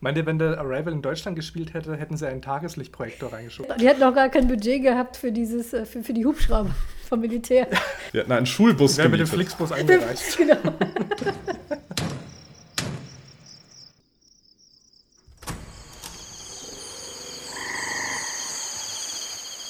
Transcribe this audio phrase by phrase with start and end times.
[0.00, 3.76] Meint ihr, wenn der Arrival in Deutschland gespielt hätte, hätten sie einen Tageslichtprojektor reingeschoben?
[3.78, 6.74] Die hätten auch gar kein Budget gehabt für dieses, äh, für, für die Hubschrauber
[7.08, 7.68] vom Militär.
[8.12, 9.52] Wir hatten einen Schulbus Wäre mit dem gemietet.
[9.56, 10.36] Flixbus eingereicht.
[10.36, 10.56] genau.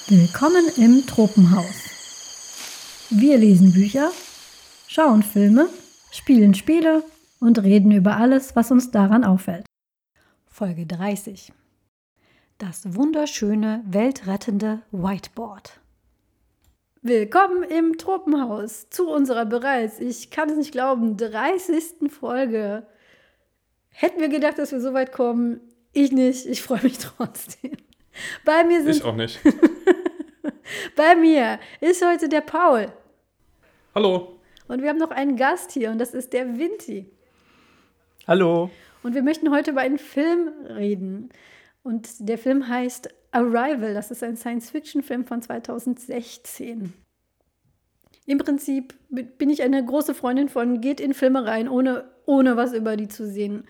[0.07, 1.65] Willkommen im Tropenhaus.
[3.09, 4.11] Wir lesen Bücher,
[4.87, 5.67] schauen Filme,
[6.11, 7.03] spielen Spiele
[7.39, 9.65] und reden über alles, was uns daran auffällt.
[10.55, 11.51] Folge 30.
[12.59, 15.81] Das wunderschöne, weltrettende Whiteboard.
[17.01, 22.09] Willkommen im Tropenhaus zu unserer bereits, ich kann es nicht glauben, 30.
[22.09, 22.87] Folge.
[23.89, 25.59] Hätten wir gedacht, dass wir so weit kommen?
[25.91, 27.75] Ich nicht, ich freue mich trotzdem.
[28.45, 29.41] Bei mir sind Ich auch nicht.
[30.95, 32.93] bei mir ist heute der Paul
[33.93, 34.39] Hallo.
[34.69, 37.11] und wir haben noch einen Gast hier und das ist der Vinti.
[38.25, 38.69] Hallo.
[39.05, 41.29] Und wir möchten heute über einen Film reden.
[41.83, 43.93] Und der Film heißt Arrival.
[43.93, 46.91] Das ist ein Science-Fiction-Film von 2016.
[48.25, 52.73] Im Prinzip bin ich eine große Freundin von, geht in Filme rein, ohne, ohne was
[52.73, 53.65] über die zu sehen.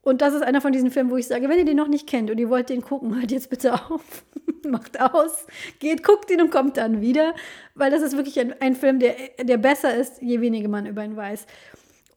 [0.00, 2.06] Und das ist einer von diesen Filmen, wo ich sage, wenn ihr den noch nicht
[2.06, 4.24] kennt und ihr wollt den gucken, hört jetzt bitte auf,
[4.66, 5.46] macht aus,
[5.78, 7.34] geht, guckt ihn und kommt dann wieder,
[7.74, 11.04] weil das ist wirklich ein, ein Film, der, der besser ist, je weniger man über
[11.04, 11.46] ihn weiß.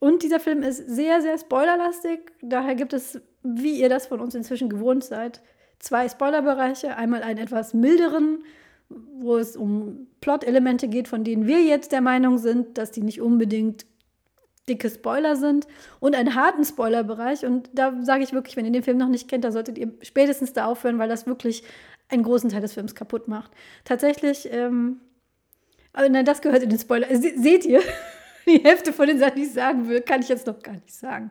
[0.04, 2.30] Und dieser Film ist sehr, sehr spoilerlastig.
[2.42, 5.40] Daher gibt es, wie ihr das von uns inzwischen gewohnt seid,
[5.78, 6.94] zwei Spoilerbereiche.
[6.94, 8.44] Einmal einen etwas milderen,
[8.90, 13.22] wo es um Plot-Elemente geht, von denen wir jetzt der Meinung sind, dass die nicht
[13.22, 13.86] unbedingt
[14.68, 15.66] dicke Spoiler sind.
[16.00, 17.46] Und einen harten Spoilerbereich.
[17.46, 19.90] Und da sage ich wirklich, wenn ihr den Film noch nicht kennt, da solltet ihr
[20.02, 21.62] spätestens da aufhören, weil das wirklich
[22.10, 23.52] einen großen Teil des Films kaputt macht.
[23.84, 25.00] Tatsächlich, ähm,
[25.94, 27.06] aber nein, das gehört in den Spoiler.
[27.16, 27.80] Se seht ihr?
[28.46, 30.92] Die Hälfte von den Sachen, die ich sagen will, kann ich jetzt noch gar nicht
[30.92, 31.30] sagen.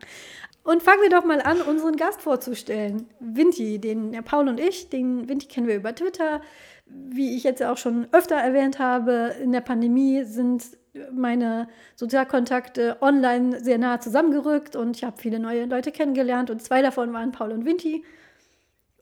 [0.62, 3.06] Und fangen wir doch mal an, unseren Gast vorzustellen.
[3.20, 6.40] Vinti, den der Paul und ich, den Vinti kennen wir über Twitter.
[6.86, 10.64] Wie ich jetzt auch schon öfter erwähnt habe, in der Pandemie sind
[11.12, 16.82] meine Sozialkontakte online sehr nah zusammengerückt und ich habe viele neue Leute kennengelernt und zwei
[16.82, 18.04] davon waren Paul und Vinti.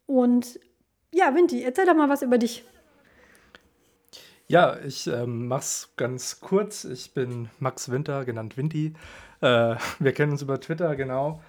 [0.06, 0.58] Und
[1.14, 2.64] ja, Vinti, erzähl doch mal was über dich.
[4.48, 6.84] Ja, ich ähm, mach's ganz kurz.
[6.84, 8.94] Ich bin Max Winter, genannt Vinti.
[9.40, 11.40] Äh, wir kennen uns über Twitter, genau.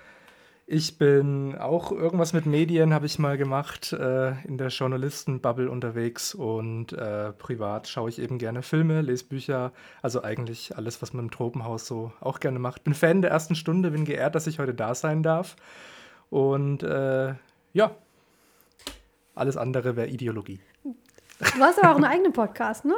[0.65, 6.33] Ich bin auch irgendwas mit Medien, habe ich mal gemacht, äh, in der Journalistenbubble unterwegs
[6.33, 11.25] und äh, privat schaue ich eben gerne Filme, lese Bücher, also eigentlich alles, was man
[11.25, 12.85] im Tropenhaus so auch gerne macht.
[12.85, 15.57] Bin Fan der ersten Stunde, bin geehrt, dass ich heute da sein darf
[16.29, 17.33] und äh,
[17.73, 17.95] ja,
[19.35, 20.61] alles andere wäre Ideologie.
[21.55, 22.93] Du hast aber auch einen eigenen Podcast, ne?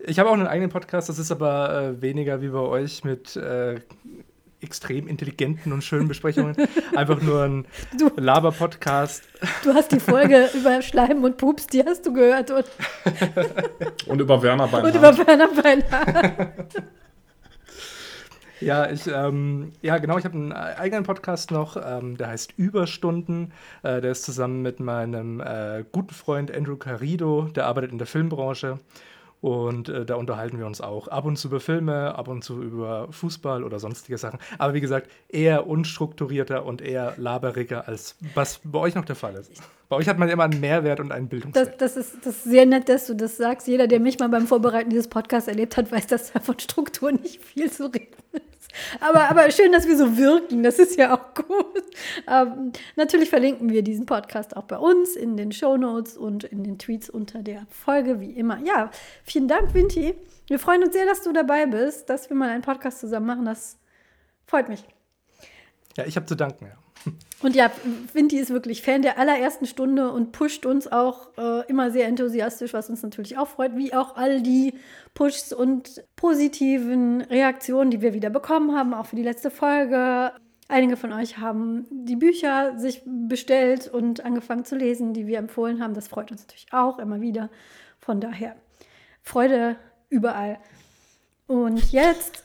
[0.00, 3.36] Ich habe auch einen eigenen Podcast, das ist aber äh, weniger wie bei euch mit
[3.36, 3.80] äh,
[4.62, 6.56] extrem intelligenten und schönen Besprechungen.
[6.94, 7.66] Einfach nur ein
[8.16, 9.24] Laber-Podcast.
[9.62, 12.64] Du hast die Folge über Schleim und Pups, die hast du gehört und,
[14.06, 14.94] Und über Werner und Beinhardt.
[14.94, 16.58] über Werner Beinhardt.
[18.60, 23.52] Ja, ich, ähm, ja, genau, ich habe einen eigenen Podcast noch, ähm, der heißt Überstunden.
[23.82, 28.06] Äh, der ist zusammen mit meinem äh, guten Freund Andrew Carido, der arbeitet in der
[28.06, 28.78] Filmbranche.
[29.40, 32.62] Und äh, da unterhalten wir uns auch ab und zu über Filme, ab und zu
[32.62, 34.38] über Fußball oder sonstige Sachen.
[34.58, 39.34] Aber wie gesagt, eher unstrukturierter und eher laberiger, als was bei euch noch der Fall
[39.36, 39.50] ist.
[39.88, 41.80] Bei euch hat man immer einen Mehrwert und einen Das, Bildungswert.
[41.80, 43.66] das, ist, das ist sehr nett, dass du das sagst.
[43.66, 47.10] Jeder, der mich mal beim Vorbereiten dieses Podcasts erlebt hat, weiß, dass da von Struktur
[47.10, 48.42] nicht viel zu reden ist.
[49.00, 50.62] Aber, aber schön, dass wir so wirken.
[50.62, 51.84] Das ist ja auch gut.
[52.28, 56.78] Ähm, natürlich verlinken wir diesen Podcast auch bei uns in den Shownotes und in den
[56.78, 58.58] Tweets unter der Folge, wie immer.
[58.64, 58.90] Ja,
[59.24, 60.14] vielen Dank, Vinti.
[60.46, 63.44] Wir freuen uns sehr, dass du dabei bist, dass wir mal einen Podcast zusammen machen.
[63.44, 63.78] Das
[64.46, 64.84] freut mich.
[65.96, 66.79] Ja, ich habe zu danken, ja.
[67.42, 67.70] Und ja,
[68.12, 72.74] Vinti ist wirklich Fan der allerersten Stunde und pusht uns auch äh, immer sehr enthusiastisch,
[72.74, 74.74] was uns natürlich auch freut, wie auch all die
[75.14, 80.32] Pushs und positiven Reaktionen, die wir wieder bekommen haben, auch für die letzte Folge.
[80.68, 85.82] Einige von euch haben die Bücher sich bestellt und angefangen zu lesen, die wir empfohlen
[85.82, 85.94] haben.
[85.94, 87.48] Das freut uns natürlich auch immer wieder.
[87.98, 88.54] Von daher
[89.22, 89.76] Freude
[90.10, 90.58] überall.
[91.46, 92.44] Und jetzt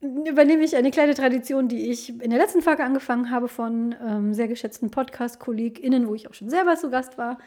[0.00, 4.32] übernehme ich eine kleine Tradition, die ich in der letzten Folge angefangen habe von ähm,
[4.32, 7.38] sehr geschätzten Podcast-KollegInnen, wo ich auch schon selber zu Gast war,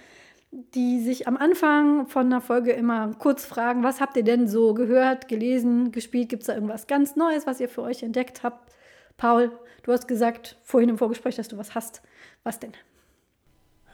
[0.51, 4.75] die sich am Anfang von einer Folge immer kurz fragen, was habt ihr denn so
[4.75, 6.29] gehört, gelesen, gespielt?
[6.29, 8.71] Gibt es da irgendwas ganz Neues, was ihr für euch entdeckt habt?
[9.17, 9.51] Paul,
[9.81, 12.03] du hast gesagt vorhin im Vorgespräch, dass du was hast.
[12.43, 12.73] Was denn?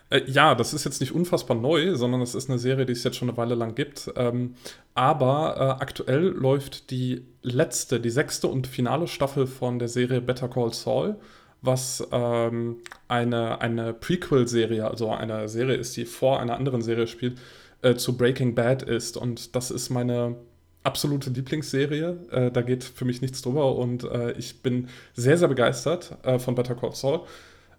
[0.10, 3.04] Äh, ja, das ist jetzt nicht unfassbar neu, sondern es ist eine Serie, die es
[3.04, 4.12] jetzt schon eine Weile lang gibt.
[4.16, 4.56] Ähm,
[4.94, 10.50] aber äh, aktuell läuft die letzte, die sechste und finale Staffel von der Serie Better
[10.50, 11.18] Call Saul
[11.62, 12.78] was ähm,
[13.08, 17.38] eine, eine Prequel-Serie, also eine Serie ist, die vor einer anderen Serie spielt,
[17.82, 19.18] äh, zu Breaking Bad ist.
[19.18, 20.36] Und das ist meine
[20.84, 22.18] absolute Lieblingsserie.
[22.32, 26.40] Äh, da geht für mich nichts drüber und äh, ich bin sehr, sehr begeistert äh,
[26.40, 27.22] von Better Call Saul.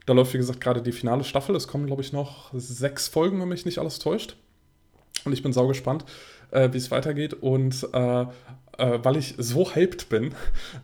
[0.06, 1.55] Da läuft, wie gesagt, gerade die finale Staffel.
[1.55, 4.37] Es kommen, glaube ich, noch sechs Folgen, wenn mich nicht alles täuscht.
[5.25, 6.05] Und ich bin saugespannt,
[6.50, 7.35] äh, wie es weitergeht.
[7.35, 8.26] Und äh,
[8.79, 10.35] weil ich so hyped bin,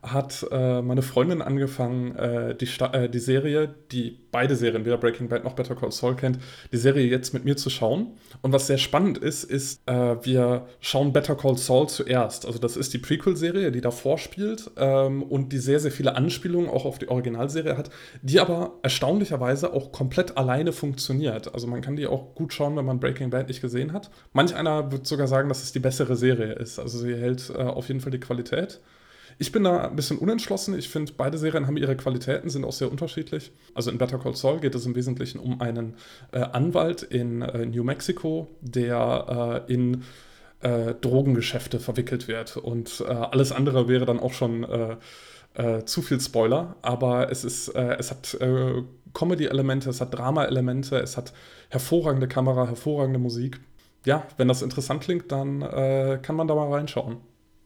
[0.02, 5.28] hat äh, meine Freundin angefangen, äh, die, äh, die Serie, die beide Serien, weder Breaking
[5.28, 6.38] Bad noch Better Call Saul kennt,
[6.70, 8.18] die Serie jetzt mit mir zu schauen.
[8.42, 12.44] Und was sehr spannend ist, ist, äh, wir schauen Better Call Saul zuerst.
[12.44, 16.68] Also das ist die Prequel-Serie, die davor spielt ähm, und die sehr, sehr viele Anspielungen
[16.68, 17.88] auch auf die Originalserie hat,
[18.20, 21.54] die aber erstaunlicherweise auch komplett alleine funktioniert.
[21.54, 24.10] Also man kann die auch gut schauen, wenn man Breaking Bad nicht gesehen hat.
[24.34, 26.78] Manch einer wird sogar sagen, dass es die bessere Serie ist.
[26.78, 28.80] Also sie hält äh, auf jeden Fall die Qualität.
[29.38, 30.78] Ich bin da ein bisschen unentschlossen.
[30.78, 33.52] Ich finde, beide Serien haben ihre Qualitäten, sind auch sehr unterschiedlich.
[33.74, 35.94] Also in Better Call Saul geht es im Wesentlichen um einen
[36.32, 40.04] äh, Anwalt in äh, New Mexico, der äh, in
[40.62, 42.56] äh, Drogengeschäfte verwickelt wird.
[42.56, 46.76] Und äh, alles andere wäre dann auch schon äh, zu viel Spoiler.
[46.80, 48.38] Aber es ist, es hat
[49.14, 51.32] Comedy-Elemente, es hat Drama-Elemente, es hat
[51.70, 53.58] hervorragende Kamera, hervorragende Musik.
[54.04, 55.60] Ja, wenn das interessant klingt, dann
[56.20, 57.16] kann man da mal reinschauen.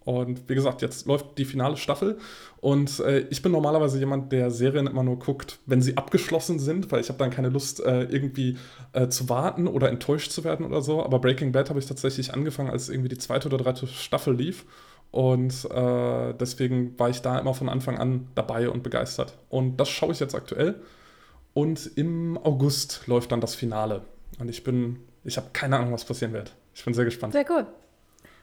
[0.04, 2.18] Und wie gesagt, jetzt läuft die finale Staffel
[2.60, 6.90] und äh, ich bin normalerweise jemand, der Serien immer nur guckt, wenn sie abgeschlossen sind,
[6.90, 8.56] weil ich habe dann keine Lust, äh, irgendwie
[8.92, 11.04] äh, zu warten oder enttäuscht zu werden oder so.
[11.04, 14.64] Aber Breaking Bad habe ich tatsächlich angefangen, als irgendwie die zweite oder dritte Staffel lief.
[15.10, 19.36] Und äh, deswegen war ich da immer von Anfang an dabei und begeistert.
[19.48, 20.80] Und das schaue ich jetzt aktuell.
[21.52, 24.02] Und im August läuft dann das Finale.
[24.38, 26.54] Und ich bin, ich habe keine Ahnung, was passieren wird.
[26.74, 27.32] Ich bin sehr gespannt.
[27.32, 27.66] Sehr cool.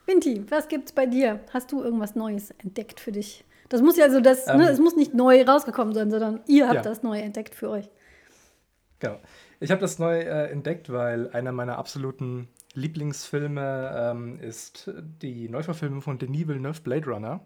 [0.07, 1.41] Vinti, was gibt's bei dir?
[1.53, 3.43] Hast du irgendwas Neues entdeckt für dich?
[3.69, 6.39] Das muss ja so, das, ne, ähm, ne, es muss nicht neu rausgekommen sein, sondern
[6.47, 6.81] ihr habt ja.
[6.81, 7.89] das neu entdeckt für euch.
[8.99, 9.19] Genau.
[9.59, 14.89] Ich habe das neu äh, entdeckt, weil einer meiner absoluten Lieblingsfilme ähm, ist
[15.21, 17.41] die Neuverfilmung von Denis Villeneuve, Blade Runner.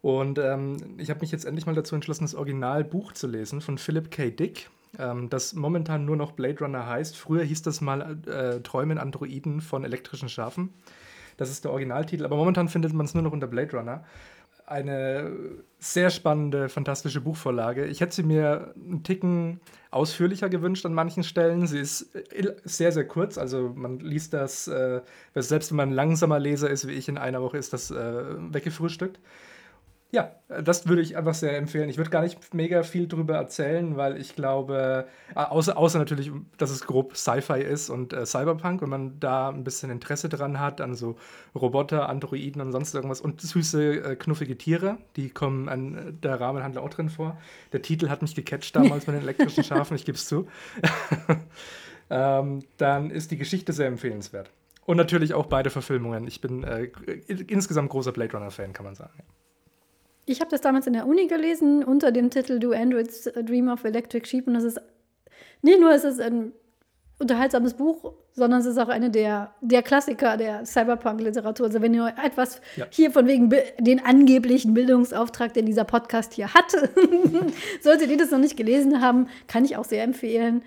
[0.00, 3.78] Und ähm, ich habe mich jetzt endlich mal dazu entschlossen, das Originalbuch zu lesen von
[3.78, 4.30] Philip K.
[4.30, 4.68] Dick,
[4.98, 7.16] ähm, das momentan nur noch Blade Runner heißt.
[7.16, 10.74] Früher hieß das mal äh, Träumen Androiden von elektrischen Schafen.
[11.36, 14.04] Das ist der Originaltitel, aber momentan findet man es nur noch unter Blade Runner.
[14.66, 15.30] Eine
[15.78, 17.84] sehr spannende, fantastische Buchvorlage.
[17.84, 19.60] Ich hätte sie mir einen Ticken
[19.90, 21.66] ausführlicher gewünscht an manchen Stellen.
[21.66, 23.36] Sie ist äh, sehr, sehr kurz.
[23.36, 25.02] Also man liest das, äh,
[25.34, 28.22] selbst wenn man ein langsamer Leser ist wie ich in einer Woche, ist das äh,
[28.54, 29.20] weggefrühstückt.
[30.10, 30.30] Ja,
[30.62, 31.88] das würde ich einfach sehr empfehlen.
[31.88, 36.30] Ich würde gar nicht mega viel drüber erzählen, weil ich glaube, äh, außer, außer natürlich,
[36.56, 40.60] dass es grob Sci-Fi ist und äh, Cyberpunk, wenn man da ein bisschen Interesse dran
[40.60, 41.16] hat, an so
[41.52, 46.80] Roboter, Androiden und sonst irgendwas und süße, äh, knuffige Tiere, die kommen an der Rahmenhandel
[46.80, 47.36] auch drin vor.
[47.72, 50.46] Der Titel hat mich gecatcht damals mit den elektrischen Schafen, ich gebe es zu.
[52.10, 54.52] ähm, dann ist die Geschichte sehr empfehlenswert.
[54.86, 56.26] Und natürlich auch beide Verfilmungen.
[56.28, 56.84] Ich bin äh,
[57.26, 59.24] insgesamt großer Blade Runner-Fan, kann man sagen.
[60.26, 63.84] Ich habe das damals in der Uni gelesen unter dem Titel Do Androids Dream of
[63.84, 64.80] Electric Sheep und das ist
[65.62, 66.52] nicht nur ist es ein
[67.18, 71.66] unterhaltsames Buch, sondern es ist auch eine der, der Klassiker der Cyberpunk-Literatur.
[71.66, 72.86] Also wenn ihr etwas ja.
[72.90, 76.72] hier von wegen den angeblichen Bildungsauftrag, den dieser Podcast hier hat,
[77.80, 80.62] solltet ihr das noch nicht gelesen haben, kann ich auch sehr empfehlen.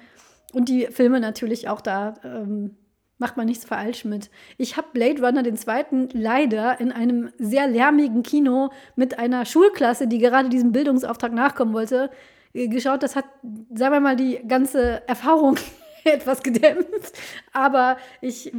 [0.54, 2.76] Und die Filme natürlich auch da ähm,
[3.20, 4.30] macht man nichts falsch mit.
[4.58, 10.08] Ich habe Blade Runner den zweiten leider in einem sehr lärmigen Kino mit einer Schulklasse,
[10.08, 12.10] die gerade diesem Bildungsauftrag nachkommen wollte,
[12.54, 13.04] äh, geschaut.
[13.04, 13.26] Das hat,
[13.74, 15.58] sagen wir mal, die ganze Erfahrung
[16.04, 17.18] etwas gedämpft.
[17.54, 18.54] Aber ich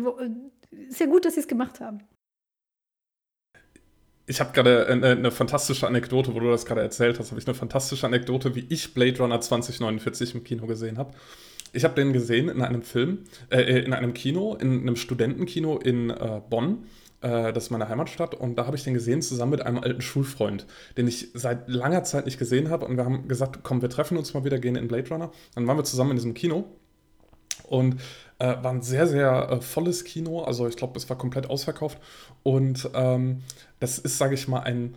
[0.88, 2.00] ist ja gut, dass sie es gemacht haben.
[4.27, 7.47] Ich habe gerade eine, eine, fantastische Anekdote, wo du das gerade erzählt hast, habe ich
[7.47, 11.15] eine fantastische Anekdote, wie ich Blade Runner 2049 im Kino gesehen habe
[11.73, 15.79] ich habe den gesehen in einem Film, äh, äh, in einem Kino, in einem Studentenkino
[15.79, 16.87] in äh, Bonn.
[17.21, 18.35] Äh, das ist meine Heimatstadt.
[18.35, 22.05] Und da habe ich den gesehen zusammen mit einem alten Schulfreund, den ich seit langer
[22.05, 22.87] Zeit nicht gesehen habe.
[22.87, 25.31] Und wir haben gesagt, komm, wir treffen uns mal wieder, gehen in Blade Runner.
[25.55, 26.65] Dann waren wir zusammen in diesem Kino.
[27.65, 28.01] Und
[28.39, 30.43] äh, war ein sehr, sehr äh, volles Kino.
[30.43, 31.99] Also ich glaube, es war komplett ausverkauft.
[32.43, 33.43] Und ähm,
[33.81, 34.95] das ist, sage ich mal, ein,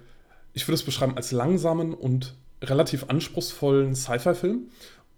[0.53, 4.69] ich würde es beschreiben als langsamen und relativ anspruchsvollen Sci-Fi-Film.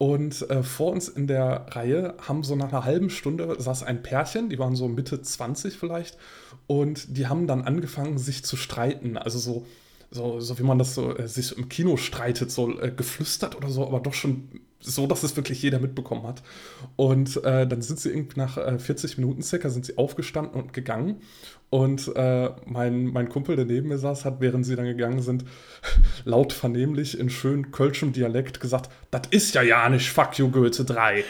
[0.03, 4.03] Und äh, vor uns in der Reihe haben so nach einer halben Stunde saß ein
[4.03, 6.17] Pärchen, die waren so Mitte 20 vielleicht,
[6.67, 9.15] und die haben dann angefangen, sich zu streiten.
[9.17, 9.65] Also so,
[10.11, 13.69] so, so wie man das so äh, sich im Kino streitet, so äh, geflüstert oder
[13.69, 14.49] so, aber doch schon
[14.83, 16.43] so, dass es wirklich jeder mitbekommen hat.
[16.95, 20.73] Und äh, dann sind sie irgendwie nach äh, 40 Minuten circa sind sie aufgestanden und
[20.73, 21.21] gegangen.
[21.69, 25.45] Und äh, mein, mein Kumpel, der neben mir saß, hat, während sie dann gegangen sind,
[26.25, 30.85] laut vernehmlich in schön kölschem Dialekt gesagt, das ist ja ja nicht Fuck You Goethe
[30.85, 31.23] 3.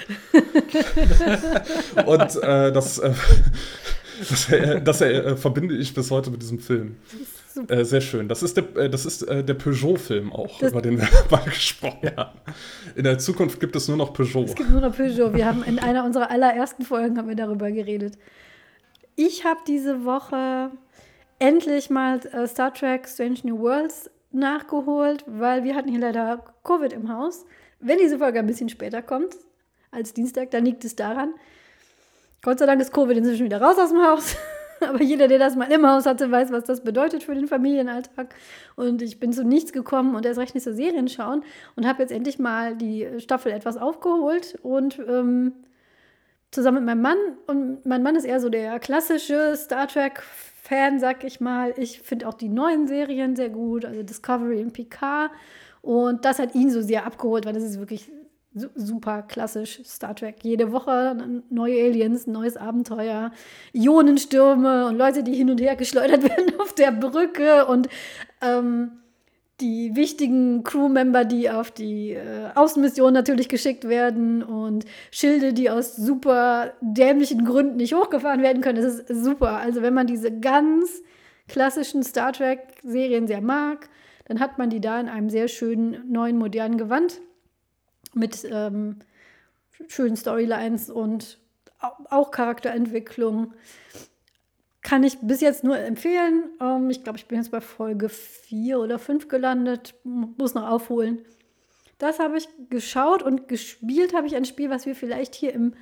[2.05, 3.13] und äh, das, äh,
[4.29, 4.97] das, äh, das
[5.39, 6.97] verbinde ich bis heute mit diesem Film.
[7.67, 8.27] Äh, sehr schön.
[8.27, 11.43] Das ist der, äh, das ist, äh, der Peugeot-Film auch, das über den wir mal
[11.43, 12.39] gesprochen haben.
[12.95, 14.45] In der Zukunft gibt es nur noch Peugeot.
[14.45, 15.33] Es gibt nur noch Peugeot.
[15.33, 18.17] Wir haben in einer unserer allerersten Folgen haben wir darüber geredet.
[19.15, 20.71] Ich habe diese Woche
[21.39, 26.93] endlich mal äh, Star Trek Strange New Worlds nachgeholt, weil wir hatten hier leider Covid
[26.93, 27.45] im Haus.
[27.79, 29.35] Wenn diese Folge ein bisschen später kommt,
[29.91, 31.33] als Dienstag, dann liegt es daran.
[32.41, 34.35] Gott sei Dank ist Covid inzwischen wieder raus aus dem Haus.
[34.89, 38.35] Aber jeder, der das mal im Haus hatte, weiß, was das bedeutet für den Familienalltag.
[38.75, 41.43] Und ich bin zu nichts gekommen und erst recht nicht so Serien schauen
[41.75, 45.53] und habe jetzt endlich mal die Staffel etwas aufgeholt und ähm,
[46.51, 47.17] zusammen mit meinem Mann.
[47.47, 51.73] Und mein Mann ist eher so der klassische Star Trek-Fan, sag ich mal.
[51.77, 55.31] Ich finde auch die neuen Serien sehr gut, also Discovery und Picard.
[55.81, 58.09] Und das hat ihn so sehr abgeholt, weil das ist wirklich
[58.53, 60.37] super klassisch Star Trek.
[60.43, 63.31] Jede Woche neue Aliens, neues Abenteuer,
[63.73, 67.89] Ionenstürme und Leute, die hin und her geschleudert werden auf der Brücke und
[68.41, 68.91] ähm,
[69.59, 75.95] die wichtigen Crewmember, die auf die äh, Außenmission natürlich geschickt werden und Schilde, die aus
[75.95, 78.81] super dämlichen Gründen nicht hochgefahren werden können.
[78.81, 79.57] Das ist super.
[79.57, 81.01] Also wenn man diese ganz
[81.47, 83.89] klassischen Star Trek-Serien sehr mag,
[84.25, 87.21] dann hat man die da in einem sehr schönen, neuen, modernen Gewand
[88.15, 88.99] mit ähm,
[89.87, 91.39] schönen Storylines und
[92.09, 93.53] auch Charakterentwicklung.
[94.81, 96.49] Kann ich bis jetzt nur empfehlen.
[96.61, 99.95] Ähm, ich glaube, ich bin jetzt bei Folge 4 oder 5 gelandet.
[100.03, 101.23] Muss noch aufholen.
[101.97, 105.73] Das habe ich geschaut und gespielt habe ich ein Spiel, was wir vielleicht hier im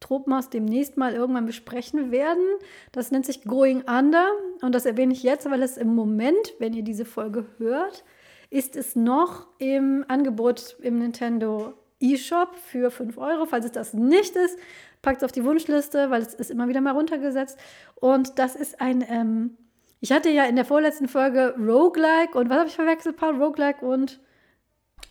[0.00, 2.44] Tropenhaus demnächst mal irgendwann besprechen werden.
[2.92, 4.28] Das nennt sich Going Under
[4.62, 8.04] und das erwähne ich jetzt, weil es im Moment, wenn ihr diese Folge hört,
[8.50, 13.46] ist es noch im Angebot im Nintendo eShop für 5 Euro.
[13.46, 14.58] Falls es das nicht ist,
[15.02, 17.58] packt es auf die Wunschliste, weil es ist immer wieder mal runtergesetzt.
[17.96, 19.56] Und das ist ein, ähm,
[20.00, 23.42] ich hatte ja in der vorletzten Folge Roguelike und was habe ich verwechselt, Paul?
[23.42, 24.20] Roguelike und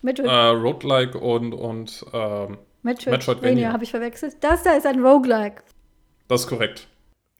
[0.02, 0.28] Metroid.
[0.28, 4.36] Uh, Roguelike und, und ähm, Metroid Metroidvania habe ich verwechselt.
[4.40, 5.62] Das da ist ein Roguelike.
[6.28, 6.88] Das ist korrekt.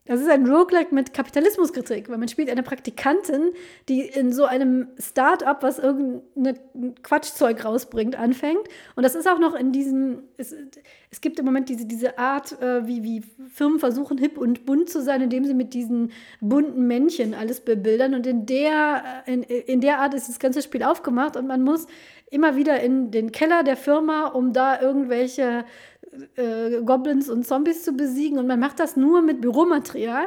[0.09, 3.51] Das ist ein Roguelike mit Kapitalismuskritik, weil man spielt eine Praktikantin,
[3.91, 6.59] die in so einem Start-up, was irgendein
[7.03, 8.67] Quatschzeug rausbringt, anfängt.
[8.97, 10.55] Und das ist auch noch in diesem, es,
[11.11, 13.23] es gibt im Moment diese, diese Art, äh, wie, wie
[13.53, 16.11] Firmen versuchen, hip und bunt zu sein, indem sie mit diesen
[16.41, 18.15] bunten Männchen alles bebildern.
[18.15, 21.63] Und in der, äh, in, in der Art ist das ganze Spiel aufgemacht und man
[21.63, 21.87] muss
[22.31, 25.67] immer wieder in den Keller der Firma, um da irgendwelche
[26.37, 28.39] äh, Goblins und Zombies zu besiegen.
[28.39, 30.27] Und man macht das nur mit Büromaterial,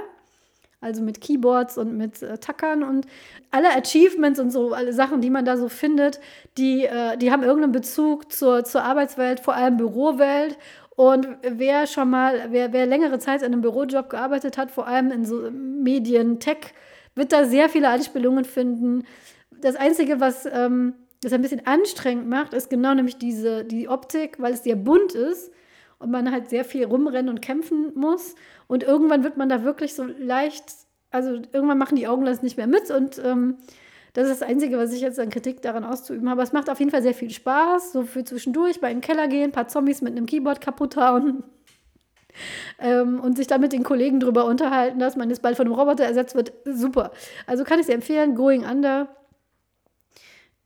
[0.79, 3.05] also mit Keyboards und mit äh, Tackern und
[3.51, 6.19] alle Achievements und so, alle Sachen, die man da so findet,
[6.57, 10.57] die, äh, die haben irgendeinen Bezug zur, zur Arbeitswelt, vor allem Bürowelt.
[10.95, 15.11] Und wer schon mal, wer, wer längere Zeit in einem Bürojob gearbeitet hat, vor allem
[15.11, 16.73] in so Medien, Tech,
[17.15, 19.03] wird da sehr viele Anspielungen finden.
[19.61, 24.39] Das Einzige, was ähm, das ein bisschen anstrengend macht, ist genau nämlich diese, die Optik,
[24.39, 25.51] weil es sehr bunt ist
[26.01, 28.35] und man halt sehr viel rumrennen und kämpfen muss.
[28.67, 30.65] Und irgendwann wird man da wirklich so leicht,
[31.11, 33.57] also irgendwann machen die Augen das nicht mehr mit und ähm,
[34.13, 36.41] das ist das Einzige, was ich jetzt an Kritik daran auszuüben habe.
[36.41, 39.45] Es macht auf jeden Fall sehr viel Spaß, so für zwischendurch, bei in Keller gehen,
[39.45, 41.43] ein paar Zombies mit einem Keyboard kaputt hauen.
[42.79, 45.75] Ähm, und sich dann mit den Kollegen drüber unterhalten, dass man jetzt bald von einem
[45.75, 46.53] Roboter ersetzt wird.
[46.63, 47.11] Super.
[47.45, 48.35] Also kann ich sehr empfehlen.
[48.35, 49.09] Going Under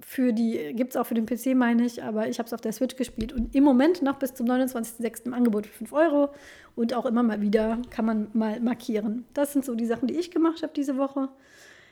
[0.08, 2.62] für die, gibt es auch für den PC, meine ich, aber ich habe es auf
[2.62, 5.26] der Switch gespielt und im Moment noch bis zum 29.06.
[5.26, 6.30] im Angebot für 5 Euro
[6.76, 9.26] und auch immer mal wieder kann man mal markieren.
[9.34, 11.30] Das sind so die Sachen, die ich gemacht habe diese Woche.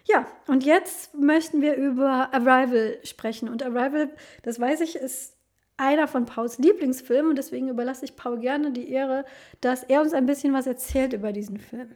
[0.05, 3.50] Ja, und jetzt möchten wir über Arrival sprechen.
[3.50, 4.12] Und Arrival,
[4.43, 5.36] das weiß ich, ist
[5.77, 9.25] einer von Pauls Lieblingsfilmen und deswegen überlasse ich Paul gerne die Ehre,
[9.60, 11.96] dass er uns ein bisschen was erzählt über diesen Film.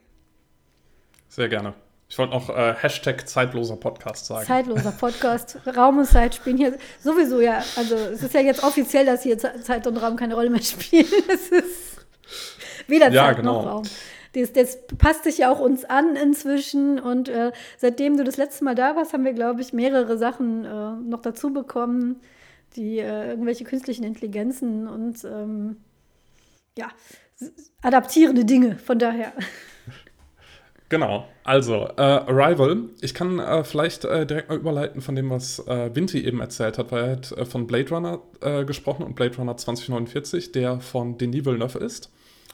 [1.29, 1.75] Sehr gerne.
[2.09, 4.45] Ich wollte noch äh, Hashtag zeitloser Podcast sagen.
[4.47, 5.59] Zeitloser Podcast.
[5.75, 7.61] Raum und Zeit spielen hier sowieso ja.
[7.75, 11.05] Also es ist ja jetzt offiziell, dass hier Zeit und Raum keine Rolle mehr spielen.
[11.27, 12.05] Es ist
[12.87, 13.61] weder ja, Zeit genau.
[13.61, 13.83] noch Raum.
[14.33, 16.99] Das, das, passt sich ja auch uns an inzwischen.
[16.99, 20.63] Und äh, seitdem du das letzte Mal da warst, haben wir, glaube ich, mehrere Sachen
[20.63, 22.21] äh, noch dazu bekommen,
[22.75, 25.77] die äh, irgendwelche künstlichen Intelligenzen und ähm,
[26.77, 26.89] ja,
[27.81, 28.77] adaptierende Dinge.
[28.77, 29.33] Von daher.
[30.89, 32.85] Genau, also äh, Arrival.
[33.01, 36.77] Ich kann äh, vielleicht äh, direkt mal überleiten von dem, was äh, Vinti eben erzählt
[36.77, 40.79] hat, weil er hat äh, von Blade Runner äh, gesprochen und Blade Runner 2049, der
[40.79, 42.11] von Denis Villeneuve ist.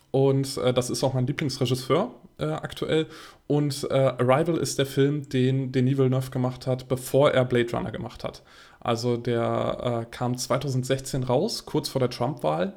[0.09, 3.07] Und das ist auch mein Lieblingsregisseur aktuell.
[3.47, 8.23] Und Arrival ist der Film, den Denis Villeneuve gemacht hat, bevor er Blade Runner gemacht
[8.23, 8.43] hat.
[8.79, 12.73] Also der kam 2016 raus, kurz vor der Trump-Wahl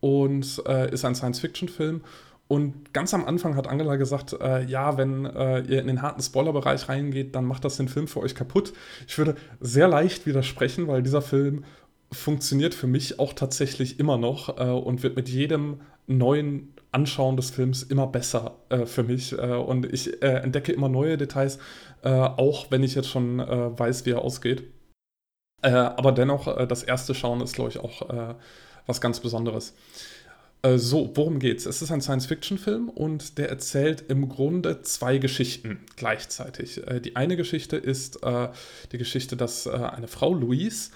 [0.00, 2.00] und ist ein Science-Fiction-Film
[2.46, 6.22] und ganz am Anfang hat Angela gesagt, äh, ja, wenn äh, ihr in den harten
[6.22, 8.74] Spoilerbereich reingeht, dann macht das den Film für euch kaputt.
[9.06, 11.64] Ich würde sehr leicht widersprechen, weil dieser Film
[12.12, 17.50] funktioniert für mich auch tatsächlich immer noch äh, und wird mit jedem neuen Anschauen des
[17.50, 19.32] Films immer besser äh, für mich.
[19.32, 21.58] Äh, und ich äh, entdecke immer neue Details,
[22.02, 24.64] auch wenn ich jetzt schon weiß, wie er ausgeht.
[25.62, 28.36] aber dennoch, das erste Schauen ist, glaube ich, auch
[28.84, 29.74] was ganz Besonderes.
[30.64, 31.66] Äh, so, worum geht's?
[31.66, 36.86] Es ist ein Science-Fiction-Film und der erzählt im Grunde zwei Geschichten gleichzeitig.
[36.86, 38.48] Äh, die eine Geschichte ist äh,
[38.90, 40.90] die Geschichte, dass eine Frau, Louise,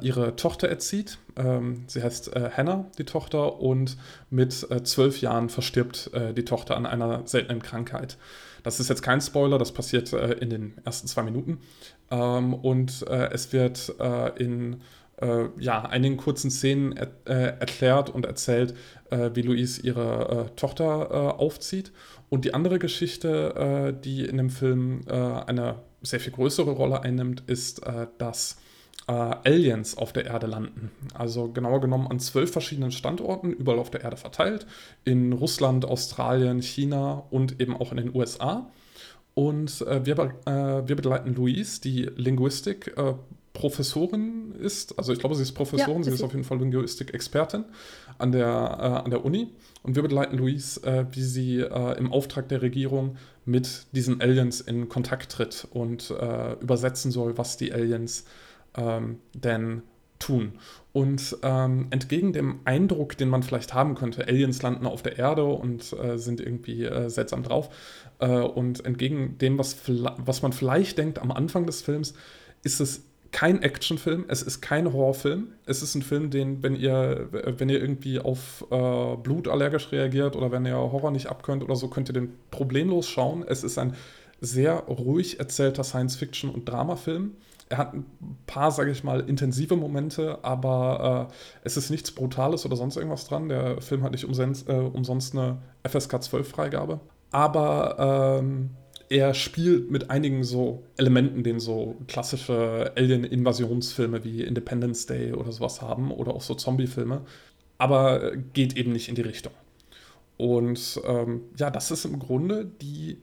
[0.00, 1.18] ihre Tochter erzieht.
[1.36, 3.96] Ähm, sie heißt Hannah, die Tochter, und
[4.30, 4.52] mit
[4.84, 8.16] zwölf Jahren verstirbt die Tochter an einer seltenen Krankheit.
[8.62, 11.58] Das ist jetzt kein Spoiler, das passiert in den ersten zwei Minuten.
[12.10, 13.92] Ähm, und es wird
[14.38, 14.80] in
[15.18, 18.74] äh, ja, einigen kurzen Szenen er, äh, erklärt und erzählt,
[19.10, 21.92] äh, wie Louise ihre äh, Tochter äh, aufzieht.
[22.28, 27.44] Und die andere Geschichte, äh, die in dem Film eine sehr viel größere Rolle einnimmt,
[27.46, 27.82] ist,
[28.18, 28.58] dass
[29.06, 30.90] Aliens auf der Erde landen.
[31.14, 34.66] Also genauer genommen an zwölf verschiedenen Standorten, überall auf der Erde verteilt.
[35.04, 38.70] In Russland, Australien, China und eben auch in den USA.
[39.34, 42.94] Und wir, wir begleiten Louise, die Linguistik
[43.56, 44.98] Professorin ist.
[44.98, 47.64] Also ich glaube, sie ist Professorin, ja, sie ist auf jeden Fall Linguistik-Expertin
[48.18, 49.48] an der, äh, an der Uni.
[49.82, 54.60] Und wir begleiten Louise, äh, wie sie äh, im Auftrag der Regierung mit diesen Aliens
[54.60, 58.26] in Kontakt tritt und äh, übersetzen soll, was die Aliens
[58.76, 59.82] ähm, denn
[60.18, 60.52] tun.
[60.92, 65.44] Und ähm, entgegen dem Eindruck, den man vielleicht haben könnte, Aliens landen auf der Erde
[65.44, 67.70] und äh, sind irgendwie äh, seltsam drauf,
[68.18, 69.76] und entgegen dem, was,
[70.16, 72.14] was man vielleicht denkt am Anfang des Films,
[72.62, 73.02] ist es
[73.36, 75.48] kein Actionfilm, es ist kein Horrorfilm.
[75.66, 80.36] Es ist ein Film, den, wenn ihr, wenn ihr irgendwie auf äh, Blut allergisch reagiert
[80.36, 83.44] oder wenn ihr Horror nicht abkönnt oder so, könnt ihr den problemlos schauen.
[83.46, 83.94] Es ist ein
[84.40, 87.32] sehr ruhig erzählter Science-Fiction- und Dramafilm.
[87.68, 88.06] Er hat ein
[88.46, 93.28] paar, sage ich mal, intensive Momente, aber äh, es ist nichts Brutales oder sonst irgendwas
[93.28, 93.50] dran.
[93.50, 97.00] Der Film hat nicht umsonst, äh, umsonst eine FSK 12-Freigabe.
[97.32, 98.70] Aber ähm,
[99.08, 105.82] er spielt mit einigen so Elementen, den so klassische Alien-Invasionsfilme wie Independence Day oder sowas
[105.82, 107.22] haben oder auch so Zombie-Filme,
[107.78, 109.52] aber geht eben nicht in die Richtung.
[110.36, 113.18] Und ähm, ja, das ist im Grunde die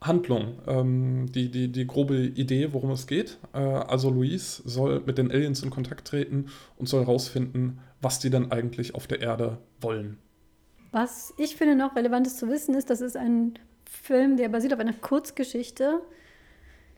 [0.00, 3.38] Handlung, ähm, die, die, die grobe Idee, worum es geht.
[3.52, 8.30] Äh, also Luis soll mit den Aliens in Kontakt treten und soll herausfinden, was die
[8.30, 10.18] dann eigentlich auf der Erde wollen.
[10.92, 13.58] Was ich finde noch relevant ist zu wissen, ist, dass es ein
[13.90, 16.00] Film, der basiert auf einer Kurzgeschichte.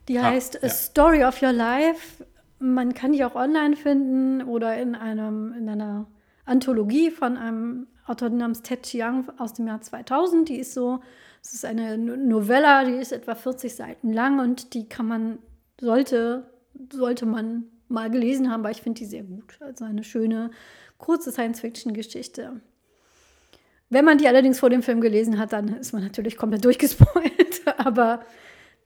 [0.09, 0.61] Die ah, heißt ja.
[0.63, 2.25] A Story of Your Life.
[2.59, 6.07] Man kann die auch online finden oder in, einem, in einer
[6.45, 10.49] Anthologie von einem Autor namens Ted Chiang aus dem Jahr 2000.
[10.49, 11.01] Die ist so,
[11.43, 15.39] es ist eine Novella, die ist etwa 40 Seiten lang und die kann man,
[15.81, 16.51] sollte,
[16.91, 19.59] sollte man mal gelesen haben, weil ich finde die sehr gut.
[19.61, 20.51] Also eine schöne,
[20.97, 22.61] kurze Science-Fiction-Geschichte.
[23.91, 27.63] Wenn man die allerdings vor dem Film gelesen hat, dann ist man natürlich komplett durchgespoilt.
[27.79, 28.21] aber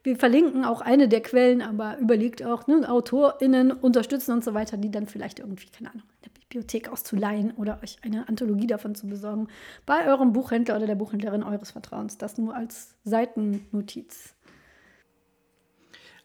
[0.04, 4.76] wir verlinken auch eine der Quellen, aber überlegt auch, ne, AutorInnen unterstützen und so weiter,
[4.76, 8.94] die dann vielleicht irgendwie, keine Ahnung, in der Bibliothek auszuleihen oder euch eine Anthologie davon
[8.94, 9.48] zu besorgen.
[9.86, 12.18] Bei eurem Buchhändler oder der Buchhändlerin eures Vertrauens.
[12.18, 14.34] Das nur als Seitennotiz.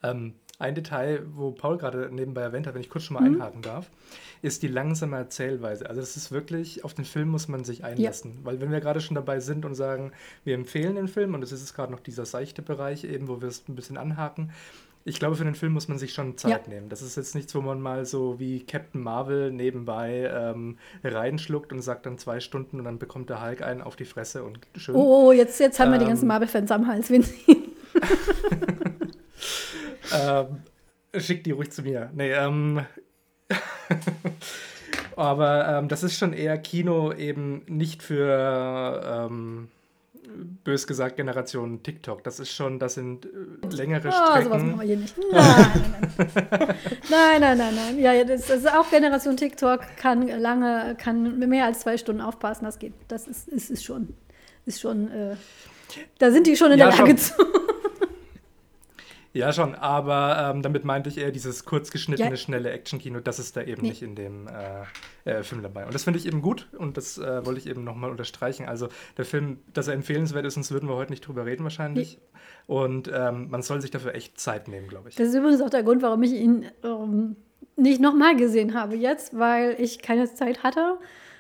[0.04, 3.36] Ähm, ein Detail, wo Paul gerade nebenbei erwähnt hat, wenn ich kurz schon mal mhm.
[3.36, 3.90] einhaken darf,
[4.42, 5.88] ist die langsame Erzählweise.
[5.88, 8.32] Also das ist wirklich, auf den Film muss man sich einlassen.
[8.40, 8.46] Ja.
[8.46, 10.12] Weil wenn wir gerade schon dabei sind und sagen,
[10.44, 13.48] wir empfehlen den Film, und es ist gerade noch dieser seichte Bereich eben, wo wir
[13.48, 14.52] es ein bisschen anhaken,
[15.06, 16.74] ich glaube, für den Film muss man sich schon Zeit ja.
[16.74, 16.90] nehmen.
[16.90, 21.82] Das ist jetzt nichts, wo man mal so wie Captain Marvel nebenbei ähm, reinschluckt und
[21.82, 24.96] sagt dann zwei Stunden und dann bekommt der Hulk einen auf die Fresse und schön.
[24.96, 26.30] Oh, jetzt, jetzt haben wir die ganzen ähm.
[26.30, 27.46] Marvel-Fans am Hals, Vinci.
[30.14, 30.62] ähm,
[31.18, 32.10] schick die ruhig zu mir.
[32.14, 32.86] Nee, ähm.
[35.16, 39.70] Aber ähm, das ist schon eher Kino eben nicht für, ähm,
[40.64, 42.24] bös gesagt, Generation TikTok.
[42.24, 43.30] Das ist schon, das sind äh,
[43.76, 44.44] längere oh, Strecken.
[44.44, 45.16] sowas machen wir hier nicht.
[47.10, 48.00] Nein, nein, nein, nein, nein.
[48.00, 52.66] Ja, das, das, ist auch Generation TikTok, kann lange, kann mehr als zwei Stunden aufpassen,
[52.66, 52.94] das geht.
[53.08, 54.16] Das ist, ist, ist schon,
[54.66, 55.36] ist schon äh,
[56.20, 57.18] Da sind die schon in Ja, der Lage schon.
[57.18, 57.34] zu.
[59.38, 62.36] Ja, schon, aber ähm, damit meinte ich eher dieses kurzgeschnittene, Ja.
[62.38, 63.90] schnelle Action-Kino, das ist da eben Nee.
[63.90, 65.86] nicht in dem äh, äh, Film dabei.
[65.86, 68.66] Und das finde ich eben gut und das äh, wollte ich eben nochmal unterstreichen.
[68.68, 72.20] Also der Film, dass er empfehlenswert ist, sonst würden wir heute nicht drüber reden wahrscheinlich.
[72.66, 75.16] Und ähm, man soll sich dafür echt Zeit nehmen, glaube ich.
[75.16, 77.36] Das ist übrigens auch der Grund, warum ich ihn ähm,
[77.76, 80.98] nicht nochmal gesehen habe jetzt, weil ich keine Zeit hatte.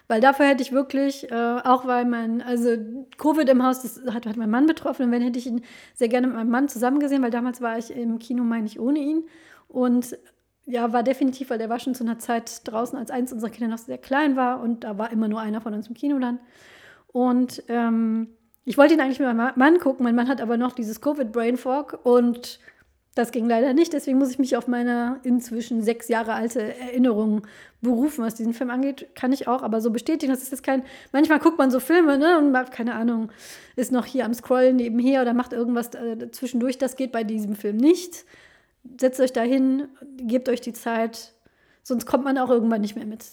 [0.07, 2.77] Weil dafür hätte ich wirklich, äh, auch weil mein, also
[3.17, 5.63] Covid im Haus, das hat, hat mein Mann betroffen und wenn hätte ich ihn
[5.95, 8.79] sehr gerne mit meinem Mann zusammen gesehen, weil damals war ich im Kino, meine ich,
[8.79, 9.27] ohne ihn.
[9.67, 10.17] Und
[10.65, 13.69] ja, war definitiv, weil der war schon zu einer Zeit draußen, als eins unserer Kinder
[13.69, 16.39] noch sehr klein war und da war immer nur einer von uns im Kino dann.
[17.07, 18.29] Und ähm,
[18.63, 21.57] ich wollte ihn eigentlich mit meinem Mann gucken, mein Mann hat aber noch dieses Covid-Brain
[21.57, 22.59] Fog und
[23.17, 27.47] das ging leider nicht, deswegen muss ich mich auf meine inzwischen sechs Jahre alte Erinnerung
[27.81, 29.07] berufen, was diesen Film angeht.
[29.15, 30.83] Kann ich auch, aber so bestätigen, das ist jetzt kein.
[31.11, 33.31] Manchmal guckt man so Filme, ne, und macht, keine Ahnung,
[33.75, 36.77] ist noch hier am Scrollen nebenher oder macht irgendwas äh, zwischendurch.
[36.77, 38.25] Das geht bei diesem Film nicht.
[38.99, 41.33] Setzt euch da hin, gebt euch die Zeit,
[41.83, 43.23] sonst kommt man auch irgendwann nicht mehr mit.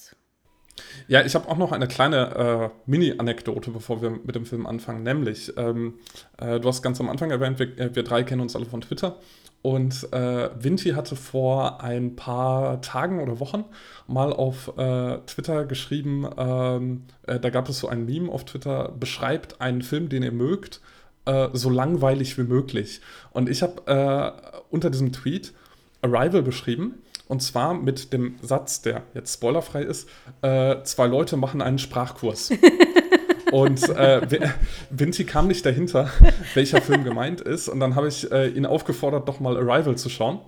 [1.06, 5.02] Ja, ich habe auch noch eine kleine äh, Mini-Anekdote, bevor wir mit dem Film anfangen.
[5.02, 5.98] Nämlich, ähm,
[6.38, 8.80] äh, du hast ganz am Anfang erwähnt, wir, äh, wir drei kennen uns alle von
[8.80, 9.20] Twitter.
[9.64, 13.64] Und äh, Vinti hatte vor ein paar Tagen oder Wochen
[14.06, 18.92] mal auf äh, Twitter geschrieben, ähm, äh, da gab es so ein Meme auf Twitter,
[19.00, 20.82] beschreibt einen Film, den ihr mögt,
[21.24, 23.00] äh, so langweilig wie möglich.
[23.30, 25.54] Und ich habe äh, unter diesem Tweet
[26.02, 26.96] Arrival beschrieben.
[27.26, 30.10] Und zwar mit dem Satz, der jetzt spoilerfrei ist,
[30.42, 32.50] äh, zwei Leute machen einen Sprachkurs.
[33.54, 34.50] Und äh, Vi-
[34.90, 36.10] Vinti kam nicht dahinter,
[36.54, 37.68] welcher Film gemeint ist.
[37.68, 40.40] Und dann habe ich äh, ihn aufgefordert, doch mal Arrival zu schauen.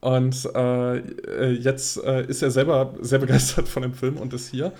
[0.00, 4.50] Und äh, äh, jetzt äh, ist er selber sehr begeistert von dem Film und ist
[4.50, 4.72] hier.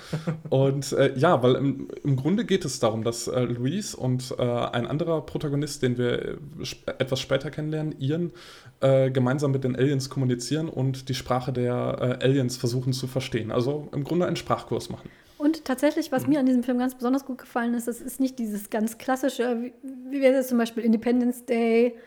[0.50, 5.20] Und äh, ja, weil im, im Grunde geht es darum, dass Luis und ein anderer
[5.22, 8.32] Protagonist, den wir sp etwas später kennenlernen, Ian,
[8.80, 13.50] gemeinsam mit den Aliens kommunizieren und die Sprache der Aliens versuchen zu verstehen.
[13.50, 15.08] Also im Grunde einen Sprachkurs machen.
[15.44, 18.38] Und tatsächlich, was mir an diesem Film ganz besonders gut gefallen ist, das ist nicht
[18.38, 19.74] dieses ganz klassische, wie,
[20.08, 21.98] wie wäre das zum Beispiel Independence Day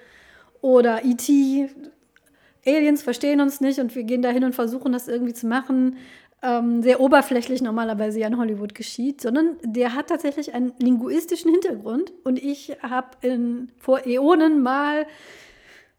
[0.62, 1.70] oder E.T.
[2.66, 5.98] Aliens verstehen uns nicht und wir gehen dahin und versuchen das irgendwie zu machen.
[6.42, 12.14] Ähm, sehr oberflächlich normalerweise ja in Hollywood geschieht, sondern der hat tatsächlich einen linguistischen Hintergrund.
[12.24, 15.06] Und ich habe vor Äonen mal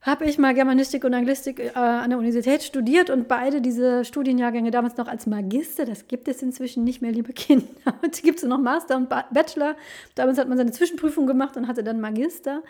[0.09, 4.71] habe ich mal Germanistik und Anglistik äh, an der Universität studiert und beide diese Studienjahrgänge
[4.71, 7.67] damals noch als Magister, das gibt es inzwischen nicht mehr, liebe Kinder.
[8.03, 9.77] Heute gibt es noch Master und ba Bachelor.
[10.15, 12.63] Damals hat man seine Zwischenprüfung gemacht und hatte dann Magister.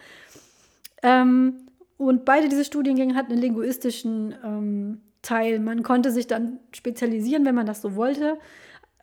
[1.02, 5.58] Ähm, und beide diese Studiengänge hatten einen linguistischen ähm, Teil.
[5.58, 8.38] Man konnte sich dann spezialisieren, wenn man das so wollte.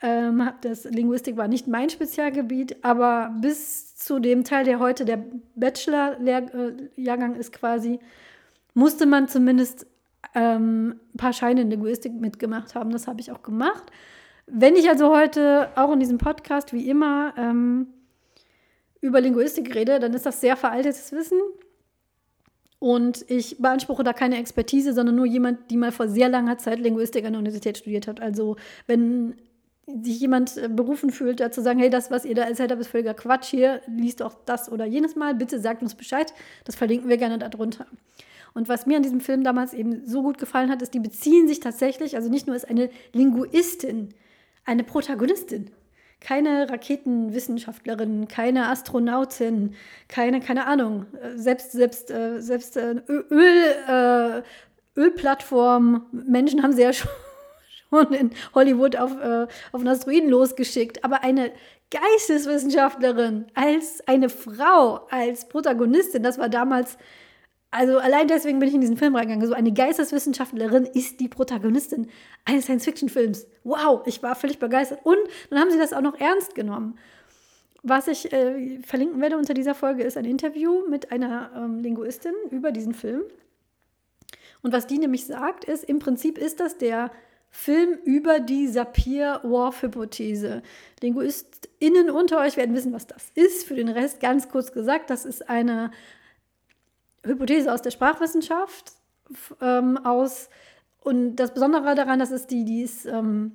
[0.02, 5.24] Ähm, das Linguistik war nicht mein Spezialgebiet, aber bis zu dem Teil, der heute der
[5.56, 8.00] Bachelor-Jahrgang ist quasi,
[8.74, 9.88] musste man zumindest
[10.36, 12.92] ähm, ein paar Scheine in Linguistik mitgemacht haben.
[12.92, 13.84] Das habe ich auch gemacht.
[14.48, 17.88] Wenn ich also heute auch in diesem Podcast wie immer ähm,
[19.00, 21.40] über Linguistik rede, dann ist das sehr veraltetes Wissen.
[22.80, 26.80] Und ich beanspruche da keine Expertise, sondern nur jemand, die mal vor sehr langer Zeit
[26.80, 28.20] Linguistik an der Universität studiert hat.
[28.20, 29.36] Also wenn
[29.88, 32.82] sich jemand äh, berufen fühlt, da zu sagen, hey, das, was ihr da erzählt habt,
[32.82, 36.34] ist völliger Quatsch hier, liest auch das oder jenes mal, bitte sagt uns Bescheid.
[36.64, 37.86] Das verlinken wir gerne darunter.
[38.54, 41.48] Und was mir an diesem Film damals eben so gut gefallen hat, ist, die beziehen
[41.48, 44.14] sich tatsächlich, also nicht nur ist eine Linguistin,
[44.64, 45.70] eine Protagonistin,
[46.22, 49.76] keine Raketenwissenschaftlerin, keine Astronautin,
[50.08, 54.44] keine, keine Ahnung, äh, selbst, selbst, äh, selbst Öl,
[54.98, 57.12] Ölplattform, Menschen haben sie ja schon
[57.96, 61.04] schon in Hollywood auf, äh, auf einen Asteroiden losgeschickt.
[61.04, 61.52] Aber eine
[61.92, 66.98] Geisteswissenschaftlerin als eine Frau, als Protagonistin, das war damals,
[67.72, 69.48] also allein deswegen bin ich in diesen Film reingegangen.
[69.48, 72.08] So eine Geisteswissenschaftlerin ist die Protagonistin
[72.46, 73.48] eines Science-Fiction-Films.
[73.64, 75.00] Wow, ich war völlig begeistert.
[75.04, 75.18] Und
[75.50, 76.98] dann haben sie das auch noch ernst genommen.
[77.84, 82.34] Was ich äh, verlinken werde unter dieser Folge ist ein Interview mit einer ähm, Linguistin
[82.50, 83.22] über diesen Film.
[84.64, 87.12] Und was die nämlich sagt, ist, im Prinzip ist das der
[87.58, 90.62] Film über die Sapir-Whorf-Hypothese.
[91.02, 93.66] LinguistInnen unter euch werden wissen, was das ist.
[93.66, 95.90] Für den Rest ganz kurz gesagt, das ist eine
[97.26, 98.92] Hypothese aus der Sprachwissenschaft.
[99.62, 100.50] Ähm, aus,
[101.00, 103.54] und das Besondere daran, das ist die, die ist, ähm,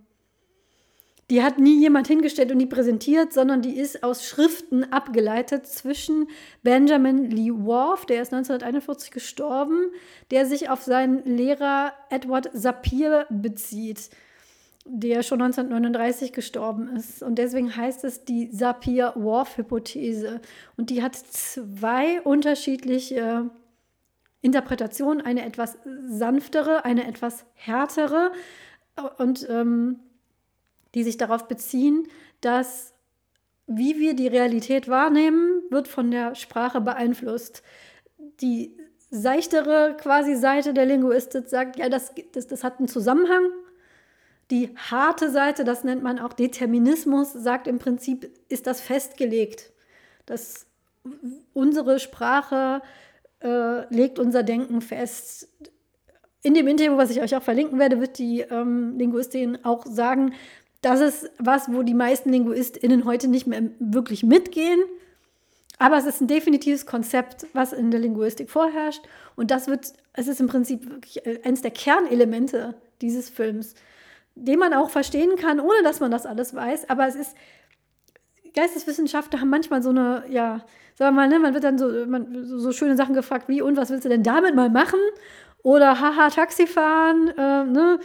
[1.31, 6.27] die hat nie jemand hingestellt und die präsentiert, sondern die ist aus Schriften abgeleitet zwischen
[6.65, 9.93] Benjamin Lee Whorf, der ist 1941 gestorben,
[10.33, 14.11] der sich auf seinen Lehrer Edward Sapir bezieht.
[14.87, 17.23] der schon 1939 gestorben ist.
[17.23, 20.41] Und deswegen heißt es die Sapir-Whorf-Hypothese.
[20.77, 23.51] Und die hat zwei unterschiedliche
[24.41, 28.33] Interpretationen, eine etwas sanftere, eine etwas härtere
[29.19, 30.01] und ähm,
[30.95, 32.09] die sich darauf beziehen,
[32.41, 32.95] dass
[33.67, 37.63] wie wir die Realität wahrnehmen, wird von der Sprache beeinflusst.
[38.41, 38.77] Die
[39.11, 43.45] seichtere quasi Seite der Linguistik sagt, ja, das, das, das hat einen Zusammenhang.
[44.51, 49.73] Die harte Seite, das nennt man auch Determinismus, sagt im Prinzip, ist das festgelegt.
[50.27, 50.67] Dass
[51.53, 52.83] unsere Sprache
[53.41, 55.49] äh, legt unser Denken fest.
[56.43, 60.35] In dem Interview, was ich euch auch verlinken werde, wird die ähm, Linguistin auch sagen,
[60.83, 64.81] das ist was, wo die meisten LinguistInnen heute nicht mehr wirklich mitgehen.
[65.79, 69.03] Aber es ist ein definitives Konzept, was in der Linguistik vorherrscht.
[69.35, 73.75] Und das wird, es ist im Prinzip wirklich äh, eines der Kernelemente dieses Films,
[74.35, 76.91] den man auch verstehen kann, ohne dass man das alles weiß.
[76.91, 77.35] Aber es ist,
[78.55, 80.65] Geisteswissenschaftler haben manchmal so eine, ja,
[80.97, 83.77] sagen wir mal, ne, man wird dann so, man, so schöne Sachen gefragt wie, und
[83.77, 85.01] was willst du denn damit mal machen?
[85.63, 88.01] Oder haha, Taxi fahren, äh, ne?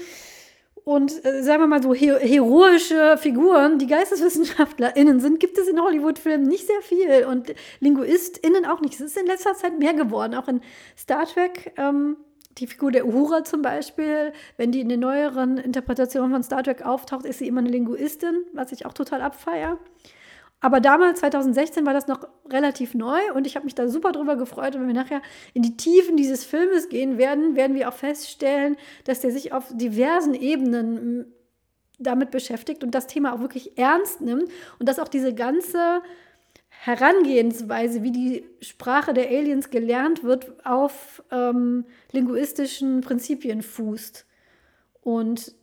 [0.86, 5.82] Und äh, sagen wir mal so he heroische Figuren, die GeisteswissenschaftlerInnen sind, gibt es in
[5.82, 8.94] Hollywood-Filmen nicht sehr viel und LinguistInnen auch nicht.
[8.94, 10.62] Es ist in letzter Zeit mehr geworden, auch in
[10.96, 11.74] Star Trek.
[11.78, 12.18] Ähm,
[12.60, 16.86] die Figur der Uhura zum Beispiel, wenn die in den neueren Interpretationen von Star Trek
[16.86, 19.80] auftaucht, ist sie immer eine Linguistin, was ich auch total abfeier.
[20.62, 24.36] Aber damals, 2016, war das noch relativ neu und ich habe mich da super drüber
[24.36, 24.76] gefreut.
[24.76, 25.22] Und wenn wir nachher
[25.54, 29.66] in die Tiefen dieses Filmes gehen werden, werden wir auch feststellen, dass der sich auf
[29.74, 31.32] diversen Ebenen
[32.00, 36.02] damit beschäftigt und das Thema auch wirklich ernst nimmt und dass auch diese ganze
[36.70, 44.26] Herangehensweise, wie die Sprache der Aliens gelernt wird, auf ähm, linguistischen Prinzipien fußt.
[45.02, 45.54] Und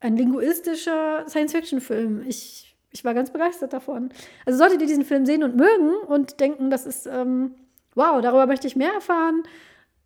[0.00, 2.24] ein linguistischer Science-Fiction-Film.
[2.26, 4.10] Ich ich war ganz begeistert davon.
[4.46, 7.54] Also solltet ihr diesen Film sehen und mögen und denken, das ist, ähm,
[7.94, 9.42] wow, darüber möchte ich mehr erfahren.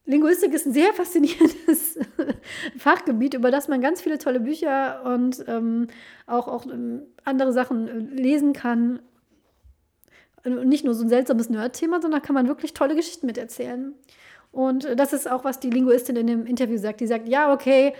[0.05, 1.99] Linguistik ist ein sehr faszinierendes
[2.79, 5.89] Fachgebiet, über das man ganz viele tolle Bücher und ähm,
[6.27, 9.01] auch, auch ähm, andere Sachen äh, lesen kann.
[10.45, 13.95] Und nicht nur so ein seltsames Nerd-Thema, sondern kann man wirklich tolle Geschichten miterzählen.
[14.53, 17.01] Und äh, das ist auch, was die Linguistin in dem Interview sagt.
[17.01, 17.93] Die sagt, ja, okay,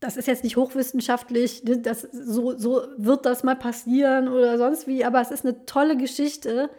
[0.00, 4.86] das ist jetzt nicht hochwissenschaftlich, ne, das, so, so wird das mal passieren oder sonst
[4.86, 6.70] wie, aber es ist eine tolle Geschichte,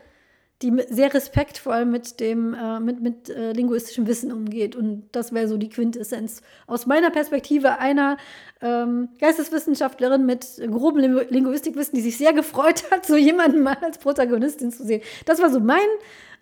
[0.62, 4.76] die sehr respektvoll mit dem äh, mit, mit äh, linguistischem Wissen umgeht.
[4.76, 8.18] Und das wäre so die Quintessenz aus meiner Perspektive einer
[8.62, 14.72] ähm, Geisteswissenschaftlerin mit grobem Linguistikwissen, die sich sehr gefreut hat, so jemanden mal als Protagonistin
[14.72, 15.02] zu sehen.
[15.26, 15.80] Das war so mein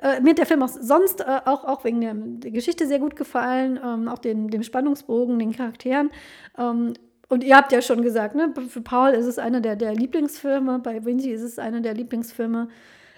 [0.01, 2.99] äh, mir hat der Film auch sonst äh, auch, auch wegen der, der, Geschichte sehr
[2.99, 6.09] gut gefallen, ähm, auch den, dem Spannungsbogen, den Charakteren.
[6.57, 6.93] Ähm,
[7.27, 10.79] und ihr habt ja schon gesagt, ne, für Paul ist es einer der, der Lieblingsfilme,
[10.79, 12.69] bei Vinci ist es einer der Lieblingsfilme.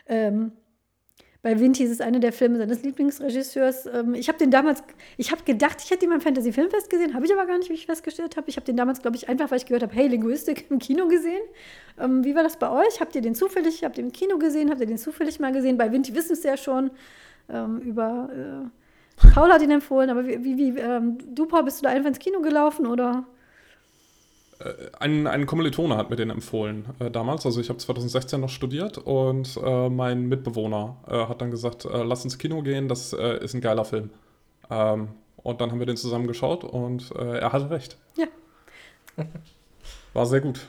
[0.08, 0.52] Ähm,
[1.44, 3.88] bei Vinti ist es einer der Filme seines Lieblingsregisseurs.
[3.88, 4.84] Ähm, ich habe den damals,
[5.18, 7.70] ich habe gedacht, ich hätte ihn beim Fantasy Filmfest gesehen, habe ich aber gar nicht,
[7.70, 8.48] wie ich festgestellt habe.
[8.50, 11.08] Ich habe den damals, glaube ich, einfach, weil ich gehört habe, hey, Linguistik im Kino
[11.08, 11.42] gesehen.
[12.00, 13.02] Ähm, wie war das bei euch?
[13.02, 14.70] Habt ihr den zufällig, habt ihr im Kino gesehen?
[14.70, 15.78] Habt ihr den zufällig mal gesehen?
[15.78, 16.92] Bei Vinti wissen es ja schon
[17.50, 18.30] ähm, über.
[18.32, 21.90] Äh, Paul hat ihn empfohlen, aber wie, wie, wie ähm, du, Paul, bist du da
[21.90, 23.26] einfach ins Kino gelaufen oder?
[24.62, 27.46] Äh, ein, ein Kommilitone hat mir den empfohlen äh, damals.
[27.46, 32.04] Also ich habe 2016 noch studiert und äh, mein Mitbewohner äh, hat dann gesagt, äh,
[32.04, 34.10] lass ins Kino gehen, das äh, ist ein geiler Film.
[34.70, 37.98] Ähm, und dann haben wir den zusammen geschaut und er hatte recht.
[38.16, 38.28] Ja.
[40.14, 40.68] War sehr gut.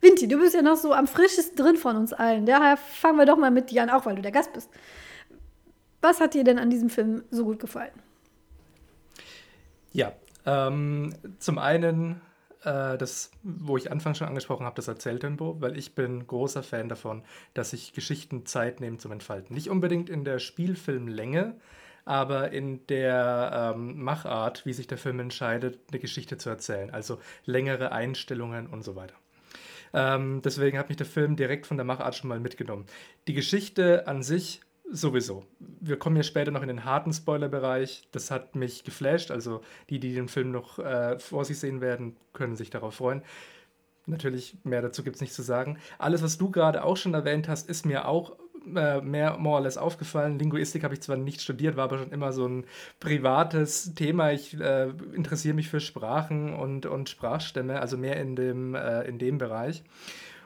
[0.00, 2.46] Vinti, du bist ja noch so am frischesten drin von uns allen.
[2.46, 4.70] Daher fangen wir doch mal mit dir an, auch weil du der Gast bist.
[6.00, 7.92] Was hat dir denn an diesem Film so gut gefallen?
[9.92, 10.12] Ja,
[10.46, 12.20] ähm, zum einen
[12.66, 16.88] äh, das, wo ich anfangs schon angesprochen habe, das Erzähltempo, weil ich bin großer Fan
[16.88, 17.22] davon,
[17.54, 19.54] dass sich Geschichten Zeit nehmen zum Entfalten.
[19.54, 21.54] Nicht unbedingt in der Spielfilmlänge,
[22.04, 26.90] aber in der ähm, Machart, wie sich der Film entscheidet, eine Geschichte zu erzählen.
[26.90, 29.14] Also längere Einstellungen und so weiter.
[29.92, 32.86] Ähm, deswegen hat mich der Film direkt von der Machart schon mal mitgenommen.
[33.28, 35.44] Die Geschichte an sich Sowieso.
[35.58, 38.08] Wir kommen ja später noch in den harten Spoiler-Bereich.
[38.12, 39.30] Das hat mich geflasht.
[39.30, 43.22] Also die, die den Film noch äh, vor sich sehen werden, können sich darauf freuen.
[44.06, 45.78] Natürlich, mehr dazu gibt es nicht zu sagen.
[45.98, 48.36] Alles, was du gerade auch schon erwähnt hast, ist mir auch
[48.74, 50.38] äh, mehr more or less aufgefallen.
[50.38, 52.64] Linguistik habe ich zwar nicht studiert, war aber schon immer so ein
[53.00, 54.32] privates Thema.
[54.32, 59.18] Ich äh, interessiere mich für Sprachen und, und Sprachstämme, also mehr in dem, äh, in
[59.18, 59.82] dem Bereich.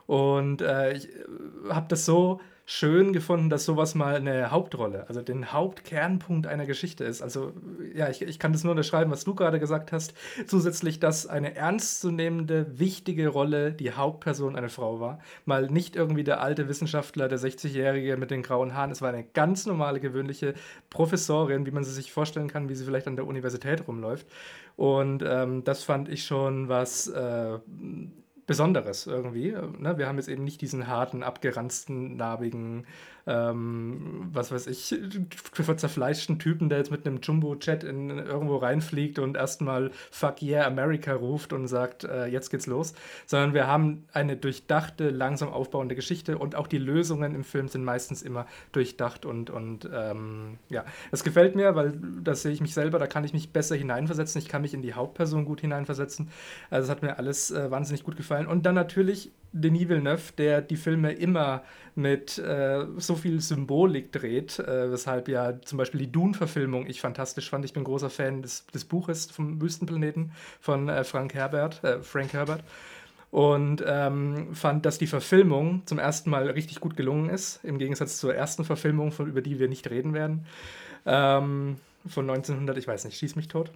[0.07, 1.25] Und äh, ich äh,
[1.69, 2.41] habe das so
[2.71, 7.21] schön gefunden, dass sowas mal eine Hauptrolle, also den Hauptkernpunkt einer Geschichte ist.
[7.21, 7.53] Also
[7.97, 10.15] ja, ich, ich kann das nur unterschreiben, was du gerade gesagt hast.
[10.47, 15.19] Zusätzlich, dass eine ernstzunehmende, wichtige Rolle die Hauptperson eine Frau war.
[15.47, 18.93] Mal nicht irgendwie der alte Wissenschaftler, der 60-Jährige mit den grauen Haaren.
[18.93, 20.55] Es war eine ganz normale, gewöhnliche
[20.91, 24.29] Professorin, wie man sie sich vorstellen kann, wie sie vielleicht an der Universität rumläuft.
[24.77, 27.59] Und ähm, das fand ich schon was äh,
[28.51, 29.55] Besonderes irgendwie.
[29.79, 29.97] Ne?
[29.97, 32.85] Wir haben jetzt eben nicht diesen harten, abgeranzten, narbigen
[33.27, 34.95] ähm, was weiß ich,
[35.77, 41.13] zerfleischten Typen, der jetzt mit einem Jumbo-Chat in irgendwo reinfliegt und erstmal Fuck yeah America
[41.13, 42.95] ruft und sagt, äh, jetzt geht's los,
[43.27, 47.85] sondern wir haben eine durchdachte, langsam aufbauende Geschichte und auch die Lösungen im Film sind
[47.85, 52.75] meistens immer durchdacht und, und ähm, ja, das gefällt mir, weil das sehe ich mich
[52.75, 56.31] selber, da kann ich mich besser hineinversetzen, ich kann mich in die Hauptperson gut hineinversetzen,
[56.71, 58.47] also es hat mir alles äh, wahnsinnig gut gefallen.
[58.47, 61.63] Und dann natürlich Denis Villeneuve, der die Filme immer
[61.95, 67.51] mit äh, so viel Symbolik dreht, äh, weshalb ja zum Beispiel die Dune-Verfilmung ich fantastisch
[67.51, 67.65] fand.
[67.65, 72.33] Ich bin großer Fan des, des Buches vom Wüstenplaneten von äh, Frank Herbert, äh, Frank
[72.33, 72.63] Herbert.
[73.31, 78.19] Und ähm, fand, dass die Verfilmung zum ersten Mal richtig gut gelungen ist, im Gegensatz
[78.19, 80.47] zur ersten Verfilmung, von, über die wir nicht reden werden.
[81.07, 81.77] Ähm,
[82.09, 83.71] von 1900, ich weiß nicht, schieß mich tot.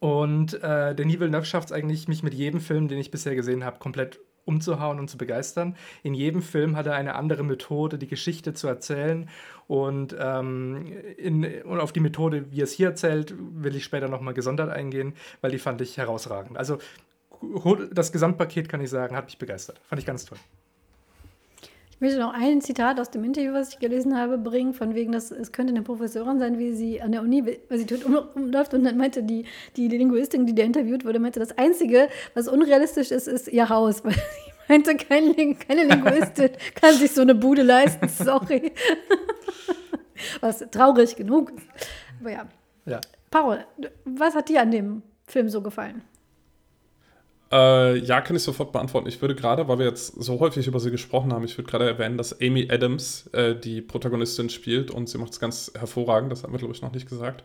[0.00, 3.64] Und äh, Denis Villeneuve schafft es eigentlich, mich mit jedem Film, den ich bisher gesehen
[3.64, 5.76] habe, komplett umzuhauen und zu begeistern.
[6.02, 9.28] In jedem Film hat er eine andere Methode, die Geschichte zu erzählen.
[9.66, 10.86] Und, ähm,
[11.18, 14.70] in, und auf die Methode, wie er es hier erzählt, will ich später nochmal gesondert
[14.70, 16.56] eingehen, weil die fand ich herausragend.
[16.56, 16.78] Also
[17.92, 19.80] das Gesamtpaket, kann ich sagen, hat mich begeistert.
[19.86, 20.38] Fand ich ganz toll.
[21.98, 25.10] Ich möchte noch ein Zitat aus dem Interview, was ich gelesen habe, bringen, von wegen,
[25.10, 28.72] dass es könnte eine Professorin sein, wie sie an der Universität um, umläuft.
[28.72, 33.10] Und dann meinte die, die Linguistin, die da interviewt wurde, meinte, das Einzige, was unrealistisch
[33.10, 34.04] ist, ist ihr Haus.
[34.04, 34.20] Weil sie
[34.68, 38.08] meinte, kein, keine Linguistin kann sich so eine Bude leisten.
[38.24, 38.70] Sorry.
[40.40, 41.66] was traurig genug ist.
[42.20, 42.46] Aber ja.
[42.86, 43.00] ja.
[43.28, 43.64] Paul,
[44.04, 46.02] was hat dir an dem Film so gefallen?
[47.50, 49.08] Äh, ja, kann ich sofort beantworten.
[49.08, 51.86] Ich würde gerade, weil wir jetzt so häufig über sie gesprochen haben, ich würde gerade
[51.86, 56.30] erwähnen, dass Amy Adams äh, die Protagonistin spielt und sie macht es ganz hervorragend.
[56.30, 57.42] Das haben wir, glaube ich, noch nicht gesagt.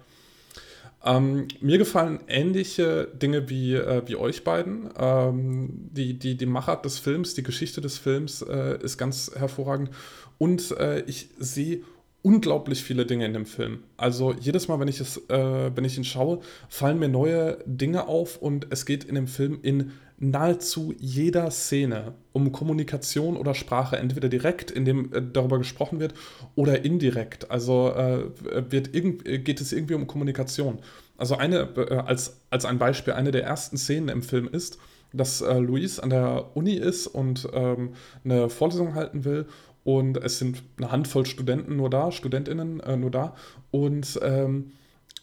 [1.06, 4.90] Ähm, mir gefallen ähnliche Dinge wie, äh, wie euch beiden.
[4.98, 9.90] Ähm, die, die, die Machart des Films, die Geschichte des Films äh, ist ganz hervorragend.
[10.38, 11.82] Und äh, ich sehe
[12.24, 13.84] unglaublich viele Dinge in dem Film.
[13.98, 18.08] Also jedes Mal, wenn ich, es, äh, wenn ich ihn schaue, fallen mir neue Dinge
[18.08, 23.98] auf und es geht in dem Film in nahezu jeder Szene um Kommunikation oder Sprache,
[23.98, 26.14] entweder direkt, indem äh, darüber gesprochen wird,
[26.56, 27.52] oder indirekt.
[27.52, 28.24] Also äh,
[28.72, 30.80] wird irgend, geht es irgendwie um Kommunikation.
[31.18, 34.78] Also eine, äh, als, als ein Beispiel, eine der ersten Szenen im Film ist,
[35.12, 39.46] dass äh, Luis an der Uni ist und ähm, eine Vorlesung halten will
[39.84, 43.36] und es sind eine Handvoll Studenten nur da, Studentinnen äh, nur da.
[43.72, 44.72] Und ähm,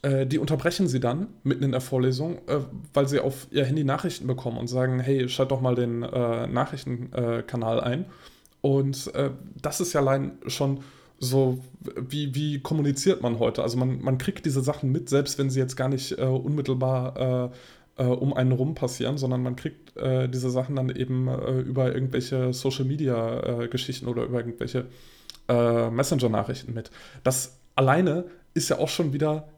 [0.02, 2.58] äh, die unterbrechen sie dann mitten in der Vorlesung, äh,
[2.92, 6.46] weil sie auf ihr Handy Nachrichten bekommen und sagen, hey, schalt doch mal den äh,
[6.46, 8.04] Nachrichtenkanal ein.
[8.60, 10.80] Und äh, das ist ja allein schon
[11.18, 11.58] so,
[11.96, 13.62] wie, wie kommuniziert man heute?
[13.62, 17.52] Also man, man kriegt diese Sachen mit, selbst wenn sie jetzt gar nicht äh, unmittelbar
[18.00, 21.94] äh, um einen rum passieren, sondern man kriegt äh, diese Sachen dann eben äh, über
[21.94, 24.86] irgendwelche Social Media äh, Geschichten oder über irgendwelche
[25.48, 26.90] äh, Messenger-Nachrichten mit.
[27.24, 29.48] Das alleine ist ja auch schon wieder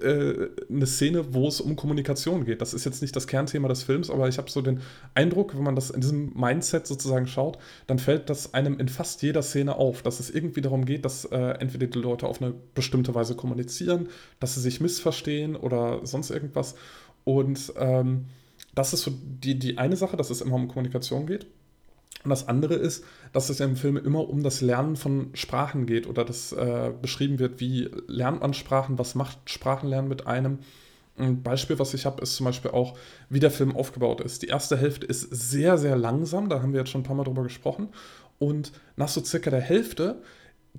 [0.00, 2.62] äh, eine Szene, wo es um Kommunikation geht.
[2.62, 4.80] Das ist jetzt nicht das Kernthema des Films, aber ich habe so den
[5.14, 9.22] Eindruck, wenn man das in diesem Mindset sozusagen schaut, dann fällt das einem in fast
[9.22, 12.54] jeder Szene auf, dass es irgendwie darum geht, dass äh, entweder die Leute auf eine
[12.74, 14.08] bestimmte Weise kommunizieren,
[14.40, 16.76] dass sie sich missverstehen oder sonst irgendwas.
[17.24, 18.26] Und ähm,
[18.74, 21.46] das ist so die, die eine Sache, dass es immer um Kommunikation geht.
[22.24, 26.06] Und das andere ist, dass es im Film immer um das Lernen von Sprachen geht
[26.06, 30.58] oder das äh, beschrieben wird, wie lernt man Sprachen, was macht Sprachenlernen mit einem.
[31.18, 32.96] Ein Beispiel, was ich habe, ist zum Beispiel auch,
[33.28, 34.42] wie der Film aufgebaut ist.
[34.42, 37.24] Die erste Hälfte ist sehr, sehr langsam, da haben wir jetzt schon ein paar Mal
[37.24, 37.88] drüber gesprochen.
[38.38, 40.22] Und nach so circa der Hälfte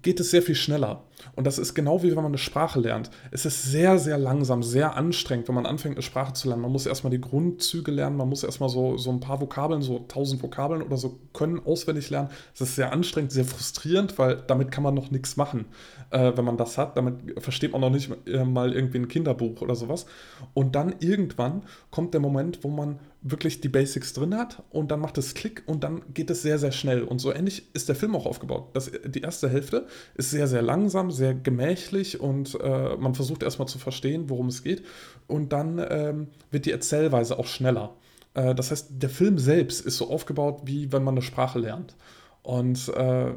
[0.01, 1.03] geht es sehr viel schneller.
[1.35, 3.11] Und das ist genau wie wenn man eine Sprache lernt.
[3.31, 6.63] Es ist sehr, sehr langsam, sehr anstrengend, wenn man anfängt, eine Sprache zu lernen.
[6.63, 9.99] Man muss erstmal die Grundzüge lernen, man muss erstmal so, so ein paar Vokabeln, so
[10.07, 12.29] tausend Vokabeln oder so können auswendig lernen.
[12.53, 15.65] Es ist sehr anstrengend, sehr frustrierend, weil damit kann man noch nichts machen,
[16.09, 16.97] äh, wenn man das hat.
[16.97, 20.05] Damit versteht man noch nicht äh, mal irgendwie ein Kinderbuch oder sowas.
[20.53, 24.99] Und dann irgendwann kommt der Moment, wo man wirklich die Basics drin hat und dann
[24.99, 27.03] macht es Klick und dann geht es sehr, sehr schnell.
[27.03, 28.69] Und so ähnlich ist der Film auch aufgebaut.
[28.73, 33.67] Das, die erste Hälfte ist sehr, sehr langsam, sehr gemächlich und äh, man versucht erstmal
[33.69, 34.83] zu verstehen, worum es geht.
[35.27, 37.95] Und dann ähm, wird die Erzählweise auch schneller.
[38.33, 41.95] Äh, das heißt, der Film selbst ist so aufgebaut, wie wenn man eine Sprache lernt.
[42.41, 43.31] Und äh,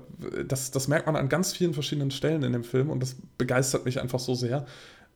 [0.48, 3.84] das, das merkt man an ganz vielen verschiedenen Stellen in dem Film und das begeistert
[3.84, 4.66] mich einfach so sehr,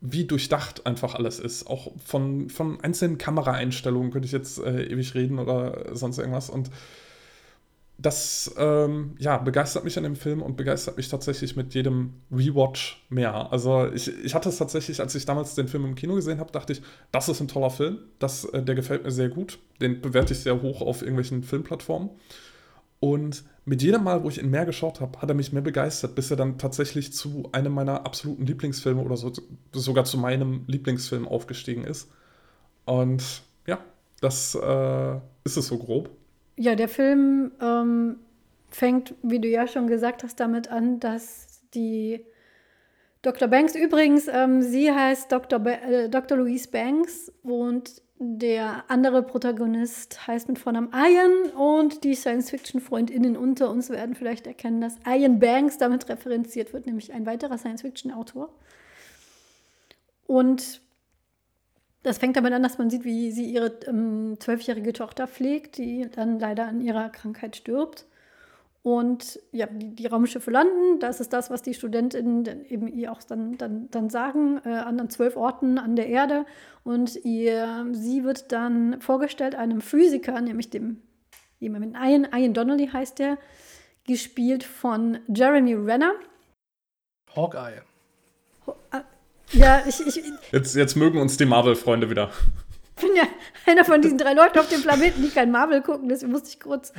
[0.01, 1.67] wie durchdacht einfach alles ist.
[1.67, 6.49] Auch von, von einzelnen Kameraeinstellungen könnte ich jetzt äh, ewig reden oder sonst irgendwas.
[6.49, 6.71] Und
[7.99, 13.05] das ähm, ja, begeistert mich an dem Film und begeistert mich tatsächlich mit jedem Rewatch
[13.11, 13.53] mehr.
[13.53, 16.51] Also ich, ich hatte es tatsächlich, als ich damals den Film im Kino gesehen habe,
[16.51, 16.81] dachte ich,
[17.13, 17.99] das ist ein toller Film.
[18.19, 19.59] Das, äh, der gefällt mir sehr gut.
[19.83, 22.11] Den bewerte ich sehr hoch auf irgendwelchen Filmplattformen.
[23.01, 26.15] Und mit jedem Mal, wo ich ihn mehr geschaut habe, hat er mich mehr begeistert,
[26.15, 29.33] bis er dann tatsächlich zu einem meiner absoluten Lieblingsfilme oder so,
[29.73, 32.11] sogar zu meinem Lieblingsfilm aufgestiegen ist.
[32.85, 33.79] Und ja,
[34.21, 36.11] das äh, ist es so grob.
[36.57, 38.17] Ja, der Film ähm,
[38.69, 42.25] fängt, wie du ja schon gesagt hast, damit an, dass die
[43.23, 43.49] Dr.
[43.49, 45.59] Banks, übrigens, ähm, sie heißt Dr.
[45.59, 46.39] Ba äh, Dr.
[46.39, 53.89] Louise Banks und der andere Protagonist heißt mit Vornamen Ian und die Science-Fiction-FreundInnen unter uns
[53.89, 58.53] werden vielleicht erkennen, dass Ian Banks damit referenziert wird, nämlich ein weiterer Science-Fiction-Autor.
[60.27, 60.83] Und
[62.03, 66.07] das fängt damit an, dass man sieht, wie sie ihre ähm, zwölfjährige Tochter pflegt, die
[66.11, 68.05] dann leider an ihrer Krankheit stirbt.
[68.83, 73.23] Und ja, die, die, Raumschiffe landen, das ist das, was die Studentinnen eben ihr auch
[73.23, 76.47] dann, dann, dann sagen, äh, an zwölf Orten an der Erde.
[76.83, 81.03] Und ihr, sie wird dann vorgestellt einem Physiker, nämlich dem
[81.59, 83.37] jemand mit Ian, Ian Donnelly heißt der,
[84.07, 86.15] gespielt von Jeremy Renner.
[87.37, 87.83] Hawkeye.
[88.93, 89.01] Äh,
[89.53, 90.23] ja, ich, ich.
[90.53, 92.31] Jetzt, jetzt mögen uns die Marvel-Freunde wieder.
[92.97, 93.25] Ich bin ja
[93.67, 96.61] einer von diesen drei Leuten auf dem Planeten, die kein Marvel gucken, deswegen musste ich
[96.61, 96.93] kurz.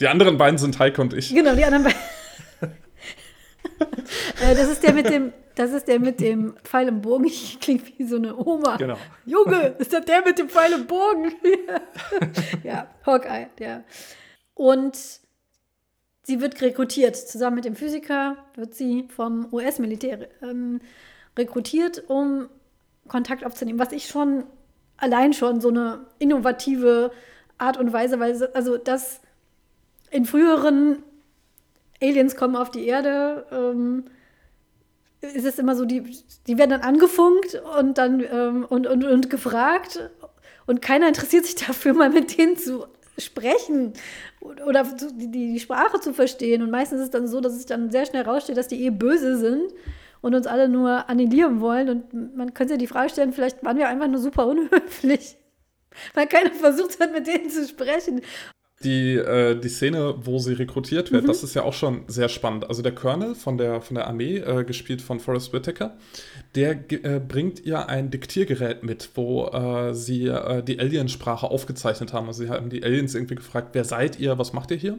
[0.00, 1.34] Die anderen beiden sind Heike und ich.
[1.34, 2.00] Genau, die anderen beiden.
[4.40, 7.24] Äh, das ist der mit dem, das ist der mit dem Pfeil im Bogen.
[7.24, 8.76] Ich klinge wie so eine Oma.
[8.76, 8.96] Genau.
[9.24, 11.32] Junge, ist das der mit dem Pfeil im Bogen?
[12.62, 13.84] ja, Hawkeye, der.
[14.54, 14.96] Und
[16.22, 17.16] sie wird rekrutiert.
[17.16, 20.80] Zusammen mit dem Physiker wird sie vom US-Militär ähm,
[21.38, 22.48] rekrutiert, um
[23.08, 23.78] Kontakt aufzunehmen.
[23.78, 24.44] Was ich schon
[24.96, 27.10] allein schon so eine innovative
[27.58, 29.20] Art und Weise, weil also das
[30.14, 31.02] in früheren
[32.00, 34.04] Aliens kommen auf die Erde, ähm,
[35.20, 36.04] ist es immer so, die,
[36.46, 40.10] die werden dann angefunkt und dann ähm, und, und, und gefragt
[40.66, 42.86] und keiner interessiert sich dafür, mal mit denen zu
[43.18, 43.94] sprechen
[44.40, 46.62] oder die, die Sprache zu verstehen.
[46.62, 48.90] Und meistens ist es dann so, dass es dann sehr schnell raussteht, dass die eh
[48.90, 49.72] böse sind
[50.20, 51.88] und uns alle nur annihilieren wollen.
[51.88, 55.36] Und man könnte sich die Frage stellen, vielleicht waren wir einfach nur super unhöflich,
[56.14, 58.20] weil keiner versucht hat, mit denen zu sprechen
[58.82, 61.28] die, äh, die Szene, wo sie rekrutiert wird, mhm.
[61.28, 62.68] das ist ja auch schon sehr spannend.
[62.68, 65.96] Also der Colonel von der, von der Armee, äh, gespielt von Forrest Whitaker,
[66.54, 72.26] der äh, bringt ihr ein Diktiergerät mit, wo äh, sie äh, die Aliensprache aufgezeichnet haben.
[72.26, 74.98] Also sie haben die Aliens irgendwie gefragt, wer seid ihr, was macht ihr hier?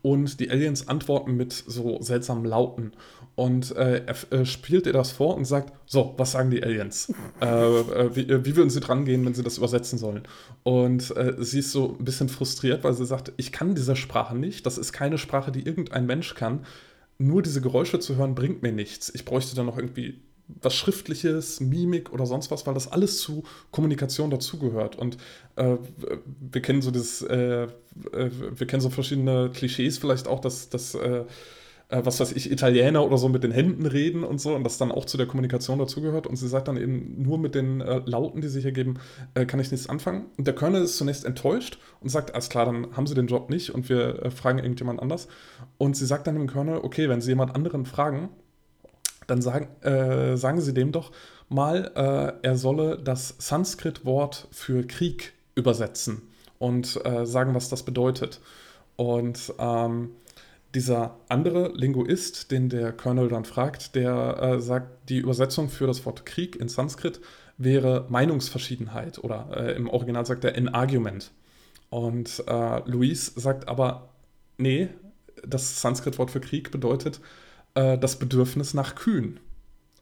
[0.00, 2.92] Und die Aliens antworten mit so seltsamen Lauten.
[3.34, 7.12] Und äh, er äh, spielt ihr das vor und sagt: So, was sagen die Aliens?
[7.40, 10.22] äh, äh wie, äh, wie, würden sie dran gehen, wenn sie das übersetzen sollen?
[10.62, 14.36] Und äh, sie ist so ein bisschen frustriert, weil sie sagt: Ich kann diese Sprache
[14.36, 14.66] nicht.
[14.66, 16.66] Das ist keine Sprache, die irgendein Mensch kann.
[17.18, 19.10] Nur diese Geräusche zu hören bringt mir nichts.
[19.14, 20.20] Ich bräuchte dann noch irgendwie
[20.60, 24.96] was Schriftliches, Mimik oder sonst was, weil das alles zu Kommunikation dazugehört.
[24.96, 25.16] Und
[25.56, 25.76] äh,
[26.52, 31.24] wir kennen so das, äh, wir kennen so verschiedene Klischees vielleicht auch, dass, dass äh,
[31.92, 34.78] äh, was weiß ich, Italiener oder so mit den Händen reden und so und das
[34.78, 36.26] dann auch zu der Kommunikation dazugehört.
[36.26, 38.98] Und sie sagt dann eben, nur mit den äh, Lauten, die sie hier geben,
[39.34, 40.26] äh, kann ich nichts anfangen.
[40.38, 43.50] Und der Colonel ist zunächst enttäuscht und sagt, alles klar, dann haben sie den Job
[43.50, 45.28] nicht und wir äh, fragen irgendjemand anders.
[45.78, 48.30] Und sie sagt dann dem Colonel, okay, wenn sie jemand anderen fragen,
[49.26, 51.12] dann sagen, äh, sagen sie dem doch
[51.48, 56.22] mal, äh, er solle das Sanskrit-Wort für Krieg übersetzen
[56.58, 58.40] und sagen, was das bedeutet.
[58.94, 60.10] Und ähm,
[60.74, 66.04] dieser andere Linguist, den der Colonel dann fragt, der äh, sagt, die Übersetzung für das
[66.06, 67.20] Wort Krieg in Sanskrit
[67.58, 71.30] wäre Meinungsverschiedenheit oder äh, im Original sagt er in Argument.
[71.90, 74.08] Und äh, Luis sagt aber,
[74.56, 74.88] nee,
[75.46, 77.20] das Sanskrit-Wort für Krieg bedeutet
[77.74, 79.40] äh, das Bedürfnis nach Kühen.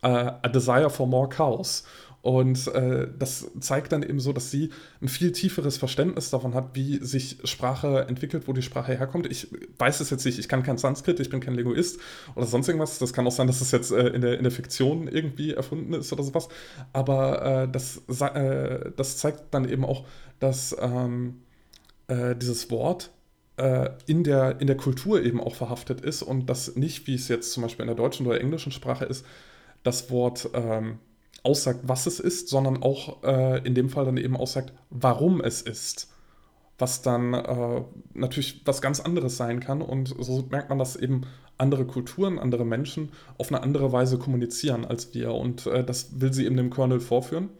[0.03, 1.85] Äh, a desire for more cows.
[2.23, 6.75] Und äh, das zeigt dann eben so, dass sie ein viel tieferes Verständnis davon hat,
[6.75, 9.27] wie sich Sprache entwickelt, wo die Sprache herkommt.
[9.31, 9.49] Ich
[9.79, 11.99] weiß es jetzt nicht, ich kann kein Sanskrit, ich bin kein Linguist
[12.35, 12.99] oder sonst irgendwas.
[12.99, 15.95] Das kann auch sein, dass es jetzt äh, in, der, in der Fiktion irgendwie erfunden
[15.95, 16.49] ist oder sowas.
[16.93, 20.05] Aber äh, das, äh, das zeigt dann eben auch,
[20.41, 21.41] dass ähm,
[22.09, 23.11] äh, dieses Wort
[23.57, 27.29] äh, in der, in der Kultur eben auch verhaftet ist und dass nicht, wie es
[27.29, 29.25] jetzt zum Beispiel in der deutschen oder englischen Sprache ist,
[29.83, 30.99] das Wort ähm,
[31.43, 35.63] aussagt, was es ist, sondern auch äh, in dem Fall dann eben aussagt, warum es
[35.63, 36.09] ist.
[36.79, 37.83] was dann äh,
[38.15, 39.83] natürlich was ganz anderes sein kann.
[39.83, 41.23] Und so merkt man, dass eben
[41.59, 45.35] andere Kulturen, andere Menschen auf eine andere Weise kommunizieren als wir.
[45.35, 47.51] Und äh, das will sie eben dem Colonel vorführen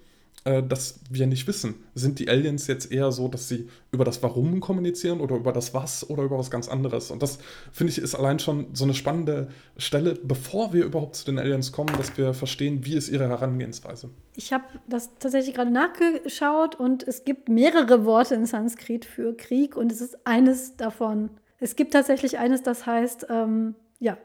[0.45, 1.75] äh, dass wir nicht wissen.
[1.95, 5.75] Sind die Aliens jetzt eher so, dass sie über das Warum kommunizieren oder über das
[5.75, 7.11] Was oder über was ganz anderes?
[7.11, 7.39] Und das,
[7.73, 11.73] finde ich, ist allein schon so eine spannende Stelle, bevor wir überhaupt zu den Aliens
[11.73, 14.11] kommen, dass wir verstehen, wie ist ihre Herangehensweise.
[14.35, 19.77] Ich habe das tatsächlich gerade nachgeschaut und es gibt mehrere Worte in Sanskrit für Krieg
[19.77, 21.31] und es ist eines davon.
[21.59, 24.17] Es gibt tatsächlich eines, das heißt, ähm, ja,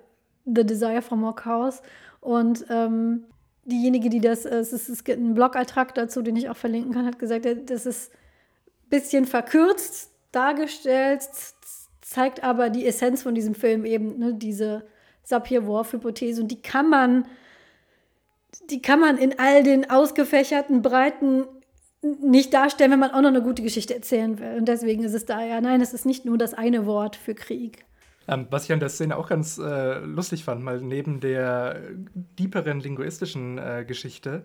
[0.46, 1.82] The Desire for More Chaos.
[2.22, 3.26] Und ähm,
[3.66, 6.94] diejenige, die das, äh, es, ist, es gibt einen Blogantrag dazu, den ich auch verlinken
[6.94, 11.22] kann, hat gesagt, das ist ein bisschen verkürzt dargestellt,
[12.02, 14.86] zeigt aber die Essenz von diesem Film eben, ne, diese
[15.24, 16.42] Sapir-Whorf-Hypothese.
[16.42, 17.26] Und die kann man,
[18.70, 21.46] die kann man in all den ausgefächerten Breiten
[22.02, 24.58] nicht darstellen, wenn man auch noch eine gute Geschichte erzählen will.
[24.58, 27.34] Und deswegen ist es da ja, nein, es ist nicht nur das eine Wort für
[27.34, 27.85] Krieg.
[28.28, 31.82] Ähm, was ich an der Szene auch ganz äh, lustig fand, mal neben der
[32.40, 34.44] deeperen linguistischen äh, Geschichte,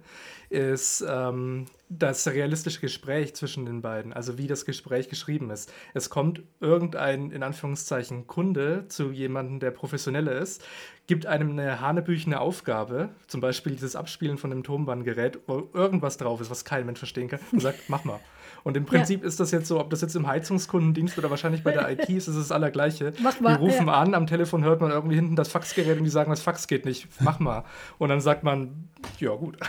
[0.50, 5.72] ist ähm, das realistische Gespräch zwischen den beiden, also wie das Gespräch geschrieben ist.
[5.94, 10.64] Es kommt irgendein, in Anführungszeichen, Kunde zu jemandem, der professioneller ist,
[11.06, 16.40] gibt einem eine hanebüchene Aufgabe, zum Beispiel dieses Abspielen von einem Tonbandgerät, wo irgendwas drauf
[16.40, 18.20] ist, was kein Mensch verstehen kann, und sagt, mach mal.
[18.64, 19.28] Und im Prinzip ja.
[19.28, 22.28] ist das jetzt so, ob das jetzt im Heizungskundendienst oder wahrscheinlich bei der IT ist,
[22.28, 23.12] ist es das Allergleiche.
[23.22, 23.94] Mach mal, die rufen ja.
[23.94, 26.84] an, am Telefon hört man irgendwie hinten das Faxgerät und die sagen, das Fax geht
[26.84, 27.64] nicht, mach mal.
[27.98, 28.88] Und dann sagt man,
[29.18, 29.56] ja gut.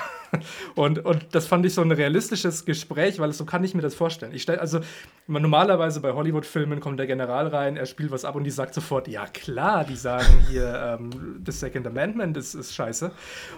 [0.76, 3.96] Und, und das fand ich so ein realistisches Gespräch, weil so kann ich mir das
[3.96, 4.34] vorstellen.
[4.34, 4.80] Ich stell, also
[5.28, 9.10] normalerweise bei Hollywood-Filmen kommt der General rein, er spielt was ab und die sagt sofort,
[9.10, 13.12] ja klar, die sagen hier, ähm, The Second Amendment ist, ist scheiße.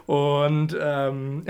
[0.08, 1.46] Und ähm,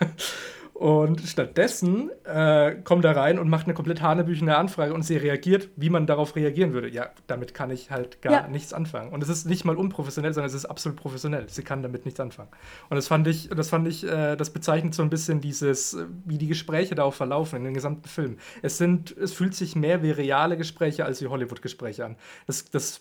[0.78, 5.70] Und stattdessen äh, kommt er rein und macht eine komplett hanebüchene Anfrage und sie reagiert,
[5.74, 6.88] wie man darauf reagieren würde.
[6.88, 8.46] Ja, damit kann ich halt gar ja.
[8.46, 9.12] nichts anfangen.
[9.12, 11.48] Und es ist nicht mal unprofessionell, sondern es ist absolut professionell.
[11.48, 12.50] Sie kann damit nichts anfangen.
[12.90, 16.38] Und das fand ich, das fand ich, äh, das bezeichnet so ein bisschen dieses, wie
[16.38, 18.36] die Gespräche da auch verlaufen in den gesamten Film.
[18.62, 22.14] Es sind, es fühlt sich mehr wie reale Gespräche als wie Hollywood-Gespräche an.
[22.46, 23.00] Das, das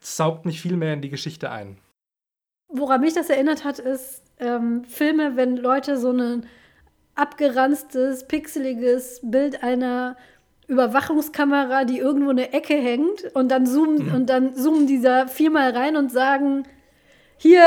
[0.00, 1.76] saugt mich viel mehr in die Geschichte ein.
[2.68, 6.46] Woran mich das erinnert hat, ist ähm, Filme, wenn Leute so einen
[7.14, 10.16] abgeranztes, pixeliges Bild einer
[10.68, 14.14] Überwachungskamera, die irgendwo in der Ecke hängt und dann zoomen mhm.
[14.14, 16.64] und dann zoomen dieser viermal rein und sagen,
[17.36, 17.60] hier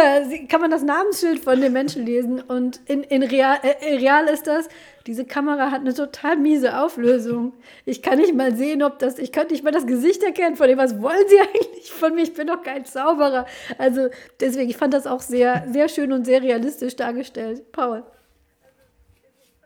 [0.48, 4.48] kann man das Namensschild von dem Menschen lesen und in, in real, äh, real ist
[4.48, 4.70] das,
[5.06, 7.52] diese Kamera hat eine total miese Auflösung.
[7.84, 10.70] Ich kann nicht mal sehen, ob das, ich könnte nicht mal das Gesicht erkennen von
[10.70, 12.24] dem, was wollen Sie eigentlich von mir?
[12.24, 13.46] Ich bin doch kein Zauberer.
[13.78, 14.08] Also
[14.40, 17.74] deswegen, ich fand das auch sehr, sehr schön und sehr realistisch dargestellt.
[17.74, 18.04] Paul.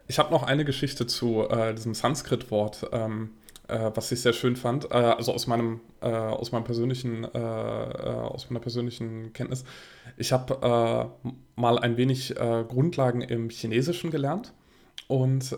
[0.10, 3.30] Ich habe noch eine Geschichte zu äh, diesem Sanskrit-Wort, ähm,
[3.68, 4.86] äh, was ich sehr schön fand.
[4.86, 9.64] Äh, also aus meinem, äh, aus meinem persönlichen, äh, äh, aus meiner persönlichen Kenntnis.
[10.18, 11.12] Ich habe
[11.55, 14.53] mal ein wenig Grundlagen im Chinesischen gelernt.
[15.07, 15.55] Und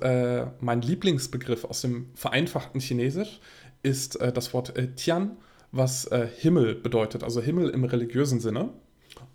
[0.59, 3.39] mein Lieblingsbegriff aus dem vereinfachten Chinesisch
[3.81, 5.37] ist das Wort Tian,
[5.71, 8.69] was Himmel bedeutet, also Himmel im religiösen Sinne.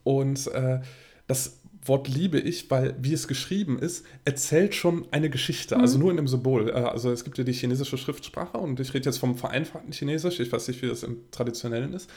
[0.05, 0.49] Und
[1.27, 1.56] das
[1.89, 5.77] Wort liebe ich, weil wie es geschrieben ist, erzählt schon eine Geschichte.
[5.77, 5.81] Mhm.
[5.81, 6.69] Also nur in dem Symbol.
[6.69, 10.41] Äh, also es gibt ja die chinesische Schriftsprache und ich rede jetzt vom vereinfachten Chinesisch.
[10.41, 12.11] Ich weiß nicht, wie das im traditionellen ist.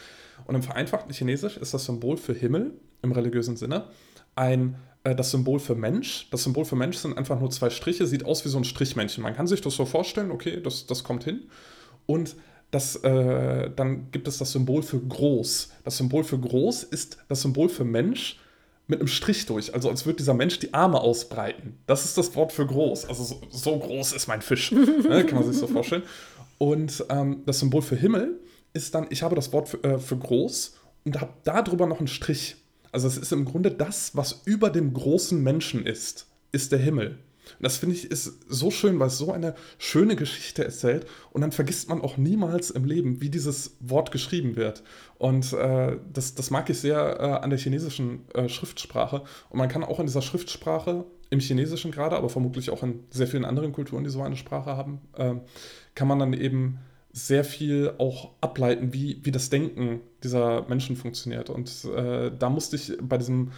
[0.45, 3.85] Und im vereinfachten Chinesisch ist das Symbol für Himmel im religiösen Sinne
[4.35, 6.27] ein äh, das Symbol für Mensch.
[6.31, 9.23] Das Symbol für Mensch sind einfach nur zwei Striche, sieht aus wie so ein Strichmännchen.
[9.23, 11.41] Man kann sich das so vorstellen, okay, das, das kommt hin.
[12.05, 12.35] Und
[12.71, 15.71] das, äh, dann gibt es das Symbol für groß.
[15.83, 18.39] Das Symbol für groß ist das Symbol für Mensch
[18.89, 21.77] mit einem Strich durch, also als würde dieser Mensch die Arme ausbreiten.
[21.85, 23.05] Das ist das Wort für groß.
[23.05, 26.01] Also so, so groß ist mein Fisch, ne, kann man sich so vorstellen.
[26.57, 28.39] Und ähm, das Symbol für Himmel
[28.73, 30.75] ist dann, ich habe das Wort für, äh, für groß
[31.05, 32.55] und habe darüber noch einen Strich.
[32.91, 37.19] Also es ist im Grunde das, was über dem großen Menschen ist, ist der Himmel.
[37.57, 41.41] Und das finde ich ist so schön, weil es so eine schöne Geschichte erzählt und
[41.41, 44.83] dann vergisst man auch niemals im Leben, wie dieses Wort geschrieben wird.
[45.17, 49.23] Und äh, das, das mag ich sehr äh, an der chinesischen äh, Schriftsprache.
[49.49, 53.27] Und man kann auch in dieser Schriftsprache, im Chinesischen gerade, aber vermutlich auch in sehr
[53.27, 55.41] vielen anderen Kulturen, die so eine Sprache haben, ähm,
[55.95, 56.79] kann man dann eben
[57.11, 61.49] sehr viel auch ableiten, wie, wie das Denken dieser Menschen funktioniert.
[61.49, 63.51] Und äh, da musste ich bei diesem,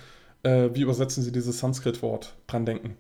[0.43, 2.95] äh, wie übersetzen Sie dieses Sanskrit-Wort, dran denken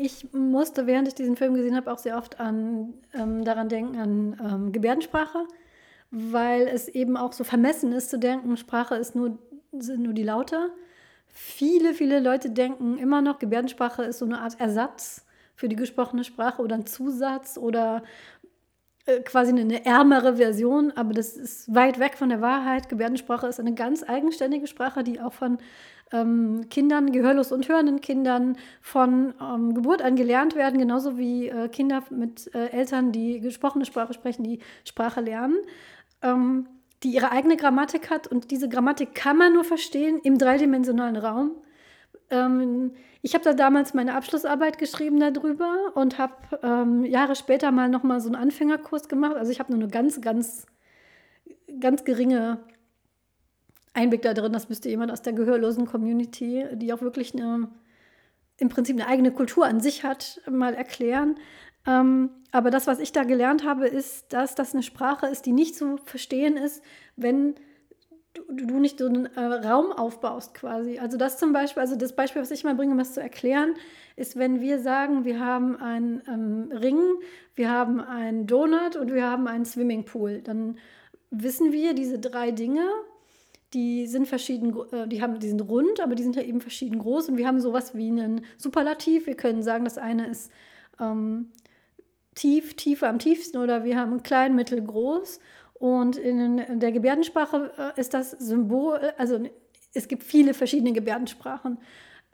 [0.00, 3.98] ich musste, während ich diesen Film gesehen habe, auch sehr oft an, ähm, daran denken,
[3.98, 5.46] an ähm, Gebärdensprache,
[6.10, 9.38] weil es eben auch so vermessen ist zu denken, Sprache ist nur,
[9.72, 10.70] sind nur die Laute.
[11.28, 16.24] Viele, viele Leute denken immer noch, Gebärdensprache ist so eine Art Ersatz für die gesprochene
[16.24, 18.02] Sprache oder ein Zusatz oder
[19.04, 22.88] äh, quasi eine ärmere Version, aber das ist weit weg von der Wahrheit.
[22.88, 25.58] Gebärdensprache ist eine ganz eigenständige Sprache, die auch von
[26.12, 31.68] ähm, Kindern, gehörlos und hörenden Kindern von ähm, Geburt an gelernt werden, genauso wie äh,
[31.68, 35.58] Kinder mit äh, Eltern, die gesprochene Sprache sprechen, die Sprache lernen,
[36.22, 36.68] ähm,
[37.02, 38.26] die ihre eigene Grammatik hat.
[38.26, 41.52] Und diese Grammatik kann man nur verstehen im dreidimensionalen Raum.
[42.30, 42.92] Ähm,
[43.22, 48.20] ich habe da damals meine Abschlussarbeit geschrieben darüber und habe ähm, Jahre später mal nochmal
[48.20, 49.36] so einen Anfängerkurs gemacht.
[49.36, 50.66] Also ich habe nur eine ganz, ganz,
[51.80, 52.58] ganz geringe
[53.92, 54.52] Einblick da drin.
[54.52, 57.68] Das müsste jemand aus der gehörlosen Community, die auch wirklich eine,
[58.58, 61.36] im Prinzip eine eigene Kultur an sich hat, mal erklären.
[61.86, 65.52] Ähm, aber das, was ich da gelernt habe, ist, dass das eine Sprache ist, die
[65.52, 66.82] nicht zu verstehen ist,
[67.16, 67.54] wenn
[68.34, 70.98] du, du nicht so einen äh, Raum aufbaust quasi.
[70.98, 73.74] Also das zum Beispiel, also das Beispiel, was ich mal bringe, um das zu erklären,
[74.16, 77.00] ist, wenn wir sagen, wir haben einen ähm, Ring,
[77.54, 80.78] wir haben einen Donut und wir haben einen Swimmingpool, dann
[81.30, 82.84] wissen wir, diese drei Dinge
[83.72, 86.98] die sind verschieden, äh, die haben, die sind rund, aber die sind ja eben verschieden
[86.98, 89.26] groß und wir haben sowas wie einen Superlativ.
[89.26, 90.50] Wir können sagen, das eine ist
[90.98, 91.50] ähm,
[92.34, 95.40] tief, tiefer am tiefsten oder wir haben klein, mittel, groß.
[95.74, 99.40] Und in der Gebärdensprache äh, ist das Symbol, also
[99.94, 101.78] es gibt viele verschiedene Gebärdensprachen.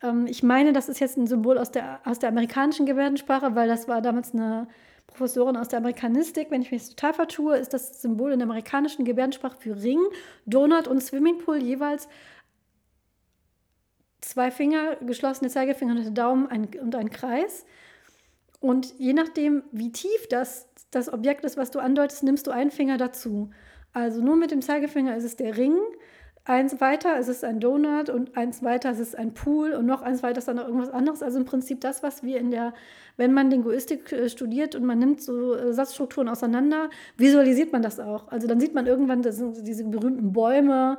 [0.02, 3.68] Ähm, ich meine, das ist jetzt ein Symbol aus der, aus der amerikanischen Gebärdensprache, weil
[3.68, 4.68] das war damals eine
[5.06, 9.04] Professorin aus der Amerikanistik, wenn ich mich total vertue, ist das Symbol in der amerikanischen
[9.04, 10.00] Gebärdensprache für Ring,
[10.44, 12.08] Donut und Swimmingpool jeweils
[14.20, 17.64] zwei Finger, geschlossene Zeigefinger und der Daumen ein, und ein Kreis.
[18.60, 22.70] Und je nachdem, wie tief das, das Objekt ist, was du andeutest, nimmst du einen
[22.70, 23.50] Finger dazu.
[23.92, 25.78] Also nur mit dem Zeigefinger ist es der Ring,
[26.46, 30.02] eins weiter ist es ein Donut und eins weiter ist es ein Pool und noch
[30.02, 31.22] eins weiter ist dann noch irgendwas anderes.
[31.22, 32.72] Also im Prinzip das, was wir in der,
[33.16, 37.98] wenn man Linguistik äh, studiert und man nimmt so äh, Satzstrukturen auseinander, visualisiert man das
[37.98, 38.28] auch.
[38.28, 40.98] Also dann sieht man irgendwann das sind diese berühmten Bäume,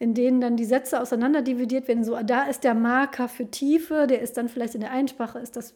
[0.00, 2.02] in denen dann die Sätze auseinander dividiert werden.
[2.02, 5.56] So, da ist der Marker für Tiefe, der ist dann vielleicht in der Einsprache, ist
[5.56, 5.74] das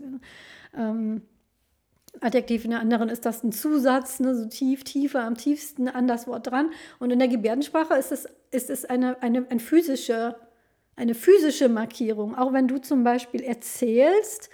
[0.77, 1.23] ähm,
[2.21, 6.07] Adjektiv, in der anderen ist das ein Zusatz, ne, so tief, tiefer, am tiefsten an
[6.07, 6.71] das Wort dran.
[6.99, 10.37] Und in der Gebärdensprache ist es, ist es eine, eine, eine, physische,
[10.95, 12.37] eine physische Markierung.
[12.37, 14.51] Auch wenn du zum Beispiel erzählst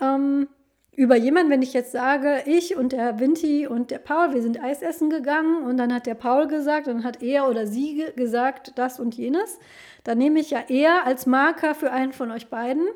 [0.00, 0.48] ähm,
[0.96, 4.62] über jemanden, wenn ich jetzt sage, ich und der Vinti und der Paul, wir sind
[4.62, 8.72] Eis essen gegangen und dann hat der Paul gesagt, dann hat er oder sie gesagt
[8.76, 9.58] das und jenes,
[10.04, 12.86] dann nehme ich ja er als Marker für einen von euch beiden.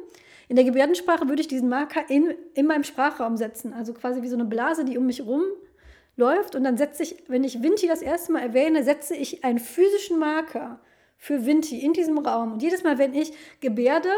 [0.49, 4.29] In der Gebärdensprache würde ich diesen Marker in, in meinem Sprachraum setzen, also quasi wie
[4.29, 5.43] so eine Blase, die um mich rum
[6.17, 6.55] läuft.
[6.55, 10.19] Und dann setze ich, wenn ich Vinti das erste Mal erwähne, setze ich einen physischen
[10.19, 10.81] Marker
[11.19, 12.55] für Vinti in diesem Raum.
[12.55, 14.11] Und jedes Mal, wenn ich gebärde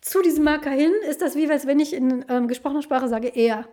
[0.00, 3.28] zu diesem Marker hin, ist das wie, als wenn ich in ähm, gesprochener Sprache sage,
[3.28, 3.66] er.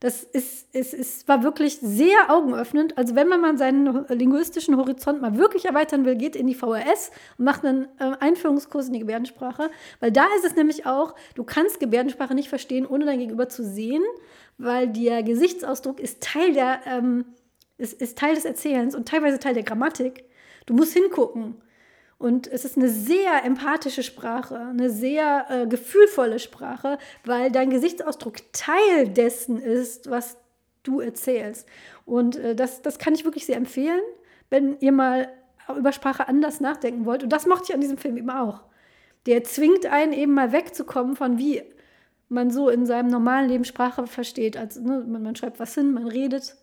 [0.00, 2.96] Das ist, ist, ist, war wirklich sehr augenöffnend.
[2.96, 7.10] Also wenn man mal seinen linguistischen Horizont mal wirklich erweitern will, geht in die VHS
[7.36, 9.70] und macht einen äh, Einführungskurs in die Gebärdensprache.
[9.98, 13.64] Weil da ist es nämlich auch, du kannst Gebärdensprache nicht verstehen, ohne dein Gegenüber zu
[13.64, 14.02] sehen,
[14.56, 17.24] weil der Gesichtsausdruck ist Teil, der, ähm,
[17.76, 20.26] ist, ist Teil des Erzählens und teilweise Teil der Grammatik.
[20.66, 21.56] Du musst hingucken.
[22.18, 28.36] Und es ist eine sehr empathische Sprache, eine sehr äh, gefühlvolle Sprache, weil dein Gesichtsausdruck
[28.52, 30.36] Teil dessen ist, was
[30.82, 31.68] du erzählst.
[32.04, 34.02] Und äh, das, das kann ich wirklich sehr empfehlen,
[34.50, 35.28] wenn ihr mal
[35.76, 37.22] über Sprache anders nachdenken wollt.
[37.22, 38.62] Und das mochte ich an diesem Film eben auch.
[39.26, 41.62] Der zwingt einen eben mal wegzukommen von wie
[42.28, 44.56] man so in seinem normalen Leben Sprache versteht.
[44.56, 46.56] Also ne, man, man schreibt was hin, man redet,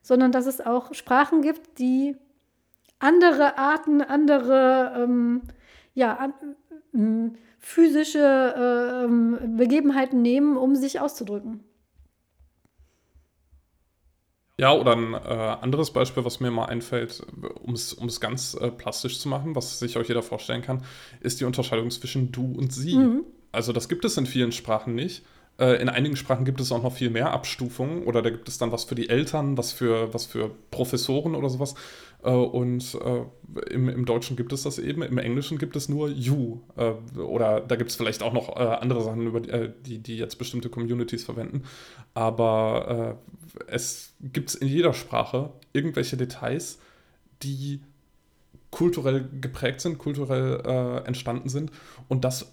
[0.00, 2.16] sondern dass es auch Sprachen gibt, die
[3.02, 5.42] andere Arten, andere ähm,
[5.94, 6.34] ja, an,
[6.94, 11.64] ähm, physische äh, Begebenheiten nehmen, um sich auszudrücken.
[14.58, 17.26] Ja, oder ein äh, anderes Beispiel, was mir mal einfällt,
[17.62, 20.84] um es ganz äh, plastisch zu machen, was sich euch jeder vorstellen kann,
[21.20, 22.96] ist die Unterscheidung zwischen du und sie.
[22.96, 23.24] Mhm.
[23.50, 25.24] Also das gibt es in vielen Sprachen nicht.
[25.58, 28.58] Äh, in einigen Sprachen gibt es auch noch viel mehr Abstufungen oder da gibt es
[28.58, 31.74] dann was für die Eltern, was für, was für Professoren oder sowas.
[32.24, 36.08] Äh, und äh, im, im, Deutschen gibt es das eben, im Englischen gibt es nur
[36.08, 36.60] you.
[37.16, 41.24] Oder da gibt es vielleicht auch noch andere Sachen, über die, die jetzt bestimmte Communities
[41.24, 41.64] verwenden.
[42.14, 43.18] Aber
[43.66, 46.78] es gibt in jeder Sprache irgendwelche Details,
[47.42, 47.82] die
[48.70, 51.70] kulturell geprägt sind, kulturell entstanden sind.
[52.08, 52.52] Und das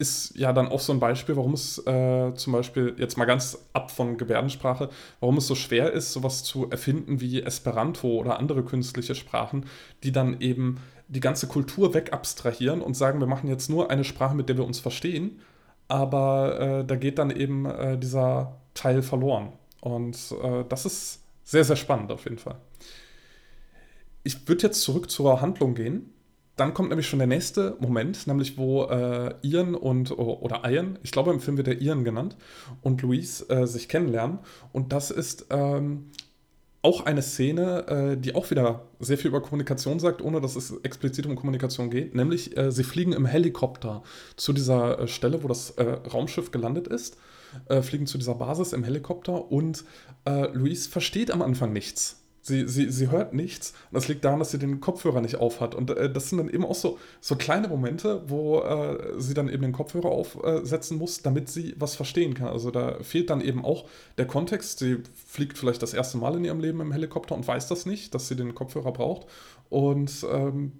[0.00, 3.58] ist ja dann auch so ein Beispiel, warum es äh, zum Beispiel jetzt mal ganz
[3.72, 4.88] ab von Gebärdensprache,
[5.20, 9.66] warum es so schwer ist, sowas zu erfinden wie Esperanto oder andere künstliche Sprachen,
[10.02, 10.78] die dann eben
[11.08, 14.64] die ganze Kultur wegabstrahieren und sagen, wir machen jetzt nur eine Sprache, mit der wir
[14.64, 15.40] uns verstehen,
[15.88, 19.52] aber äh, da geht dann eben äh, dieser Teil verloren.
[19.80, 21.20] Und äh, das ist
[21.50, 22.56] Sehr, sehr spannend auf jeden Fall.
[24.22, 26.12] Ich würde jetzt zurück zur Handlung gehen.
[26.60, 31.10] Dann kommt nämlich schon der nächste Moment, nämlich wo äh, Ian und, oder Ian, ich
[31.10, 32.36] glaube im Film wird er Ian genannt,
[32.82, 34.40] und Louise äh, sich kennenlernen.
[34.70, 36.10] Und das ist ähm,
[36.82, 40.70] auch eine Szene, äh, die auch wieder sehr viel über Kommunikation sagt, ohne dass es
[40.82, 42.14] explizit um Kommunikation geht.
[42.14, 44.02] Nämlich, äh, sie fliegen im Helikopter
[44.36, 45.82] zu dieser äh, Stelle, wo das äh,
[46.12, 47.16] Raumschiff gelandet ist,
[47.80, 49.82] fliegen zu dieser Basis im Helikopter und
[50.24, 53.72] Louise versteht am Anfang nichts Sie, sie, sie hört nichts.
[53.90, 55.74] Und das liegt daran, dass sie den Kopfhörer nicht aufhat.
[55.74, 59.48] Und äh, das sind dann eben auch so, so kleine Momente, wo äh, sie dann
[59.48, 62.48] eben den Kopfhörer aufsetzen muss, damit sie was verstehen kann.
[62.48, 63.86] Also da fehlt dann eben auch
[64.16, 64.78] der Kontext.
[64.78, 68.14] Sie fliegt vielleicht das erste Mal in ihrem Leben im Helikopter und weiß das nicht,
[68.14, 69.26] dass sie den Kopfhörer braucht.
[69.68, 70.72] Und ähm,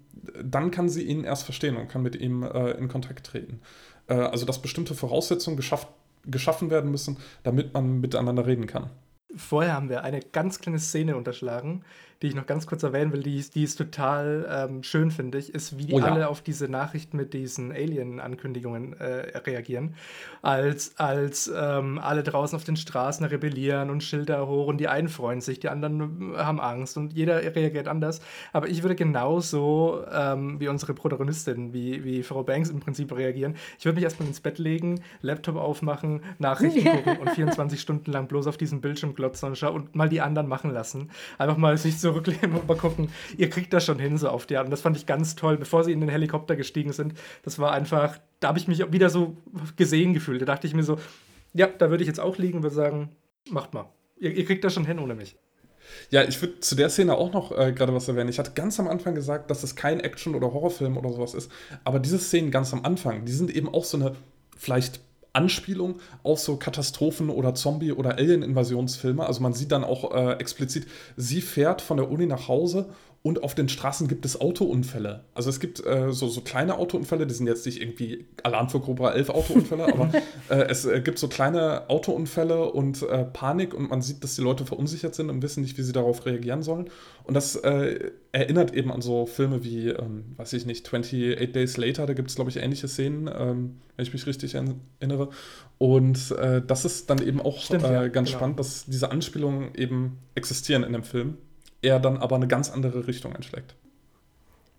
[0.43, 3.61] dann kann sie ihn erst verstehen und kann mit ihm äh, in Kontakt treten.
[4.09, 5.89] Äh, also dass bestimmte Voraussetzungen geschafft,
[6.27, 8.91] geschaffen werden müssen, damit man miteinander reden kann.
[9.37, 11.85] Vorher haben wir eine ganz kleine Szene unterschlagen,
[12.23, 15.39] die ich noch ganz kurz erwähnen will, die, ist, die ist total ähm, schön, finde
[15.39, 16.05] ich, ist, wie die oh ja.
[16.05, 19.95] alle auf diese Nachricht mit diesen Alien-Ankündigungen äh, reagieren.
[20.43, 25.09] Als, als ähm, alle draußen auf den Straßen rebellieren und Schilder hoch und die einen
[25.09, 28.21] freuen sich, die anderen haben Angst und jeder reagiert anders.
[28.53, 33.55] Aber ich würde genauso ähm, wie unsere Protagonistin, wie, wie Frau Banks im Prinzip reagieren.
[33.79, 38.29] Ich würde mich erstmal ins Bett legen, Laptop aufmachen, Nachrichten gucken und 24 Stunden lang
[38.29, 41.11] bloß auf diesen Bildschirm glotzen und mal die anderen machen lassen.
[41.39, 44.47] Einfach mal sich so zurücklehnen und mal gucken, ihr kriegt das schon hin, so auf
[44.47, 44.67] die Art.
[44.67, 47.15] Und das fand ich ganz toll, bevor sie in den Helikopter gestiegen sind.
[47.43, 49.37] Das war einfach, da habe ich mich wieder so
[49.77, 50.41] gesehen gefühlt.
[50.43, 50.99] Da dachte ich mir so,
[51.55, 53.11] ja, da würde ich jetzt auch liegen und würde sagen,
[53.51, 53.87] macht mal.
[54.19, 55.37] Ihr, ihr kriegt das schon hin ohne mich.
[56.11, 58.29] Ja, ich würde zu der Szene auch noch äh, gerade was erwähnen.
[58.29, 61.51] Ich hatte ganz am Anfang gesagt, dass es kein Action- oder Horrorfilm oder sowas ist.
[61.85, 64.15] Aber diese Szenen ganz am Anfang, die sind eben auch so eine
[64.57, 65.01] vielleicht
[65.33, 69.25] Anspielung auf so Katastrophen- oder Zombie- oder Alien-Invasionsfilme.
[69.25, 72.91] Also man sieht dann auch äh, explizit, sie fährt von der Uni nach Hause
[73.23, 75.25] und auf den Straßen gibt es Autounfälle.
[75.35, 78.81] Also es gibt äh, so, so kleine Autounfälle, die sind jetzt nicht irgendwie Alarm für
[78.81, 80.11] Cobra 11 Autounfälle, aber
[80.49, 84.41] äh, es äh, gibt so kleine Autounfälle und äh, Panik und man sieht, dass die
[84.41, 86.89] Leute verunsichert sind und wissen nicht, wie sie darauf reagieren sollen.
[87.25, 91.77] Und das äh, erinnert eben an so Filme wie, ähm, weiß ich nicht, 28 Days
[91.77, 95.29] Later, da gibt es, glaube ich, ähnliche Szenen, ähm, wenn ich mich richtig erinnere.
[95.77, 98.39] Und äh, das ist dann eben auch Stimmt, ja, ganz genau.
[98.39, 101.37] spannend, dass diese Anspielungen eben existieren in dem Film
[101.83, 103.75] er dann aber eine ganz andere Richtung einschlägt.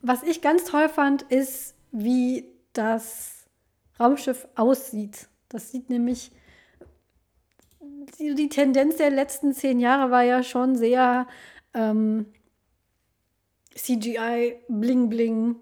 [0.02, 3.46] Was ich ganz toll fand, ist, wie das
[4.00, 5.28] Raumschiff aussieht.
[5.50, 6.32] Das sieht nämlich,
[8.20, 11.28] die, Tendenz der letzten zehn Jahre war ja schon sehr
[11.74, 12.26] ähm,
[13.76, 15.56] CGI, Bling Bling,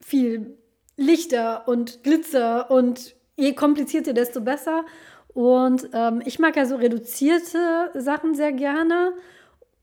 [0.00, 0.56] viel
[0.96, 4.84] Lichter und Glitzer und je komplizierter, desto besser.
[5.28, 9.12] Und ähm, ich mag ja so reduzierte Sachen sehr gerne.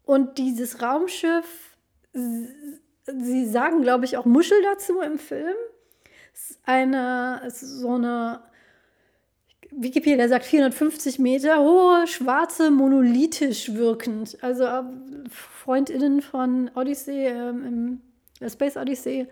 [0.08, 1.76] Und dieses Raumschiff,
[2.14, 5.58] sie sagen, glaube ich, auch Muschel dazu im Film.
[6.64, 8.40] Eine, so eine,
[9.70, 14.38] Wikipedia sagt 450 Meter hohe, schwarze, monolithisch wirkend.
[14.42, 14.84] Also äh,
[15.30, 18.00] FreundInnen von Odyssey, ähm,
[18.40, 19.28] der Space Odyssey,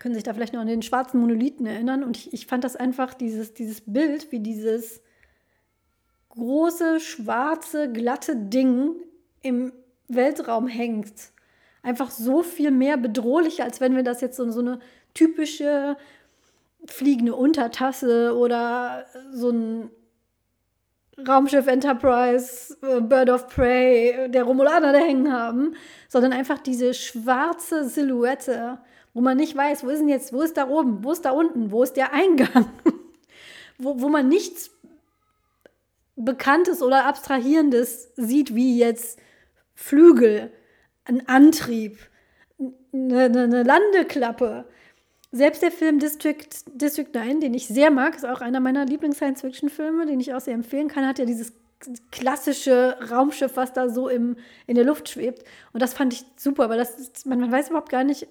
[0.00, 2.02] können sich da vielleicht noch an den schwarzen Monolithen erinnern.
[2.02, 5.02] Und ich, ich fand das einfach, dieses, dieses Bild, wie dieses
[6.30, 8.96] große, schwarze, glatte Ding
[9.42, 9.72] im
[10.08, 11.14] Weltraum hängt,
[11.82, 14.80] einfach so viel mehr bedrohlicher, als wenn wir das jetzt so, so eine
[15.14, 15.96] typische
[16.86, 19.90] fliegende Untertasse oder so ein
[21.28, 25.74] Raumschiff Enterprise, äh, Bird of Prey, der Romulaner da hängen haben,
[26.08, 28.78] sondern einfach diese schwarze Silhouette,
[29.12, 31.32] wo man nicht weiß, wo ist denn jetzt, wo ist da oben, wo ist da
[31.32, 32.70] unten, wo ist der Eingang,
[33.78, 34.70] wo, wo man nichts
[36.16, 39.18] Bekanntes oder Abstrahierendes sieht, wie jetzt
[39.80, 40.52] Flügel,
[41.06, 41.98] ein Antrieb,
[42.92, 44.66] eine, eine Landeklappe.
[45.32, 50.04] Selbst der Film District, District 9, den ich sehr mag, ist auch einer meiner Lieblings-Science-Fiction-Filme,
[50.04, 51.54] den ich auch sehr empfehlen kann, hat ja dieses
[52.10, 55.44] klassische Raumschiff, was da so im, in der Luft schwebt.
[55.72, 58.28] Und das fand ich super, weil das, man, man weiß überhaupt gar nicht,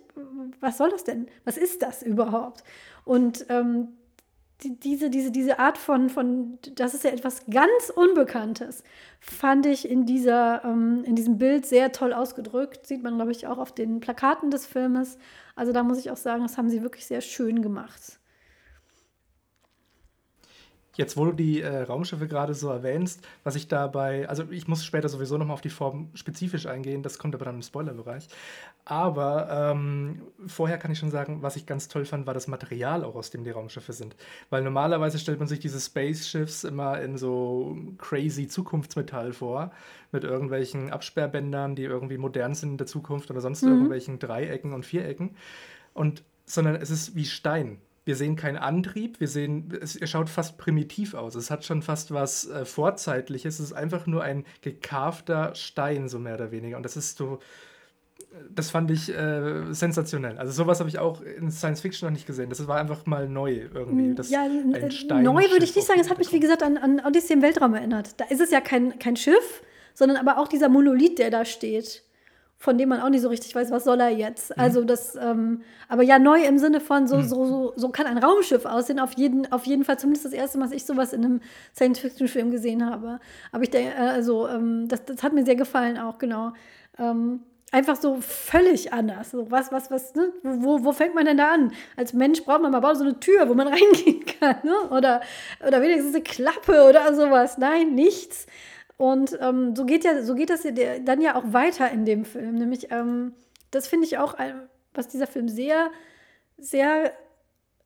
[0.59, 1.27] was soll das denn?
[1.45, 2.63] Was ist das überhaupt?
[3.05, 3.87] Und ähm,
[4.63, 8.83] diese, diese, diese Art von, von, das ist ja etwas ganz Unbekanntes,
[9.19, 12.85] fand ich in, dieser, ähm, in diesem Bild sehr toll ausgedrückt.
[12.85, 15.17] Sieht man, glaube ich, auch auf den Plakaten des Filmes.
[15.55, 18.18] Also da muss ich auch sagen, das haben sie wirklich sehr schön gemacht.
[20.95, 24.83] Jetzt, wo du die äh, Raumschiffe gerade so erwähnst, was ich dabei, also ich muss
[24.83, 28.27] später sowieso nochmal auf die Form spezifisch eingehen, das kommt aber dann im Spoilerbereich.
[28.85, 33.03] Aber ähm, vorher kann ich schon sagen, was ich ganz toll fand, war das Material
[33.03, 34.15] auch, aus dem die Raumschiffe sind.
[34.49, 39.71] Weil normalerweise stellt man sich diese Spaceships immer in so crazy Zukunftsmetall vor,
[40.11, 43.69] mit irgendwelchen Absperrbändern, die irgendwie modern sind in der Zukunft oder sonst mhm.
[43.69, 45.35] irgendwelchen Dreiecken und Vierecken.
[45.93, 50.57] Und sondern es ist wie Stein wir sehen keinen Antrieb, wir sehen, es, schaut fast
[50.57, 51.35] primitiv aus.
[51.35, 53.59] Es hat schon fast was äh, Vorzeitliches.
[53.59, 56.77] Es ist einfach nur ein gekarfter Stein, so mehr oder weniger.
[56.77, 57.39] Und das ist so,
[58.53, 60.37] das fand ich äh, sensationell.
[60.37, 62.49] Also sowas habe ich auch in Science Fiction noch nicht gesehen.
[62.49, 64.15] Das war einfach mal neu irgendwie.
[64.15, 65.99] Das ja, neu würde ich nicht sagen.
[65.99, 68.19] Es hat mich, wie gesagt, an, an Odyssey im Weltraum erinnert.
[68.19, 72.03] Da ist es ja kein, kein Schiff, sondern aber auch dieser Monolith, der da steht
[72.61, 74.49] von dem man auch nicht so richtig weiß, was soll er jetzt.
[74.49, 74.61] Mhm.
[74.61, 77.23] Also das, ähm, aber ja, neu im Sinne von so, mhm.
[77.23, 78.99] so, so, so kann ein Raumschiff aussehen.
[78.99, 81.41] Auf jeden, auf jeden Fall zumindest das erste Mal, dass ich sowas in einem
[81.73, 83.21] Science-Fiction-Film gesehen habe.
[83.53, 86.51] Aber ich denke, äh, also ähm, das, das hat mir sehr gefallen auch, genau.
[86.97, 87.39] Ähm,
[87.71, 89.31] einfach so völlig anders.
[89.31, 90.33] So was, was, was, ne?
[90.43, 91.71] wo, wo fängt man denn da an?
[91.95, 94.75] Als Mensch braucht man mal so eine Tür, wo man reingehen kann, ne?
[94.89, 95.21] Oder,
[95.65, 97.57] oder wenigstens eine Klappe oder sowas.
[97.57, 98.47] Nein, nichts.
[98.99, 100.67] Und ähm, so, geht ja, so geht das
[101.05, 102.55] dann ja auch weiter in dem Film.
[102.55, 103.31] Nämlich, ähm,
[103.71, 104.35] das finde ich auch,
[104.93, 105.89] was dieser Film sehr,
[106.57, 107.13] sehr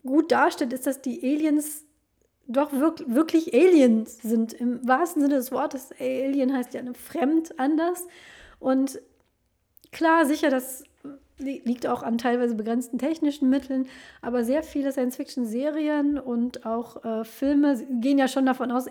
[0.03, 1.85] gut darstellt, ist, dass die Aliens
[2.47, 4.53] doch wirklich, wirklich Aliens sind.
[4.53, 5.91] Im wahrsten Sinne des Wortes.
[5.99, 8.07] Alien heißt ja eine fremd anders.
[8.59, 8.99] Und
[9.91, 10.83] klar, sicher, das
[11.37, 13.87] liegt auch an teilweise begrenzten technischen Mitteln,
[14.23, 18.87] aber sehr viele Science-Fiction-Serien und auch äh, Filme gehen ja schon davon aus,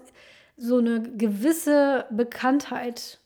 [0.57, 3.19] so eine gewisse Bekanntheit,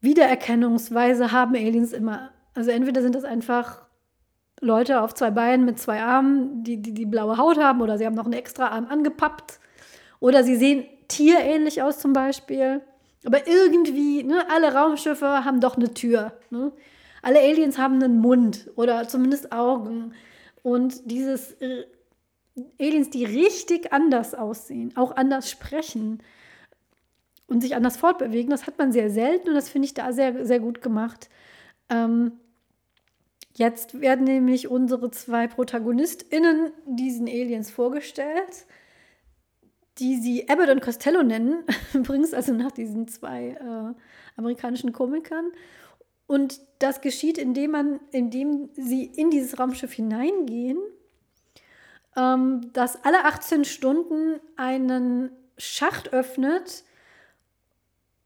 [0.00, 2.30] Wiedererkennungsweise haben Aliens immer.
[2.54, 3.82] Also entweder sind das einfach
[4.60, 8.06] Leute auf zwei Beinen mit zwei Armen, die, die die blaue Haut haben, oder sie
[8.06, 9.60] haben noch einen extra Arm angepappt,
[10.20, 12.80] oder sie sehen tierähnlich aus zum Beispiel.
[13.24, 16.32] Aber irgendwie, ne, alle Raumschiffe haben doch eine Tür.
[16.50, 16.72] Ne?
[17.22, 20.12] Alle Aliens haben einen Mund oder zumindest Augen.
[20.62, 21.56] Und dieses
[22.78, 26.22] Aliens, die richtig anders aussehen, auch anders sprechen
[27.46, 30.44] und sich anders fortbewegen, das hat man sehr selten und das finde ich da sehr,
[30.44, 31.30] sehr gut gemacht.
[31.88, 32.32] Ähm,
[33.54, 38.66] jetzt werden nämlich unsere zwei ProtagonistInnen diesen Aliens vorgestellt,
[39.98, 43.94] die sie Abbott und Costello nennen, übrigens also nach diesen zwei äh,
[44.36, 45.52] amerikanischen Komikern.
[46.26, 50.78] Und das geschieht, indem man, indem sie in dieses Raumschiff hineingehen
[52.16, 56.84] ähm, das alle 18 Stunden einen Schacht öffnet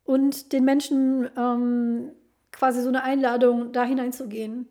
[0.04, 2.12] und den Menschen ähm,
[2.52, 4.68] quasi so eine Einladung, da hineinzugehen,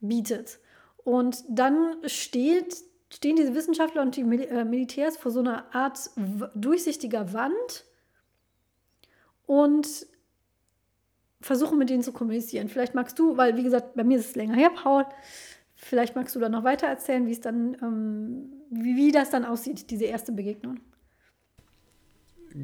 [0.00, 0.58] bietet.
[1.04, 2.76] Und dann steht,
[3.12, 6.10] stehen diese Wissenschaftler und die Mil äh, Militärs vor so einer Art
[6.54, 7.84] durchsichtiger Wand
[9.46, 10.06] und
[11.40, 12.68] versuchen mit denen zu kommunizieren.
[12.68, 15.04] Vielleicht magst du, weil wie gesagt, bei mir ist es länger her, Paul,
[15.86, 19.44] Vielleicht magst du da noch weiter erzählen, wie es dann, ähm, wie, wie das dann
[19.44, 20.80] aussieht, diese erste Begegnung.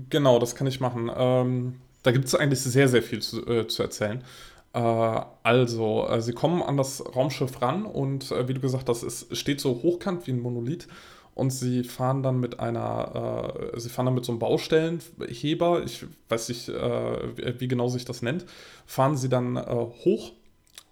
[0.08, 1.10] Genau, das kann ich machen.
[1.14, 4.24] Ähm, da gibt es eigentlich sehr, sehr viel zu, äh, zu erzählen.
[4.72, 9.02] Äh, also, äh, sie kommen an das Raumschiff ran und äh, wie du gesagt hast,
[9.02, 10.88] es steht so hochkant wie ein Monolith
[11.34, 16.06] und sie fahren dann mit einer, äh, sie fahren dann mit so einem Baustellenheber, ich
[16.30, 18.46] weiß nicht, äh, wie genau sich das nennt,
[18.86, 20.32] fahren sie dann hoch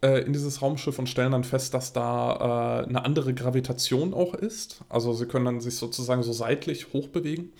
[0.02, 4.34] äh, in dieses Raumschiff und stellen dann fest, dass da äh, eine andere Gravitation auch
[4.34, 4.80] ist.
[4.88, 7.52] Also sie können dann sich sozusagen so seitlich hochbewegen.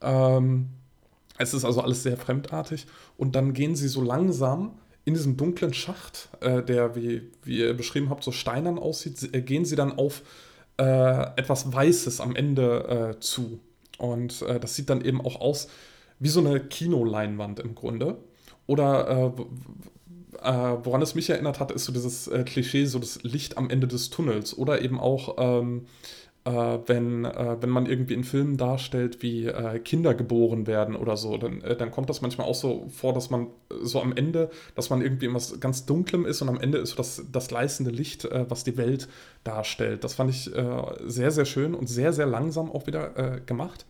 [0.00, 0.68] Ähm,
[1.36, 2.86] es ist also alles sehr fremdartig.
[3.16, 7.74] Und dann gehen sie so langsam in diesem dunklen Schacht, äh, der, wie, wie ihr
[7.74, 10.22] beschrieben habt, so steinern aussieht, äh, gehen sie dann auf
[10.76, 13.58] äh, etwas Weißes am Ende zu.
[13.98, 15.66] Und das sieht dann eben auch aus
[16.20, 18.18] wie so eine Kinoleinwand im Grunde.
[18.68, 19.42] Oder äh,
[20.42, 23.86] woran es mich erinnert hat, ist so dieses äh, Klischee, so das Licht am Ende
[23.86, 24.56] des Tunnels.
[24.56, 25.86] Oder eben auch, ähm,
[26.44, 31.16] äh, wenn, äh, wenn man irgendwie in Filmen darstellt, wie äh, Kinder geboren werden oder
[31.16, 33.48] so, dann, äh, dann kommt das manchmal auch so vor, dass man
[33.82, 36.96] so am Ende, dass man irgendwie was ganz Dunklem ist und am Ende ist so
[36.96, 39.08] das, das gleißende Licht, was die Welt
[39.44, 40.04] darstellt.
[40.04, 40.50] Das fand ich
[41.06, 43.84] sehr, sehr schön und sehr, sehr langsam auch wieder gemacht.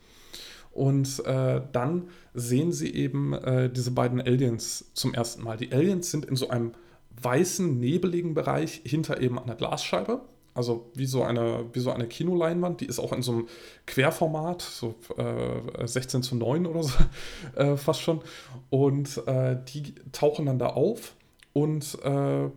[0.73, 5.57] Und äh, dann sehen sie eben äh, diese beiden Aliens zum ersten Mal.
[5.57, 6.73] Die Aliens sind in so einem
[7.21, 10.21] weißen, nebeligen Bereich hinter eben einer Glasscheibe.
[10.55, 13.49] Also wie so eine, wie so eine Kinoleinwand, die ist auch in so einem
[13.87, 16.95] Querformat, so äh, 16 zu 9 oder so,
[17.57, 18.23] äh, fast schon.
[18.69, 21.15] Und äh, die tauchen dann da auf
[21.53, 22.51] und äh,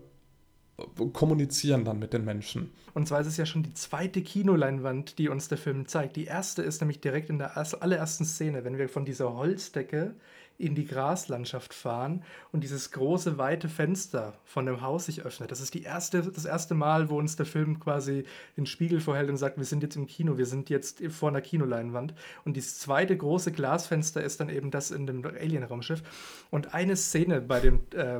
[1.13, 2.71] kommunizieren dann mit den Menschen.
[2.93, 6.15] Und zwar ist es ja schon die zweite Kinoleinwand, die uns der Film zeigt.
[6.15, 10.15] Die erste ist nämlich direkt in der allerersten Szene, wenn wir von dieser Holzdecke
[10.61, 15.51] in die Graslandschaft fahren und dieses große weite Fenster von dem Haus sich öffnet.
[15.51, 18.25] Das ist die erste, das erste Mal, wo uns der Film quasi
[18.57, 21.41] den Spiegel vorhält und sagt, wir sind jetzt im Kino, wir sind jetzt vor einer
[21.41, 22.13] Kinoleinwand.
[22.45, 26.03] Und dieses zweite große Glasfenster ist dann eben das in dem Alien-Raumschiff.
[26.51, 28.19] Und eine Szene bei dem äh,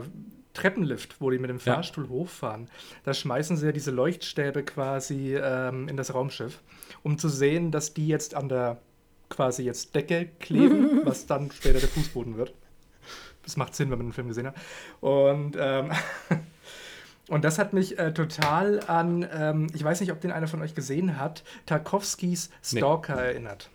[0.53, 2.09] Treppenlift, wo die mit dem Fahrstuhl ja.
[2.09, 2.69] hochfahren,
[3.03, 6.59] da schmeißen sie ja diese Leuchtstäbe quasi ähm, in das Raumschiff,
[7.03, 8.79] um zu sehen, dass die jetzt an der
[9.29, 12.53] quasi jetzt Decke kleben, was dann später der Fußboden wird.
[13.43, 14.55] Das macht Sinn, wenn man den Film gesehen hat.
[14.99, 15.91] Und, ähm,
[17.29, 20.61] und das hat mich äh, total an, ähm, ich weiß nicht, ob den einer von
[20.61, 23.21] euch gesehen hat, Tarkovskis Stalker nee.
[23.21, 23.69] erinnert.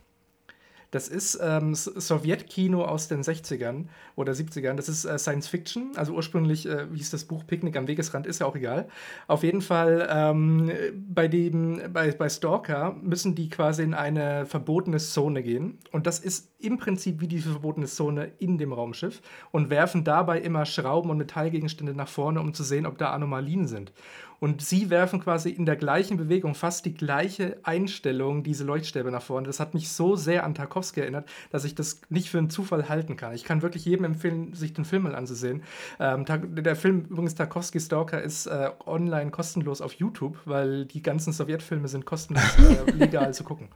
[0.96, 3.84] Das ist ähm, Sowjetkino aus den 60ern
[4.14, 4.76] oder 70ern.
[4.76, 5.92] Das ist äh, Science Fiction.
[5.94, 8.88] Also ursprünglich äh, hieß das Buch Picknick am Wegesrand, ist ja auch egal.
[9.26, 14.96] Auf jeden Fall ähm, bei, dem, bei, bei Stalker müssen die quasi in eine verbotene
[14.96, 15.76] Zone gehen.
[15.92, 19.20] Und das ist im Prinzip wie diese verbotene Zone in dem Raumschiff
[19.50, 23.66] und werfen dabei immer Schrauben und Metallgegenstände nach vorne, um zu sehen, ob da Anomalien
[23.66, 23.92] sind.
[24.40, 29.22] Und sie werfen quasi in der gleichen Bewegung fast die gleiche Einstellung diese Leuchtstäbe nach
[29.22, 29.46] vorne.
[29.46, 32.88] Das hat mich so sehr an Tarkovsky erinnert, dass ich das nicht für einen Zufall
[32.88, 33.34] halten kann.
[33.34, 35.62] Ich kann wirklich jedem empfehlen, sich den Film mal anzusehen.
[35.98, 41.32] Ähm, der Film, übrigens Tarkovsky Stalker, ist äh, online kostenlos auf YouTube, weil die ganzen
[41.32, 43.68] Sowjetfilme sind kostenlos äh, legal zu gucken.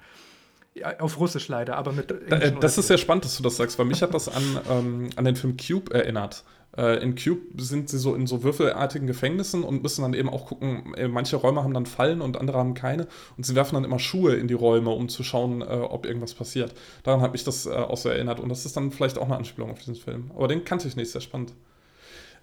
[0.98, 2.10] Auf Russisch leider, aber mit.
[2.10, 5.10] Äh, das ist sehr spannend, dass du das sagst, weil mich hat das an, ähm,
[5.16, 6.44] an den Film Cube erinnert.
[6.76, 10.46] Äh, in Cube sind sie so in so würfelartigen Gefängnissen und müssen dann eben auch
[10.46, 13.08] gucken, äh, manche Räume haben dann Fallen und andere haben keine.
[13.36, 16.34] Und sie werfen dann immer Schuhe in die Räume, um zu schauen, äh, ob irgendwas
[16.34, 16.74] passiert.
[17.02, 18.40] Daran hat mich das auch so erinnert.
[18.40, 20.30] Und das ist dann vielleicht auch eine Anspielung auf diesen Film.
[20.36, 21.54] Aber den kannte ich nicht, sehr spannend.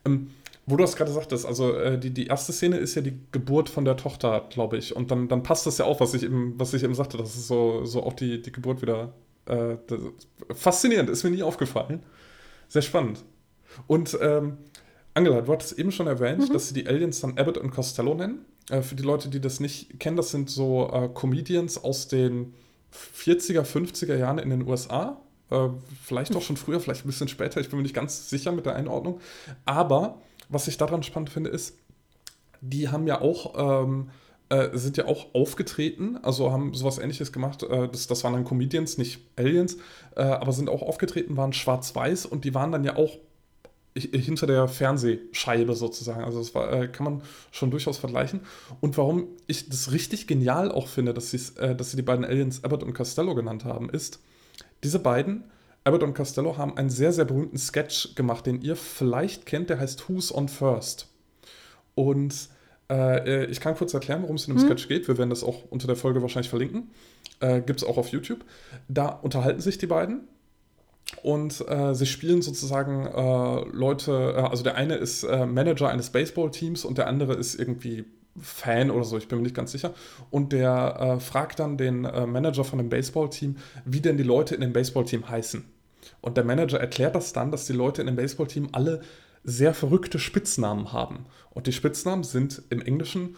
[0.06, 0.32] Ähm,
[0.70, 3.70] wo du das gerade sagtest, also äh, die, die erste Szene ist ja die Geburt
[3.70, 4.94] von der Tochter, glaube ich.
[4.94, 7.36] Und dann, dann passt das ja auch, was ich eben, was ich eben sagte, das
[7.36, 9.14] ist so, so auch die, die Geburt wieder.
[9.46, 9.78] Äh,
[10.54, 12.04] faszinierend, ist mir nie aufgefallen.
[12.68, 13.24] Sehr spannend.
[13.86, 14.58] Und ähm,
[15.14, 16.54] Angela, du hattest eben schon erwähnt, mhm.
[16.54, 18.46] dass sie die Aliens dann Abbott und Costello nennen.
[18.70, 22.54] Äh, für die Leute, die das nicht kennen, das sind so äh, Comedians aus den
[22.94, 25.22] 40er, 50er Jahren in den USA.
[25.50, 25.70] Äh,
[26.04, 27.60] vielleicht auch schon früher, vielleicht ein bisschen später.
[27.60, 29.20] Ich bin mir nicht ganz sicher mit der Einordnung.
[29.66, 31.78] Aber was ich daran spannend finde, ist,
[32.62, 33.84] die haben ja auch.
[33.84, 34.10] Ähm,
[34.50, 37.64] äh, sind ja auch aufgetreten, also haben sowas ähnliches gemacht.
[37.64, 39.76] Äh, das, das waren dann Comedians, nicht Aliens,
[40.16, 43.18] äh, aber sind auch aufgetreten, waren schwarz-weiß und die waren dann ja auch
[44.00, 46.24] hinter der Fernsehscheibe sozusagen.
[46.24, 47.22] Also das war, äh, kann man
[47.52, 48.42] schon durchaus vergleichen.
[48.82, 52.64] Und warum ich das richtig genial auch finde, dass, äh, dass sie die beiden Aliens
[52.64, 54.20] Abbott und Costello genannt haben, ist,
[54.84, 55.44] diese beiden,
[55.84, 59.80] Abbott und Costello, haben einen sehr, sehr berühmten Sketch gemacht, den ihr vielleicht kennt, der
[59.80, 61.08] heißt Who's on First.
[61.96, 62.50] Und
[62.90, 64.68] äh, äh ich kann kurz erklären, worum es in dem hm.
[64.68, 65.08] Sketch geht.
[65.08, 66.92] Wir werden das auch unter der Folge wahrscheinlich verlinken.
[67.40, 68.44] Äh, Gibt es auch auf YouTube.
[68.88, 70.28] Da unterhalten sich die beiden
[71.24, 76.10] und äh, sie spielen sozusagen äh, Leute, äh, also der eine ist äh, Manager eines
[76.10, 78.06] Baseballteams und der andere ist irgendwie
[78.40, 79.94] Fan oder so, ich bin mir nicht ganz sicher.
[80.30, 84.54] Und der äh, fragt dann den äh, Manager von dem Baseballteam, wie denn die Leute
[84.54, 85.66] in dem Baseballteam heißen.
[86.22, 89.02] Und der Manager erklärt das dann, dass die Leute in dem Baseballteam alle
[89.44, 91.26] sehr verrückte Spitznamen haben.
[91.52, 93.36] Und die Spitznamen sind im Englischen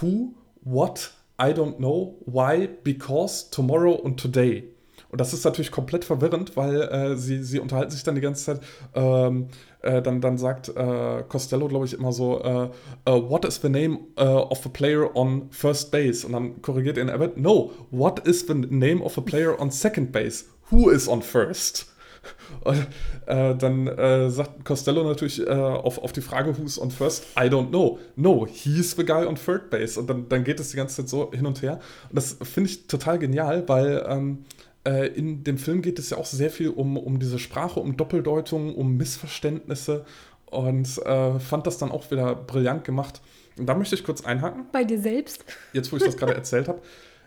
[0.00, 4.75] Who, What, I don't know, Why, Because, Tomorrow und Today.
[5.08, 8.44] Und das ist natürlich komplett verwirrend, weil äh, sie, sie unterhalten sich dann die ganze
[8.44, 8.60] Zeit.
[8.94, 9.48] Ähm,
[9.82, 12.70] äh, dann, dann sagt äh, Costello, glaube ich, immer so: uh,
[13.04, 16.26] What is the name uh, of a player on first base?
[16.26, 20.12] Und dann korrigiert ihn Abbott: No, what is the name of a player on second
[20.12, 20.44] base?
[20.70, 21.86] Who is on first?
[22.64, 22.86] Und,
[23.26, 27.44] äh, dann äh, sagt Costello natürlich äh, auf, auf die Frage, who's on first, I
[27.44, 27.98] don't know.
[28.16, 29.98] No, he's the guy on third base.
[29.98, 31.80] Und dann, dann geht es die ganze Zeit so hin und her.
[32.08, 34.44] Und das finde ich total genial, weil ähm,
[34.86, 37.96] äh, in dem Film geht es ja auch sehr viel um, um diese Sprache, um
[37.96, 40.06] Doppeldeutungen, um Missverständnisse
[40.46, 43.20] und äh, fand das dann auch wieder brillant gemacht.
[43.58, 44.66] Und da möchte ich kurz einhaken.
[44.70, 45.44] Bei dir selbst?
[45.72, 46.80] Jetzt, wo ich das gerade erzählt habe.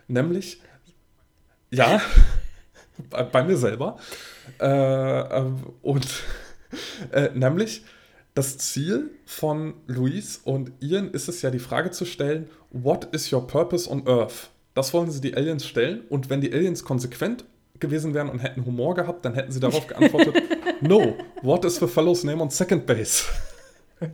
[0.08, 0.62] Nämlich,
[1.70, 2.02] ja,
[3.10, 3.98] bei, bei, mir selber.
[4.60, 5.52] Äh, äh
[5.82, 6.08] und
[7.12, 7.84] äh, nämlich,
[8.36, 13.34] das Ziel von Luis und Ian ist es ja, die Frage zu stellen: What is
[13.34, 14.50] your purpose on Earth?
[14.74, 16.04] Das wollen sie die Aliens stellen.
[16.10, 17.46] Und wenn die Aliens konsequent
[17.80, 20.36] gewesen wären und hätten Humor gehabt, dann hätten sie darauf geantwortet:
[20.82, 23.26] No, what is the fellow's name on second base?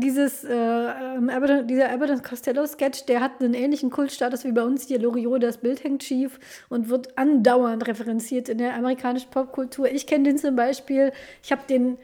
[0.00, 1.28] Dieses, äh, ähm,
[1.66, 5.00] dieser Abbott Costello-Sketch, der hat einen ähnlichen Kultstatus wie bei uns hier.
[5.00, 9.90] Loriot, das Bild hängt schief und wird andauernd referenziert in der amerikanischen Popkultur.
[9.90, 11.10] Ich kenne den zum Beispiel,
[11.42, 11.98] ich habe den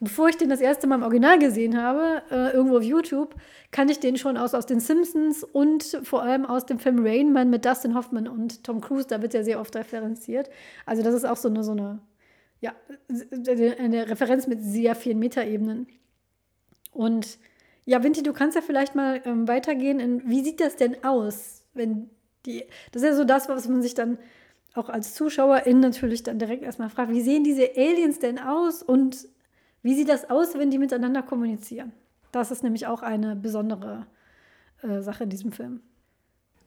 [0.00, 3.34] bevor ich den das erste Mal im Original gesehen habe, äh, irgendwo auf YouTube,
[3.70, 7.32] kann ich den schon aus, aus den Simpsons und vor allem aus dem Film Rain
[7.32, 10.50] Man mit Dustin Hoffman und Tom Cruise, da wird ja sehr oft referenziert.
[10.86, 12.00] Also das ist auch so eine, so eine,
[12.60, 12.74] ja,
[13.78, 15.86] eine Referenz mit sehr vielen Metaebenen.
[16.92, 17.38] Und
[17.84, 21.64] ja, Vinti, du kannst ja vielleicht mal ähm, weitergehen in, wie sieht das denn aus,
[21.74, 22.10] wenn
[22.46, 24.18] die, das ist ja so das, was man sich dann
[24.74, 29.28] auch als Zuschauerin natürlich dann direkt erstmal fragt, wie sehen diese Aliens denn aus und
[29.82, 31.92] wie sieht das aus, wenn die miteinander kommunizieren?
[32.32, 34.06] Das ist nämlich auch eine besondere
[34.82, 35.80] äh, Sache in diesem Film.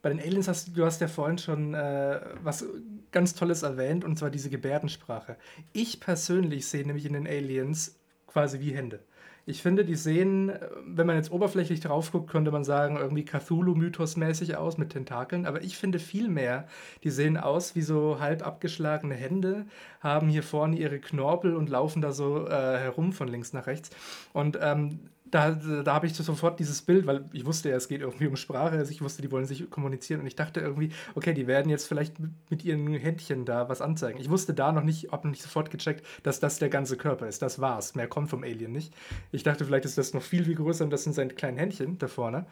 [0.02, 2.66] Bei den Aliens hast du hast ja vorhin schon äh, was
[3.12, 5.38] ganz Tolles erwähnt, und zwar diese Gebärdensprache.
[5.72, 7.98] Ich persönlich sehe nämlich in den Aliens
[8.28, 9.00] quasi wie Hände.
[9.46, 10.54] Ich finde, die sehen,
[10.86, 15.46] wenn man jetzt oberflächlich drauf guckt, könnte man sagen, irgendwie Cthulhu-Mythos-mäßig aus mit Tentakeln.
[15.46, 16.66] Aber ich finde viel mehr,
[17.04, 19.66] die sehen aus wie so halb abgeschlagene Hände,
[20.00, 23.90] haben hier vorne ihre Knorpel und laufen da so äh, herum von links nach rechts.
[24.32, 25.00] Und ähm,
[25.34, 28.36] da, da habe ich sofort dieses Bild, weil ich wusste ja, es geht irgendwie um
[28.36, 31.70] Sprache, also ich wusste, die wollen sich kommunizieren und ich dachte irgendwie, okay, die werden
[31.70, 32.18] jetzt vielleicht
[32.52, 34.20] mit ihren Händchen da was anzeigen.
[34.20, 37.28] Ich wusste da noch nicht, habe noch nicht sofort gecheckt, dass das der ganze Körper
[37.28, 37.42] ist.
[37.42, 37.96] Das war's.
[37.96, 38.94] Mehr kommt vom Alien nicht.
[39.32, 41.98] Ich dachte, vielleicht ist das noch viel, viel größer und das sind seine kleinen Händchen
[41.98, 42.46] da vorne.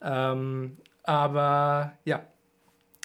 [0.00, 2.26] Ähm, aber ja,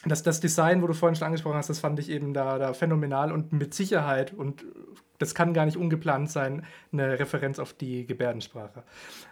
[0.05, 2.73] das, das Design, wo du vorhin schon angesprochen hast, das fand ich eben da, da
[2.73, 4.65] phänomenal und mit Sicherheit und
[5.19, 8.83] das kann gar nicht ungeplant sein, eine Referenz auf die Gebärdensprache.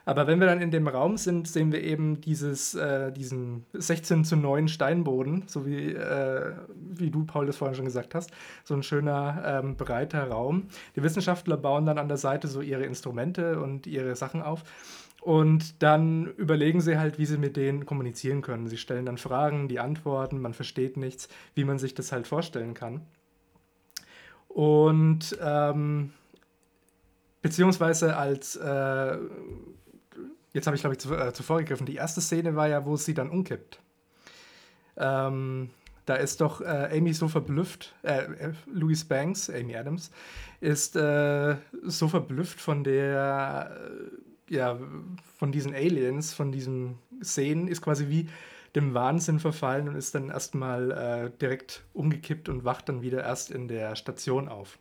[0.06, 4.24] Aber wenn wir dann in dem Raum sind, sehen wir eben dieses, äh, diesen 16
[4.24, 8.32] zu 9 Steinboden, so wie, äh, wie du, Paul, das vorhin schon gesagt hast.
[8.64, 10.68] So ein schöner, ähm, breiter Raum.
[10.96, 14.64] Die Wissenschaftler bauen dann an der Seite so ihre Instrumente und ihre Sachen auf.
[15.22, 18.68] Und dann überlegen sie halt, wie sie mit denen kommunizieren können.
[18.68, 22.76] Sie stellen dann Fragen, die antworten, man versteht nichts, wie man sich das halt vorstellen
[22.76, 23.02] kann.
[24.56, 26.14] Und ähm,
[27.42, 29.18] beziehungsweise als, äh,
[30.54, 32.96] jetzt habe ich glaube ich zu, äh, zuvor gegriffen, die erste Szene war ja, wo
[32.96, 33.82] sie dann umkippt.
[34.96, 35.72] Ähm,
[36.06, 40.10] da ist doch äh, Amy so verblüfft, äh, äh Louise Banks, Amy Adams,
[40.62, 43.76] ist äh, so verblüfft von der,
[44.50, 44.80] äh, ja,
[45.38, 48.30] von diesen Aliens, von diesen Szenen, ist quasi wie
[48.76, 53.52] dem Wahnsinn verfallen und ist dann erstmal äh, direkt umgekippt und wacht dann wieder erst
[53.52, 54.78] in der Station auf.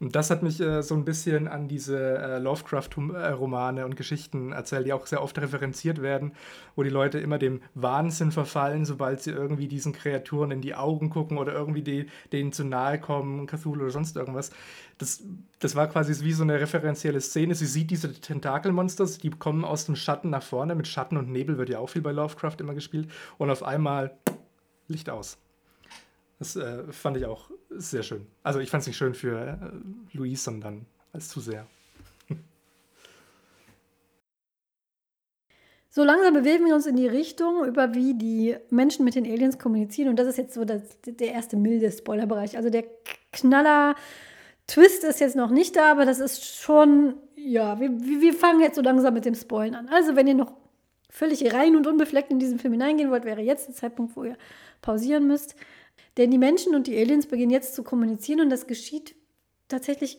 [0.00, 4.86] Und das hat mich äh, so ein bisschen an diese äh, Lovecraft-Romane und Geschichten erzählt,
[4.86, 6.32] die auch sehr oft referenziert werden,
[6.76, 11.10] wo die Leute immer dem Wahnsinn verfallen, sobald sie irgendwie diesen Kreaturen in die Augen
[11.10, 14.50] gucken oder irgendwie die, denen zu nahe kommen, Cthulhu oder sonst irgendwas.
[14.98, 15.24] Das,
[15.58, 17.56] das war quasi wie so eine referenzielle Szene.
[17.56, 20.76] Sie sieht diese Tentakelmonster, die kommen aus dem Schatten nach vorne.
[20.76, 23.08] Mit Schatten und Nebel wird ja auch viel bei Lovecraft immer gespielt.
[23.36, 24.16] Und auf einmal
[24.86, 25.38] Licht aus.
[26.38, 28.26] Das äh, fand ich auch sehr schön.
[28.42, 31.66] Also ich fand es nicht schön für äh, Louise, sondern als zu sehr.
[35.90, 39.58] So langsam bewegen wir uns in die Richtung, über wie die Menschen mit den Aliens
[39.58, 40.10] kommunizieren.
[40.10, 42.56] Und das ist jetzt so das, der erste milde Spoilerbereich.
[42.56, 42.84] Also der
[43.32, 43.96] Knaller
[44.68, 48.76] Twist ist jetzt noch nicht da, aber das ist schon, ja, wir, wir fangen jetzt
[48.76, 49.88] so langsam mit dem Spoilen an.
[49.88, 50.52] Also wenn ihr noch
[51.10, 54.36] völlig rein und unbefleckt in diesen Film hineingehen wollt, wäre jetzt der Zeitpunkt, wo ihr
[54.82, 55.56] pausieren müsst.
[56.18, 59.14] Denn die Menschen und die Aliens beginnen jetzt zu kommunizieren und das geschieht
[59.68, 60.18] tatsächlich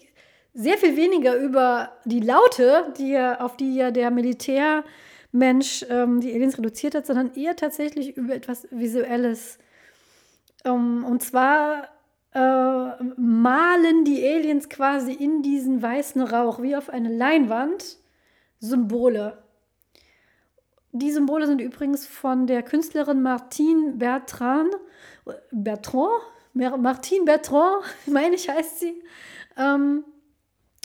[0.53, 6.33] sehr viel weniger über die Laute, die ja, auf die ja der Militärmensch ähm, die
[6.33, 9.59] Aliens reduziert hat, sondern eher tatsächlich über etwas Visuelles.
[10.65, 11.89] Ähm, und zwar
[12.33, 17.97] äh, malen die Aliens quasi in diesen weißen Rauch wie auf eine Leinwand
[18.59, 19.37] Symbole.
[20.91, 24.73] Die Symbole sind übrigens von der Künstlerin Martine Bertrand
[25.51, 26.21] Bertrand,
[26.53, 29.01] Martine Bertrand, meine ich, heißt sie,
[29.57, 30.03] ähm,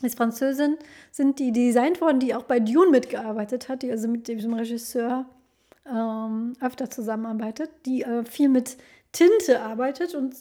[0.02, 0.76] ist Französin,
[1.10, 5.26] sind die designt worden, die auch bei Dune mitgearbeitet hat, die also mit diesem Regisseur
[5.86, 8.76] ähm, öfter zusammenarbeitet, die äh, viel mit
[9.12, 10.34] Tinte arbeitet und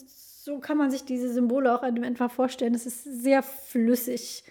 [0.44, 2.74] so kann man sich diese Symbole auch einfach vorstellen.
[2.74, 4.44] Es ist sehr flüssig.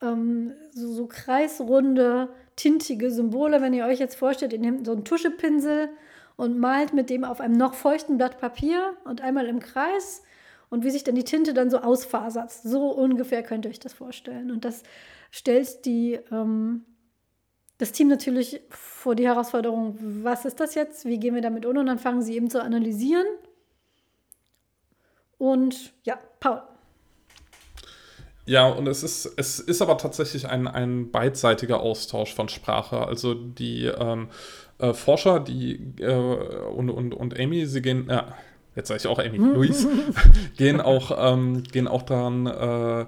[0.00, 3.60] Ähm, so, so kreisrunde, tintige Symbole.
[3.60, 5.90] Wenn ihr euch jetzt vorstellt, ihr nehmt so einen Tuschepinsel
[6.36, 10.22] und malt mit dem auf einem noch feuchten Blatt Papier und einmal im Kreis
[10.70, 12.50] und wie sich dann die Tinte dann so ausfasert.
[12.50, 14.50] So ungefähr könnt ihr euch das vorstellen.
[14.50, 14.82] Und das
[15.30, 16.84] stellt die, ähm,
[17.78, 21.76] das Team natürlich vor die Herausforderung, was ist das jetzt, wie gehen wir damit um?
[21.76, 23.26] Und dann fangen sie eben zu analysieren.
[25.36, 26.62] Und ja, Paul.
[28.46, 33.06] Ja, und es ist, es ist aber tatsächlich ein, ein beidseitiger Austausch von Sprache.
[33.06, 34.30] Also die ähm,
[34.82, 38.22] äh, Forscher, die äh, und, und, und Amy, sie gehen, äh,
[38.76, 39.86] jetzt sage ich auch Amy, Luis,
[40.56, 43.06] gehen auch, ähm, gehen auch daran äh,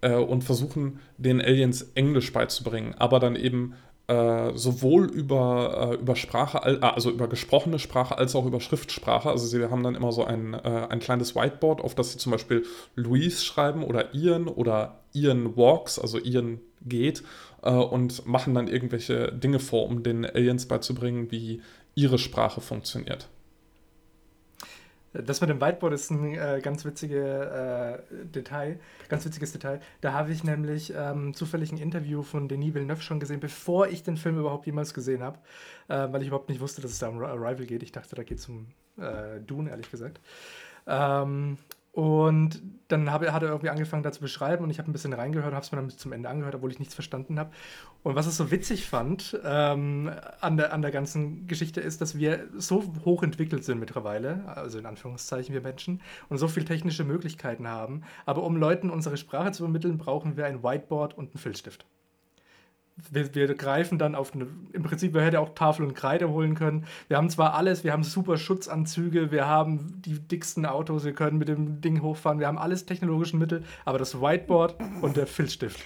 [0.00, 3.74] äh, und versuchen den Aliens Englisch beizubringen, aber dann eben
[4.08, 9.30] äh, sowohl über, äh, über Sprache, also über gesprochene Sprache als auch über Schriftsprache.
[9.30, 12.32] Also sie haben dann immer so ein, äh, ein kleines Whiteboard, auf das sie zum
[12.32, 12.64] Beispiel
[12.96, 17.22] Louise schreiben oder Ian oder Ian walks, also Ian geht
[17.70, 21.62] und machen dann irgendwelche Dinge vor, um den Aliens beizubringen, wie
[21.94, 23.28] ihre Sprache funktioniert.
[25.14, 27.98] Das mit dem Whiteboard ist ein äh, ganz witziges äh,
[28.34, 28.80] Detail,
[29.10, 29.80] ganz witziges Detail.
[30.00, 34.02] Da habe ich nämlich ähm, zufällig ein Interview von Denis Villeneuve schon gesehen, bevor ich
[34.02, 35.38] den Film überhaupt jemals gesehen habe,
[35.88, 37.82] äh, weil ich überhaupt nicht wusste, dass es da um Arrival geht.
[37.82, 40.18] Ich dachte, da geht es um äh, Dune, ehrlich gesagt.
[40.86, 41.58] Ähm,
[41.92, 45.12] und dann hab, hat er irgendwie angefangen, da zu beschreiben und ich habe ein bisschen
[45.12, 47.50] reingehört, habe es mir dann bis zum Ende angehört, obwohl ich nichts verstanden habe.
[48.02, 50.10] Und was ich so witzig fand ähm,
[50.40, 54.78] an, der, an der ganzen Geschichte ist, dass wir so hoch entwickelt sind mittlerweile, also
[54.78, 56.00] in Anführungszeichen wir Menschen,
[56.30, 58.02] und so viele technische Möglichkeiten haben.
[58.24, 61.86] Aber um Leuten unsere Sprache zu vermitteln, brauchen wir ein Whiteboard und einen Filzstift
[63.10, 66.54] wir, wir, greifen dann auf eine, im Prinzip, wir hätten auch Tafel und Kreide holen
[66.54, 66.86] können.
[67.08, 71.38] Wir haben zwar alles, wir haben super Schutzanzüge, wir haben die dicksten Autos, wir können
[71.38, 75.80] mit dem Ding hochfahren, wir haben alles technologischen Mittel, aber das Whiteboard und der Filzstift,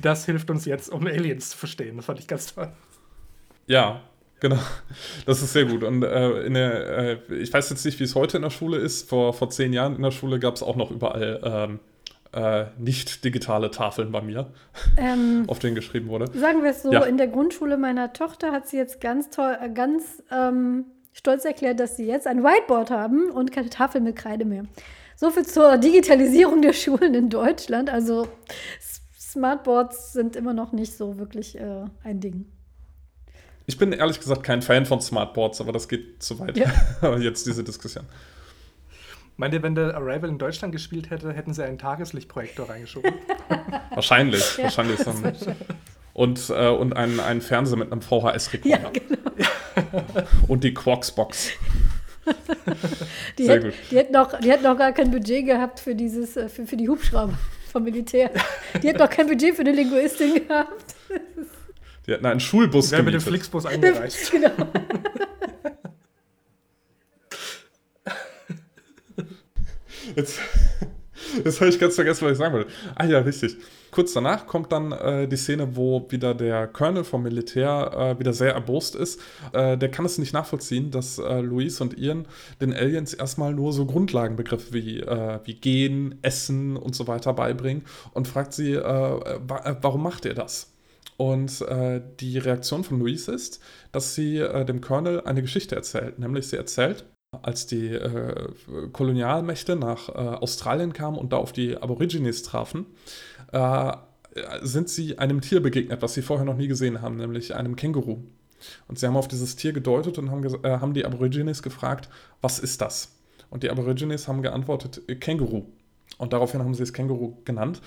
[0.00, 1.96] das hilft uns jetzt, um Aliens zu verstehen.
[1.96, 2.70] Das fand ich ganz toll.
[3.66, 4.00] Ja,
[4.40, 4.58] Genau,
[5.26, 5.82] das ist sehr gut.
[5.82, 9.08] Und äh, der, äh, ich weiß jetzt nicht, wie es heute in der Schule ist.
[9.08, 11.80] Vor, vor zehn Jahren in der Schule gab es auch noch überall ähm,
[12.32, 14.52] äh, nicht digitale Tafeln bei mir,
[14.96, 16.26] ähm, auf denen geschrieben wurde.
[16.38, 17.04] Sagen wir es so, ja.
[17.04, 21.80] in der Grundschule meiner Tochter hat sie jetzt ganz toll, äh, ganz ähm, stolz erklärt,
[21.80, 24.64] dass sie jetzt ein Whiteboard haben und keine Tafel mit Kreide mehr.
[25.16, 27.90] So viel zur Digitalisierung der Schulen in Deutschland.
[27.90, 28.28] Also
[29.18, 32.46] Smartboards sind immer noch nicht so wirklich äh, ein Ding.
[33.66, 36.56] Ich bin ehrlich gesagt kein Fan von Smartboards, aber das geht zu weit.
[36.56, 37.16] Ja.
[37.18, 38.04] jetzt diese Diskussion.
[39.40, 43.12] Meint ihr, wenn der Arrival in Deutschland gespielt hätte, hätten sie einen Tageslichtprojektor reingeschoben?
[43.94, 44.98] wahrscheinlich, ja, wahrscheinlich.
[44.98, 45.14] So
[46.12, 48.82] und, äh, und einen, einen Fernseher mit einem VHS-Rekorder.
[48.82, 50.16] Ja, genau.
[50.48, 51.52] und die Quarks-Box.
[53.38, 53.74] Die, Sehr hätt, gut.
[53.92, 56.76] Die, hätten auch, die hätten auch gar kein Budget gehabt für, dieses, äh, für, für
[56.76, 57.38] die Hubschrauber
[57.70, 58.32] vom Militär.
[58.82, 60.96] Die hätten auch kein Budget für eine Linguistin gehabt.
[62.08, 63.04] Die hätten einen Schulbus gemietet.
[63.04, 64.32] mit dem Flixbus eingereicht.
[64.32, 64.50] genau.
[70.18, 70.40] Jetzt,
[71.44, 72.70] jetzt habe ich ganz vergessen, was ich sagen wollte.
[72.96, 73.56] Ah ja, richtig.
[73.92, 78.32] Kurz danach kommt dann äh, die Szene, wo wieder der Colonel vom Militär äh, wieder
[78.32, 79.20] sehr erbost ist.
[79.52, 82.26] Äh, der kann es nicht nachvollziehen, dass äh, Louise und Ian
[82.60, 87.84] den Aliens erstmal nur so Grundlagenbegriffe wie, äh, wie Gehen, Essen und so weiter beibringen
[88.12, 90.72] und fragt sie, äh, wa warum macht ihr das?
[91.16, 91.64] Und
[92.20, 96.20] die Reaktion von Louise ist, dass sie dem Colonel eine Geschichte erzählt.
[96.20, 97.06] Nämlich sie erzählt,
[97.42, 98.48] als die äh,
[98.92, 102.86] Kolonialmächte nach äh, Australien kamen und da auf die Aborigines trafen,
[103.52, 103.92] äh,
[104.62, 108.18] sind sie einem Tier begegnet, was sie vorher noch nie gesehen haben, nämlich einem Känguru.
[108.88, 112.08] Und sie haben auf dieses Tier gedeutet und haben, äh, haben die Aborigines gefragt,
[112.40, 113.16] was ist das?
[113.50, 115.66] Und die Aborigines haben geantwortet, äh, Känguru.
[116.16, 117.82] Und daraufhin haben sie es Känguru genannt.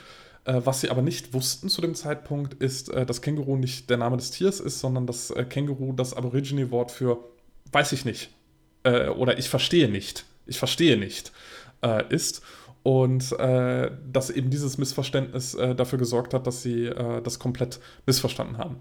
[0.46, 4.18] Äh, was sie aber nicht wussten zu dem Zeitpunkt, ist, dass Känguru nicht der Name
[4.18, 7.18] des Tiers ist, sondern dass Känguru das Aborigine-Wort für
[7.72, 8.32] weiß ich nicht
[8.84, 11.32] äh, oder ich verstehe nicht, ich verstehe nicht
[11.82, 12.42] äh, ist.
[12.84, 17.80] Und äh, dass eben dieses Missverständnis äh, dafür gesorgt hat, dass sie äh, das komplett
[18.08, 18.78] missverstanden haben.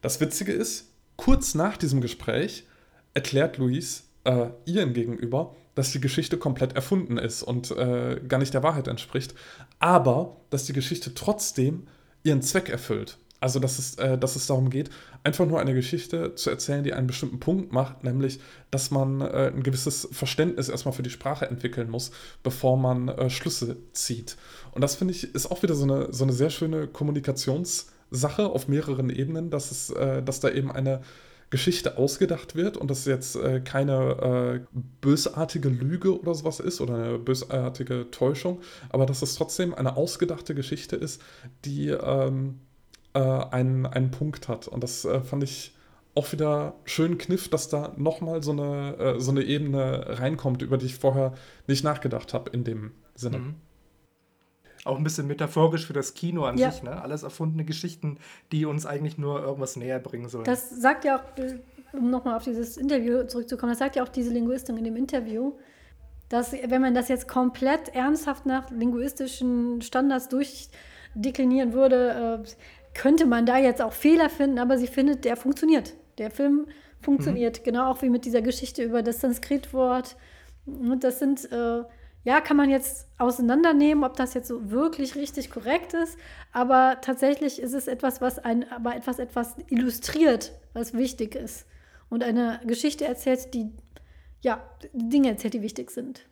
[0.00, 2.64] Das Witzige ist, kurz nach diesem Gespräch
[3.12, 8.64] erklärt Luis äh, Ian gegenüber, dass die Geschichte komplett erfunden ist und gar nicht der
[8.64, 9.32] Wahrheit entspricht,
[9.78, 11.86] aber dass die Geschichte trotzdem
[12.24, 13.16] ihren Zweck erfüllt.
[13.40, 14.90] Also, dass es, äh, dass es darum geht,
[15.28, 18.40] einfach nur eine Geschichte zu erzählen, die einen bestimmten Punkt macht, nämlich,
[18.70, 22.10] dass man äh, ein gewisses Verständnis erstmal für die Sprache entwickeln muss,
[22.42, 24.36] bevor man äh, Schlüsse zieht.
[24.72, 28.68] Und das finde ich ist auch wieder so eine, so eine sehr schöne Kommunikationssache auf
[28.68, 31.02] mehreren Ebenen, dass, es, äh, dass da eben eine
[31.50, 36.94] Geschichte ausgedacht wird und das jetzt äh, keine äh, bösartige Lüge oder sowas ist oder
[36.94, 38.60] eine bösartige Täuschung,
[38.90, 41.22] aber dass es trotzdem eine ausgedachte Geschichte ist,
[41.64, 42.60] die ähm,
[43.18, 44.68] äh, einen, einen Punkt hat.
[44.68, 45.74] Und das äh, fand ich
[46.14, 50.78] auch wieder schön kniff, dass da nochmal so eine, äh, so eine Ebene reinkommt, über
[50.78, 51.34] die ich vorher
[51.66, 53.38] nicht nachgedacht habe in dem Sinne.
[53.38, 53.54] Mhm.
[54.84, 56.70] Auch ein bisschen metaphorisch für das Kino an ja.
[56.70, 57.02] sich, ne?
[57.02, 58.18] Alles erfundene Geschichten,
[58.52, 60.44] die uns eigentlich nur irgendwas näher bringen sollen.
[60.44, 61.22] Das sagt ja auch,
[61.92, 65.54] um nochmal auf dieses Interview zurückzukommen, das sagt ja auch diese Linguistin in dem Interview,
[66.28, 72.48] dass wenn man das jetzt komplett ernsthaft nach linguistischen Standards durchdeklinieren würde, äh,
[72.94, 75.94] könnte man da jetzt auch Fehler finden, aber sie findet, der funktioniert.
[76.18, 76.66] Der Film
[77.00, 77.64] funktioniert, mhm.
[77.64, 80.16] genau auch wie mit dieser Geschichte über das Sanskritwort
[80.66, 81.82] Und das sind, äh,
[82.24, 86.18] ja, kann man jetzt auseinandernehmen, ob das jetzt so wirklich richtig korrekt ist.
[86.52, 91.66] Aber tatsächlich ist es etwas, was ein, aber etwas, etwas illustriert, was wichtig ist.
[92.10, 93.70] Und eine Geschichte erzählt, die,
[94.40, 94.62] ja,
[94.92, 96.24] Dinge erzählt, die wichtig sind.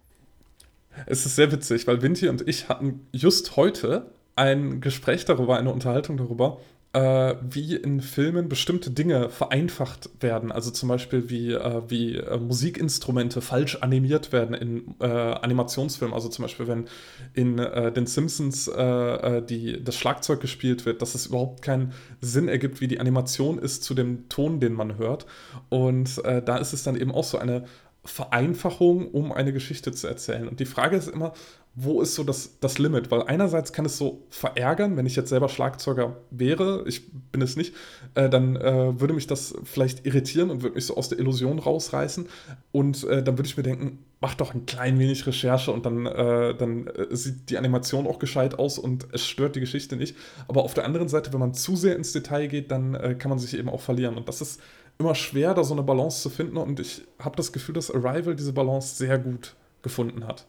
[1.05, 5.73] Es ist sehr witzig, weil Vinti und ich hatten just heute ein Gespräch darüber, eine
[5.73, 6.61] Unterhaltung darüber,
[6.93, 10.51] äh, wie in Filmen bestimmte Dinge vereinfacht werden.
[10.53, 16.15] Also zum Beispiel wie, äh, wie äh, Musikinstrumente falsch animiert werden in äh, Animationsfilmen.
[16.15, 16.87] Also zum Beispiel, wenn
[17.35, 22.49] in äh, den Simpsons äh, die, das Schlagzeug gespielt wird, dass es überhaupt keinen Sinn
[22.49, 25.27] ergibt, wie die Animation ist zu dem Ton, den man hört.
[25.69, 27.65] Und da ist es dann eben auch so eine
[28.05, 30.49] Vereinfachung, um eine Geschichte zu erzählen.
[30.49, 31.33] Und die Frage ist immer,
[31.79, 33.11] wo ist so das, das Limit?
[33.11, 37.55] Weil einerseits kann es so verärgern, wenn ich jetzt selber Schlagzeuger wäre, ich bin es
[37.55, 37.75] nicht,
[38.15, 41.59] äh, dann äh, würde mich das vielleicht irritieren und würde mich so aus der Illusion
[41.59, 42.29] rausreißen.
[42.73, 46.07] Und äh, dann würde ich mir denken, mach doch ein klein wenig Recherche und dann,
[46.07, 50.17] äh, dann äh, sieht die Animation auch gescheit aus und es stört die Geschichte nicht.
[50.49, 53.29] Aber auf der anderen Seite, wenn man zu sehr ins Detail geht, dann äh, kann
[53.29, 54.17] man sich eben auch verlieren.
[54.17, 54.63] Und das ist
[54.99, 56.57] immer schwer, da so eine Balance zu finden.
[56.57, 60.47] Und ich habe das Gefühl, dass Arrival diese Balance sehr gut gefunden hat.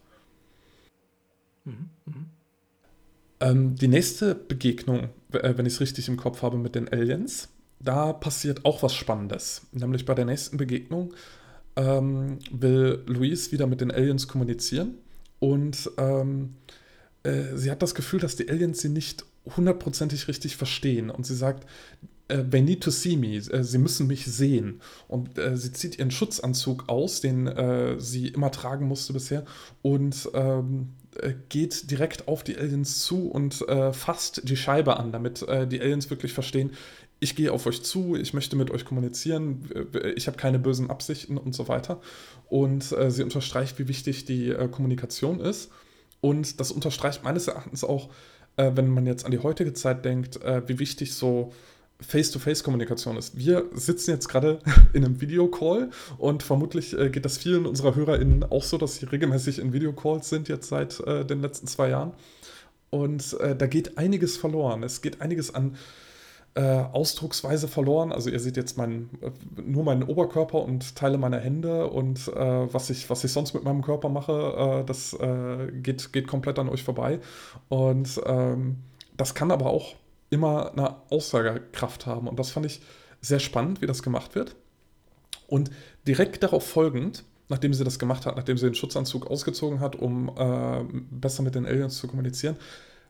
[1.67, 2.25] Mhm, mhm.
[3.39, 7.49] Ähm, die nächste Begegnung, äh, wenn ich es richtig im Kopf habe, mit den Aliens,
[7.79, 9.61] da passiert auch was Spannendes.
[9.71, 11.13] Nämlich bei der nächsten Begegnung
[11.75, 14.95] ähm, will Louise wieder mit den Aliens kommunizieren
[15.39, 16.55] und ähm,
[17.23, 19.25] äh, sie hat das Gefühl, dass die Aliens sie nicht
[19.55, 21.09] hundertprozentig richtig verstehen.
[21.09, 21.67] Und sie sagt,
[22.27, 24.81] äh, they need to see me, äh, sie müssen mich sehen.
[25.07, 29.45] Und äh, sie zieht ihren Schutzanzug aus, den äh, sie immer tragen musste bisher,
[29.81, 30.89] und ähm,
[31.21, 35.67] äh, geht direkt auf die Aliens zu und äh, fasst die Scheibe an, damit äh,
[35.67, 36.71] die Aliens wirklich verstehen,
[37.19, 39.69] ich gehe auf euch zu, ich möchte mit euch kommunizieren,
[40.15, 41.99] ich habe keine bösen Absichten und so weiter.
[42.47, 45.71] Und äh, sie unterstreicht, wie wichtig die äh, Kommunikation ist.
[46.21, 48.09] Und das unterstreicht meines Erachtens auch,
[48.55, 51.53] äh, wenn man jetzt an die heutige Zeit denkt, wie wichtig so
[51.99, 53.37] Face-to-Face-Kommunikation ist.
[53.37, 54.59] Wir sitzen jetzt gerade
[54.93, 59.05] in einem Videocall und vermutlich äh, geht das vielen unserer HörerInnen auch so, dass sie
[59.05, 62.13] regelmäßig in Videocalls sind jetzt seit äh, den letzten zwei Jahren.
[62.89, 64.83] Und äh, da geht einiges verloren.
[64.83, 65.75] Es geht einiges an
[66.53, 68.11] äh, Ausdrucksweise verloren.
[68.11, 72.73] Also ihr seht jetzt mein, äh, nur meinen Oberkörper und Teile meiner Hände und äh,
[72.73, 75.17] was, ich, was ich sonst mit meinem Körper mache, das
[75.81, 77.19] geht, geht komplett an euch vorbei.
[77.69, 78.77] Und ähm,
[79.17, 79.95] das kann aber auch
[80.29, 82.27] immer eine Aussagekraft haben.
[82.27, 82.81] Und das fand ich
[83.21, 84.55] sehr spannend, wie das gemacht wird.
[85.47, 85.71] Und
[86.07, 90.29] direkt darauf folgend, nachdem sie das gemacht hat, nachdem sie den Schutzanzug ausgezogen hat, um
[90.37, 92.57] äh, besser mit den Aliens zu kommunizieren,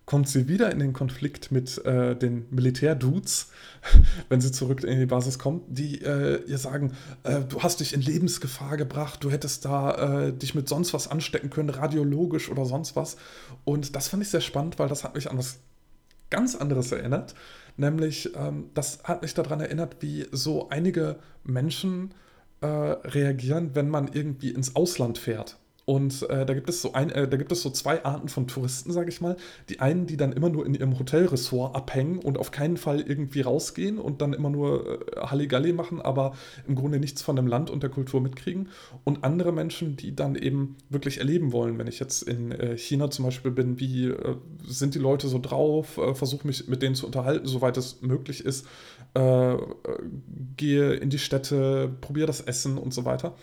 [0.06, 3.50] kommt sie wieder in den Konflikt mit äh, den Militärdudes,
[4.30, 7.94] wenn sie zurück in die Basis kommt, die äh, ihr sagen, äh, du hast dich
[7.94, 12.66] in Lebensgefahr gebracht, du hättest da äh, dich mit sonst was anstecken können, radiologisch oder
[12.66, 13.18] sonst was.
[13.66, 15.60] Und das fand ich sehr spannend, weil das hat mich an was
[16.30, 17.36] ganz anderes erinnert.
[17.78, 22.14] Nämlich, ähm, das hat mich daran erinnert, wie so einige Menschen
[22.62, 25.58] äh, reagieren, wenn man irgendwie ins Ausland fährt.
[25.90, 28.46] Und äh, da, gibt es so ein, äh, da gibt es so zwei Arten von
[28.46, 29.38] Touristen, sage ich mal.
[29.70, 33.40] Die einen, die dann immer nur in ihrem Hotelressort abhängen und auf keinen Fall irgendwie
[33.40, 36.36] rausgehen und dann immer nur äh, Halligalli machen, aber
[36.68, 38.68] im Grunde nichts von dem Land und der Kultur mitkriegen.
[39.06, 41.78] Und andere Menschen, die dann eben wirklich erleben wollen.
[41.78, 44.36] Wenn ich jetzt in äh, China zum Beispiel bin, wie äh,
[44.68, 45.98] sind die Leute so drauf?
[45.98, 48.68] Äh, Versuche mich mit denen zu unterhalten, soweit es möglich ist.
[49.14, 49.56] Äh,
[50.58, 53.36] gehe in die Städte, probiere das Essen und so weiter.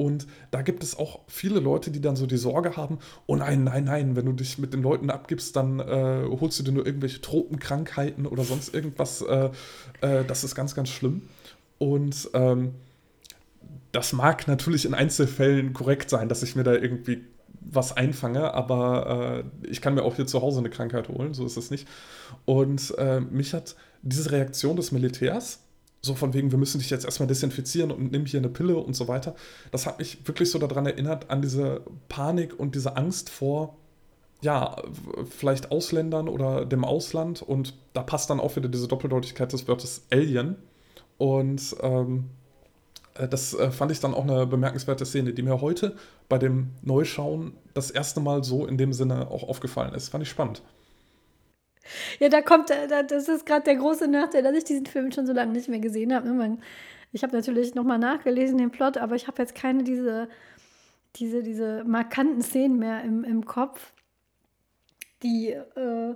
[0.00, 3.64] Und da gibt es auch viele Leute, die dann so die Sorge haben, oh nein,
[3.64, 6.86] nein, nein, wenn du dich mit den Leuten abgibst, dann äh, holst du dir nur
[6.86, 9.20] irgendwelche Tropenkrankheiten oder sonst irgendwas.
[9.20, 9.50] Äh,
[10.00, 11.28] äh, das ist ganz, ganz schlimm.
[11.76, 12.70] Und ähm,
[13.92, 17.20] das mag natürlich in Einzelfällen korrekt sein, dass ich mir da irgendwie
[17.60, 21.44] was einfange, aber äh, ich kann mir auch hier zu Hause eine Krankheit holen, so
[21.44, 21.86] ist es nicht.
[22.46, 25.60] Und äh, mich hat diese Reaktion des Militärs,
[26.02, 28.94] so von wegen, wir müssen dich jetzt erstmal desinfizieren und nimm hier eine Pille und
[28.96, 29.34] so weiter.
[29.70, 33.76] Das hat mich wirklich so daran erinnert, an diese Panik und diese Angst vor,
[34.40, 34.76] ja,
[35.28, 37.42] vielleicht Ausländern oder dem Ausland.
[37.42, 40.56] Und da passt dann auch wieder diese Doppeldeutigkeit des Wortes Alien.
[41.18, 42.30] Und ähm,
[43.14, 45.96] äh, das äh, fand ich dann auch eine bemerkenswerte Szene, die mir heute
[46.30, 50.08] bei dem Neuschauen das erste Mal so in dem Sinne auch aufgefallen ist.
[50.08, 50.62] Fand ich spannend.
[52.18, 55.26] Ja, da kommt, äh, das ist gerade der große Nachteil, dass ich diesen Film schon
[55.26, 56.28] so lange nicht mehr gesehen habe.
[56.28, 56.58] Ne?
[57.12, 60.28] Ich habe natürlich nochmal nachgelesen, den Plot, aber ich habe jetzt keine diese,
[61.16, 63.92] diese, diese markanten Szenen mehr im, im Kopf,
[65.22, 65.50] die.
[65.50, 66.14] Äh,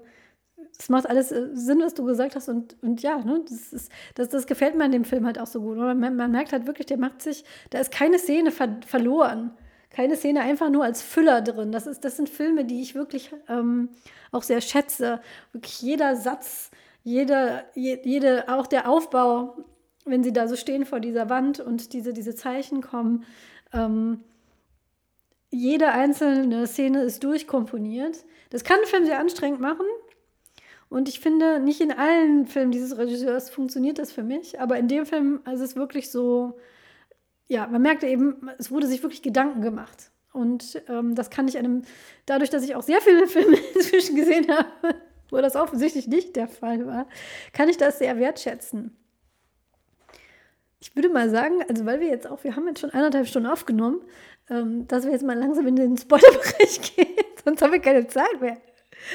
[0.79, 2.49] es macht alles äh, Sinn, was du gesagt hast.
[2.49, 5.47] Und, und ja, ne, das, ist, das, das gefällt mir an dem Film halt auch
[5.47, 5.77] so gut.
[5.77, 9.53] Man, man merkt halt wirklich, der macht sich, da ist keine Szene ver verloren
[9.95, 11.71] keine Szene einfach nur als Füller drin.
[11.71, 13.91] Das, ist, das sind Filme, die ich wirklich ähm,
[14.33, 15.21] auch sehr schätze.
[15.53, 16.71] Wirklich jeder Satz,
[17.05, 19.57] jede, jede, auch der Aufbau,
[20.05, 23.25] wenn sie da so stehen vor dieser Wand und diese, diese Zeichen kommen.
[23.73, 24.25] Ähm,
[25.51, 28.25] jede einzelne Szene ist durchkomponiert.
[28.51, 29.87] Das kann ein Film sehr anstrengend machen.
[30.89, 34.61] Und ich finde, nicht in allen Filmen dieses Regisseurs funktioniert das für mich.
[34.61, 36.59] Aber in dem Film ist es wirklich so,
[37.47, 40.11] ja, man merkte eben, es wurde sich wirklich Gedanken gemacht.
[40.33, 41.83] Und ähm, das kann ich einem,
[42.27, 44.69] dadurch, dass ich auch sehr viele Filme inzwischen gesehen habe,
[45.31, 47.07] wo das offensichtlich nicht der Fall war,
[47.53, 48.97] kann ich das sehr wertschätzen.
[50.81, 53.49] Ich würde mal sagen, also weil wir jetzt auch, wir haben jetzt schon eineinhalb Stunden
[53.49, 54.03] aufgenommen,
[54.51, 57.15] ähm, dass wir jetzt mal langsam in den Spoilerbereich gehen,
[57.45, 58.59] sonst haben wir keine Zeit mehr.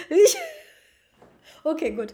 [0.09, 0.37] Ich
[1.63, 2.13] okay, gut.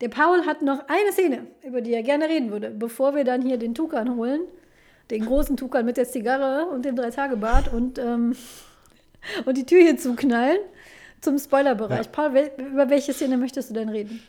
[0.00, 3.42] Der Paul hat noch eine Szene, über die er gerne reden würde, bevor wir dann
[3.42, 4.42] hier den Tukan holen.
[5.10, 8.36] Den großen Tukan mit der Zigarre und dem Drei-Tage-Bart und, ähm,
[9.44, 10.58] und die Tür hier zuknallen
[11.20, 12.06] zum Spoilerbereich.
[12.06, 12.12] Ja.
[12.12, 14.20] Paul, über welche Szene möchtest du denn reden?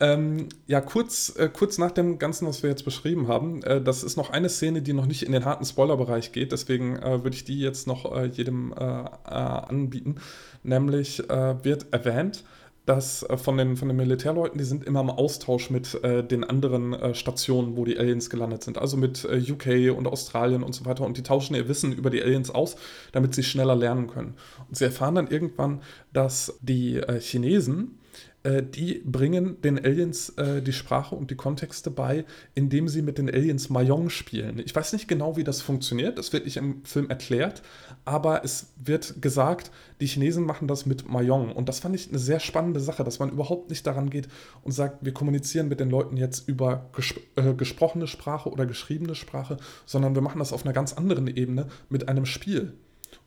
[0.00, 4.04] Ähm, ja, kurz, äh, kurz nach dem Ganzen, was wir jetzt beschrieben haben, äh, das
[4.04, 7.34] ist noch eine Szene, die noch nicht in den harten Spoilerbereich geht, deswegen äh, würde
[7.34, 10.16] ich die jetzt noch äh, jedem äh, äh, anbieten.
[10.62, 12.42] Nämlich wird erwähnt,
[12.88, 17.76] dass von, den, von den Militärleuten, die sind immer im Austausch mit den anderen Stationen,
[17.76, 21.22] wo die Aliens gelandet sind, also mit UK und Australien und so weiter und die
[21.22, 22.76] tauschen ihr Wissen über die Aliens aus,
[23.12, 24.34] damit sie schneller lernen können.
[24.68, 25.82] Und sie erfahren dann irgendwann,
[26.12, 27.98] dass die Chinesen,
[28.44, 32.24] äh, die bringen den Aliens äh, die Sprache und die Kontexte bei,
[32.54, 34.60] indem sie mit den Aliens Mayong spielen.
[34.64, 37.62] Ich weiß nicht genau, wie das funktioniert, das wird nicht im Film erklärt,
[38.04, 41.50] aber es wird gesagt, die Chinesen machen das mit Mayong.
[41.50, 44.28] Und das fand ich eine sehr spannende Sache, dass man überhaupt nicht daran geht
[44.62, 49.16] und sagt, wir kommunizieren mit den Leuten jetzt über ges äh, gesprochene Sprache oder geschriebene
[49.16, 52.74] Sprache, sondern wir machen das auf einer ganz anderen Ebene mit einem Spiel.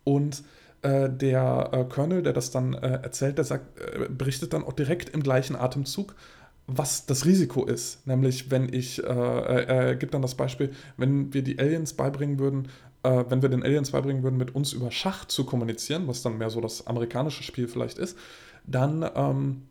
[0.03, 0.43] Und
[0.81, 4.73] äh, der äh, Colonel, der das dann äh, erzählt, der sagt, äh, berichtet dann auch
[4.73, 6.15] direkt im gleichen Atemzug,
[6.67, 8.07] was das Risiko ist.
[8.07, 12.67] Nämlich, wenn ich, äh, er gibt dann das Beispiel, wenn wir die Aliens beibringen würden,
[13.03, 16.51] wenn wir den Aliens beibringen würden, mit uns über Schach zu kommunizieren, was dann mehr
[16.51, 18.15] so das amerikanische Spiel vielleicht ist,
[18.63, 19.63] dann ähm,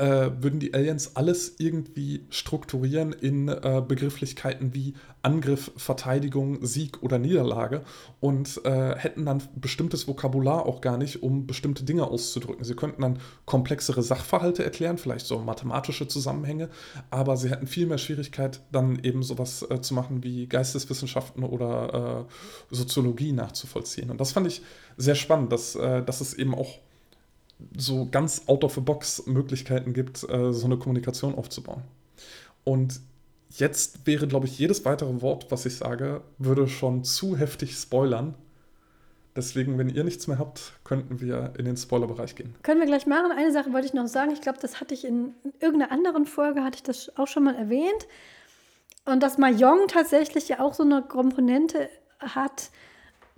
[0.00, 7.18] äh, würden die Aliens alles irgendwie strukturieren in äh, Begrifflichkeiten wie Angriff, Verteidigung, Sieg oder
[7.18, 7.82] Niederlage
[8.20, 12.64] und äh, hätten dann bestimmtes Vokabular auch gar nicht, um bestimmte Dinge auszudrücken.
[12.64, 16.70] Sie könnten dann komplexere Sachverhalte erklären, vielleicht so mathematische Zusammenhänge,
[17.10, 22.26] aber sie hätten viel mehr Schwierigkeit, dann eben sowas äh, zu machen wie Geisteswissenschaften oder
[22.70, 24.10] äh, Soziologie nachzuvollziehen.
[24.10, 24.62] Und das fand ich
[24.96, 26.78] sehr spannend, dass, äh, dass es eben auch
[27.76, 31.82] so ganz out of the box Möglichkeiten gibt, äh, so eine Kommunikation aufzubauen.
[32.64, 33.00] Und
[33.50, 38.34] jetzt wäre, glaube ich, jedes weitere Wort, was ich sage, würde schon zu heftig spoilern.
[39.36, 42.54] Deswegen, wenn ihr nichts mehr habt, könnten wir in den Spoilerbereich gehen.
[42.62, 43.30] Können wir gleich machen.
[43.30, 44.32] Eine Sache wollte ich noch sagen.
[44.32, 47.44] Ich glaube, das hatte ich in, in irgendeiner anderen Folge, hatte ich das auch schon
[47.44, 48.08] mal erwähnt.
[49.04, 51.88] Und dass Mahjong tatsächlich ja auch so eine Komponente
[52.18, 52.70] hat,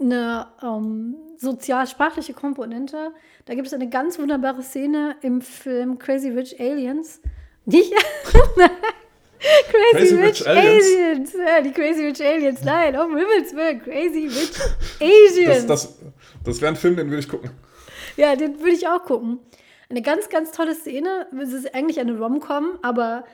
[0.01, 3.13] eine ähm, sozial-sprachliche Komponente.
[3.45, 7.21] Da gibt es eine ganz wunderbare Szene im Film Crazy Rich Aliens.
[7.65, 7.93] Nicht?
[8.33, 10.85] Crazy, Crazy, Rich, Rich Aliens.
[10.87, 11.33] Aliens.
[11.35, 12.63] Ja, die Crazy Rich Aliens.
[12.65, 13.83] Nein, um Himmels Willen.
[13.83, 14.53] Crazy Rich
[15.01, 15.67] Asians.
[15.67, 15.99] Das, das,
[16.45, 17.51] das wäre ein Film, den würde ich gucken.
[18.17, 19.41] Ja, den würde ich auch gucken.
[19.91, 21.27] Eine ganz, ganz tolle Szene.
[21.43, 23.25] Es ist eigentlich eine Rom-Com, aber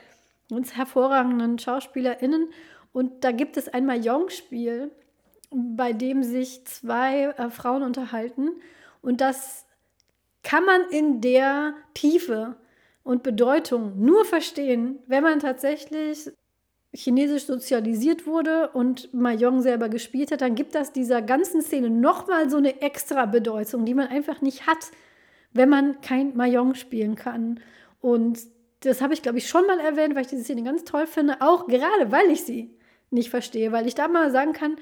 [0.49, 2.49] mit hervorragenden SchauspielerInnen.
[2.91, 4.91] Und da gibt es ein Mahjong-Spiel
[5.51, 8.49] bei dem sich zwei äh, Frauen unterhalten.
[9.01, 9.65] Und das
[10.43, 12.55] kann man in der Tiefe
[13.03, 16.31] und Bedeutung nur verstehen, wenn man tatsächlich
[16.93, 22.49] chinesisch sozialisiert wurde und Mahjong selber gespielt hat, dann gibt das dieser ganzen Szene nochmal
[22.49, 24.89] so eine extra Bedeutung, die man einfach nicht hat,
[25.53, 27.59] wenn man kein Mahjong spielen kann.
[28.01, 28.39] Und
[28.81, 31.41] das habe ich, glaube ich, schon mal erwähnt, weil ich diese Szene ganz toll finde,
[31.41, 32.75] auch gerade weil ich sie
[33.11, 34.77] nicht verstehe, weil ich da mal sagen kann,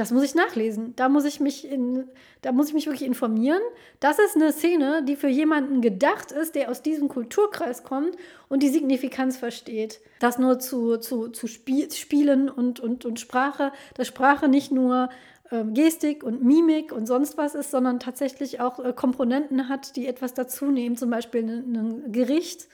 [0.00, 0.94] das muss ich nachlesen.
[0.96, 2.08] Da muss ich mich in,
[2.40, 3.60] da muss ich mich wirklich informieren.
[4.00, 8.16] Das ist eine Szene, die für jemanden gedacht ist, der aus diesem Kulturkreis kommt
[8.48, 10.00] und die Signifikanz versteht.
[10.18, 15.10] Das nur zu, zu, zu Spie Spielen und, und, und Sprache, dass Sprache nicht nur
[15.50, 20.06] äh, Gestik und Mimik und sonst was ist, sondern tatsächlich auch äh, Komponenten hat, die
[20.06, 22.68] etwas dazu nehmen, zum Beispiel ein Gericht,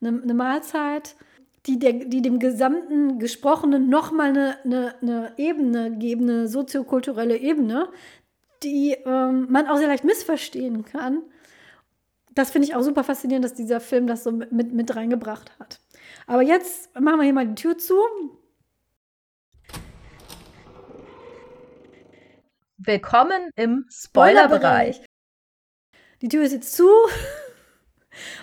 [0.00, 1.16] eine, eine Mahlzeit
[1.66, 7.88] die, der, die dem gesamten Gesprochenen nochmal eine, eine, eine Ebene geben, eine soziokulturelle Ebene,
[8.62, 11.22] die ähm, man auch sehr leicht missverstehen kann.
[12.34, 15.80] Das finde ich auch super faszinierend, dass dieser Film das so mit, mit reingebracht hat.
[16.26, 17.94] Aber jetzt machen wir hier mal die Tür zu.
[22.78, 25.04] Willkommen im Spoilerbereich.
[26.20, 26.88] Die Tür ist jetzt zu.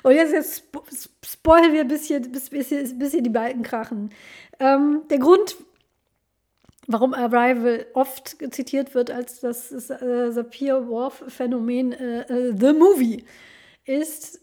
[0.04, 0.84] Und jetzt, jetzt spo
[1.26, 4.10] spoilen wir ein bisschen, bis, bis, bis hier die Balken krachen.
[4.60, 5.58] Ähm, der Grund,
[6.88, 13.24] warum Arrival oft zitiert wird als das äh, Sapir-Whorf-Phänomen äh, äh, The Movie,
[13.86, 14.42] ist,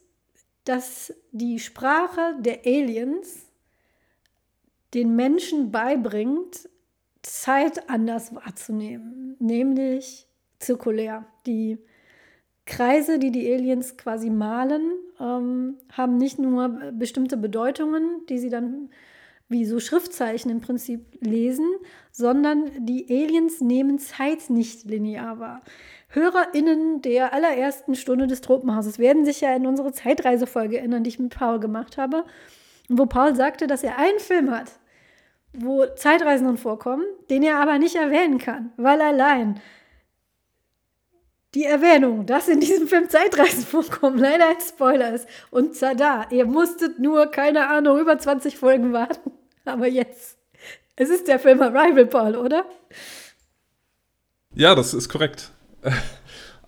[0.65, 3.47] dass die Sprache der Aliens
[4.95, 6.69] den Menschen beibringt,
[7.23, 10.27] Zeit anders wahrzunehmen, nämlich
[10.59, 11.27] zirkulär.
[11.47, 11.79] Die
[12.67, 18.91] Kreise, die die Aliens quasi malen, ähm, haben nicht nur bestimmte Bedeutungen, die sie dann
[19.49, 21.67] wie so Schriftzeichen im Prinzip lesen,
[22.11, 25.63] sondern die Aliens nehmen Zeit nicht linear wahr.
[26.09, 31.19] HörerInnen der allerersten Stunde des Tropenhauses werden sich ja in unsere Zeitreisefolge erinnern, die ich
[31.19, 32.25] mit Paul gemacht habe,
[32.89, 34.73] wo Paul sagte, dass er einen Film hat,
[35.53, 39.61] wo Zeitreisenden vorkommen, den er aber nicht erwähnen kann, weil allein
[41.57, 45.27] die Erwähnung, dass in diesem Film Zeitreisen vorkommen, leider ein Spoiler ist.
[45.51, 49.33] Und da, ihr musstet nur, keine Ahnung, über 20 Folgen warten.
[49.65, 50.37] Aber jetzt,
[50.97, 52.67] es ist der Film Arrival, Paul, oder?
[54.55, 55.51] Ja, das ist korrekt.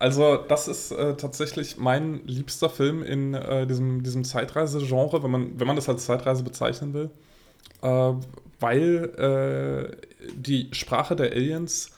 [0.00, 5.58] Also, das ist äh, tatsächlich mein liebster Film in äh, diesem, diesem Zeitreise-Genre, wenn man,
[5.58, 7.10] wenn man das als Zeitreise bezeichnen will.
[7.82, 8.12] Äh,
[8.60, 11.90] weil äh, die Sprache der Aliens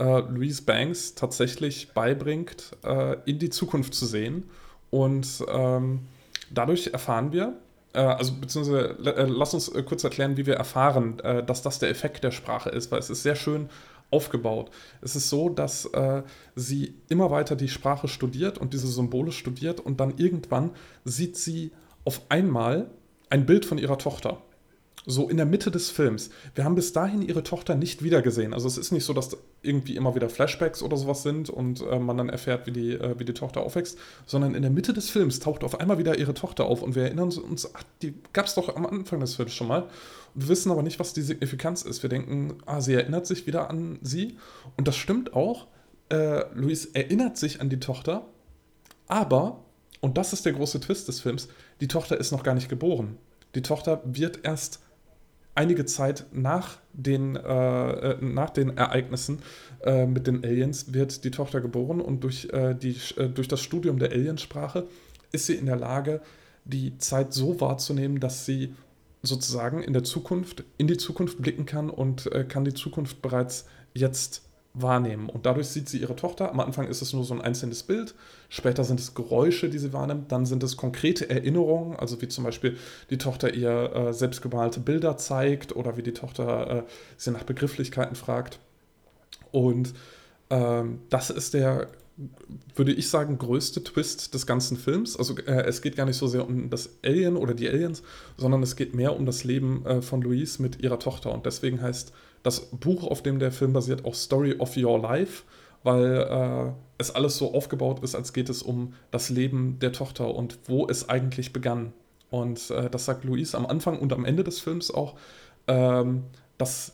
[0.00, 4.48] äh, Louise Banks tatsächlich beibringt, äh, in die Zukunft zu sehen.
[4.90, 6.06] Und ähm,
[6.50, 7.58] dadurch erfahren wir,
[7.92, 11.78] äh, also beziehungsweise äh, lass uns äh, kurz erklären, wie wir erfahren, äh, dass das
[11.78, 13.68] der Effekt der Sprache ist, weil es ist sehr schön
[14.10, 14.72] aufgebaut.
[15.02, 15.88] Es ist so, dass
[16.56, 20.70] sie immer weiter die Sprache studiert und diese Symbole studiert und dann irgendwann
[21.04, 21.70] sieht sie
[22.04, 22.90] auf einmal
[23.28, 24.42] ein Bild von ihrer Tochter
[25.06, 26.30] so in der Mitte des Films.
[26.54, 28.52] Wir haben bis dahin ihre Tochter nicht wiedergesehen.
[28.52, 31.98] Also es ist nicht so, dass irgendwie immer wieder Flashbacks oder sowas sind und äh,
[31.98, 35.08] man dann erfährt, wie die, äh, wie die Tochter aufwächst, sondern in der Mitte des
[35.08, 38.46] Films taucht auf einmal wieder ihre Tochter auf und wir erinnern uns, ach, die gab
[38.46, 39.88] es doch am Anfang des Films schon mal.
[40.34, 42.02] Wir wissen aber nicht, was die Signifikanz ist.
[42.02, 44.36] Wir denken, ah, sie erinnert sich wieder an sie
[44.76, 45.66] und das stimmt auch.
[46.10, 48.26] Äh, Luis erinnert sich an die Tochter,
[49.08, 49.64] aber,
[50.00, 51.48] und das ist der große Twist des Films,
[51.80, 53.16] die Tochter ist noch gar nicht geboren.
[53.54, 54.80] Die Tochter wird erst
[55.60, 59.40] einige Zeit nach den, äh, äh, nach den Ereignissen
[59.82, 63.60] äh, mit den Aliens wird die Tochter geboren und durch, äh, die, äh, durch das
[63.60, 64.86] Studium der Aliensprache
[65.32, 66.22] ist sie in der Lage,
[66.64, 68.74] die Zeit so wahrzunehmen, dass sie
[69.22, 73.66] sozusagen in der Zukunft, in die Zukunft blicken kann und äh, kann die Zukunft bereits
[73.92, 74.42] jetzt
[74.74, 75.28] wahrnehmen.
[75.28, 76.50] Und dadurch sieht sie ihre Tochter.
[76.50, 78.14] Am Anfang ist es nur so ein einzelnes Bild,
[78.48, 82.44] später sind es Geräusche, die sie wahrnimmt, dann sind es konkrete Erinnerungen, also wie zum
[82.44, 82.76] Beispiel
[83.10, 86.82] die Tochter ihr äh, selbstgemalte Bilder zeigt oder wie die Tochter äh,
[87.16, 88.60] sie nach Begrifflichkeiten fragt.
[89.50, 89.92] Und
[90.50, 91.88] ähm, das ist der,
[92.76, 95.16] würde ich sagen, größte Twist des ganzen Films.
[95.16, 98.02] Also äh, es geht gar nicht so sehr um das Alien oder die Aliens,
[98.36, 101.32] sondern es geht mehr um das Leben äh, von Louise mit ihrer Tochter.
[101.32, 105.44] Und deswegen heißt das Buch, auf dem der Film basiert, auch Story of Your Life,
[105.82, 110.34] weil äh, es alles so aufgebaut ist, als geht es um das Leben der Tochter
[110.34, 111.92] und wo es eigentlich begann.
[112.30, 115.16] Und äh, das sagt Louise am Anfang und am Ende des Films auch,
[115.66, 116.24] ähm,
[116.58, 116.92] dass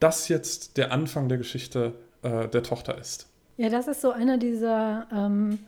[0.00, 3.28] das jetzt der Anfang der Geschichte äh, der Tochter ist.
[3.56, 5.58] Ja, das ist so einer dieser ähm,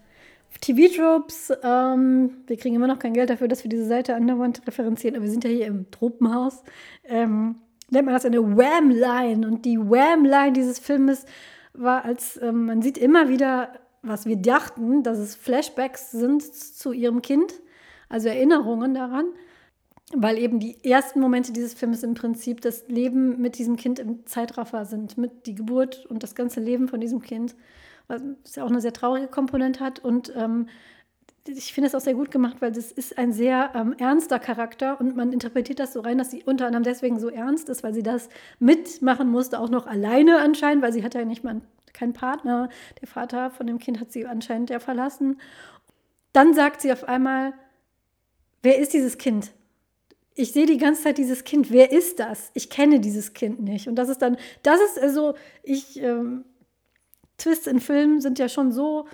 [0.60, 1.52] TV-Tropes.
[1.62, 5.24] Ähm, wir kriegen immer noch kein Geld dafür, dass wir diese Seite andauernd referenzieren, aber
[5.24, 6.62] wir sind ja hier im Tropenhaus.
[7.04, 7.56] Ähm,
[7.90, 9.46] nennt man das eine Wham-Line.
[9.46, 11.24] Und die Wham-Line dieses Filmes
[11.72, 13.72] war, als ähm, man sieht immer wieder,
[14.02, 17.52] was wir dachten, dass es Flashbacks sind zu ihrem Kind,
[18.08, 19.26] also Erinnerungen daran,
[20.14, 24.26] weil eben die ersten Momente dieses Filmes im Prinzip das Leben mit diesem Kind im
[24.26, 27.54] Zeitraffer sind, mit die Geburt und das ganze Leben von diesem Kind,
[28.08, 28.22] was
[28.56, 30.66] ja auch eine sehr traurige Komponente hat und ähm,
[31.46, 35.00] ich finde es auch sehr gut gemacht, weil das ist ein sehr ähm, ernster Charakter
[35.00, 37.94] und man interpretiert das so rein, dass sie unter anderem deswegen so ernst ist, weil
[37.94, 41.60] sie das mitmachen musste, auch noch alleine anscheinend, weil sie hat ja nicht mal
[41.92, 42.68] keinen Partner.
[43.00, 45.40] Der Vater von dem Kind hat sie anscheinend ja verlassen.
[46.32, 47.54] Dann sagt sie auf einmal,
[48.62, 49.52] wer ist dieses Kind?
[50.34, 51.70] Ich sehe die ganze Zeit dieses Kind.
[51.70, 52.50] Wer ist das?
[52.54, 53.88] Ich kenne dieses Kind nicht.
[53.88, 56.44] Und das ist dann, das ist also, ich, ähm,
[57.36, 59.06] Twists in Filmen sind ja schon so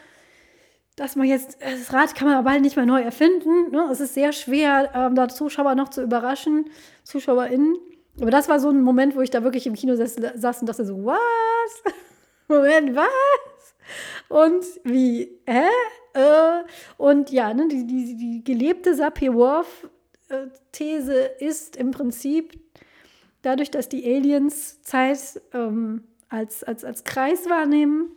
[0.97, 3.71] dass man jetzt, das Rad kann man aber bald nicht mehr neu erfinden.
[3.71, 3.87] Ne?
[3.93, 6.71] Es ist sehr schwer, ähm, da Zuschauer noch zu überraschen,
[7.05, 7.77] ZuschauerInnen.
[8.21, 10.69] Aber das war so ein Moment, wo ich da wirklich im Kino saß, saß und
[10.69, 11.83] dachte so, was?
[12.49, 13.75] Moment, was?
[14.29, 15.67] Und wie, hä?
[16.15, 16.63] Äh,
[16.97, 22.59] und ja, ne, die, die, die gelebte Sapir-Whorf-These ist im Prinzip
[23.43, 28.17] dadurch, dass die Aliens Zeit ähm, als, als, als Kreis wahrnehmen,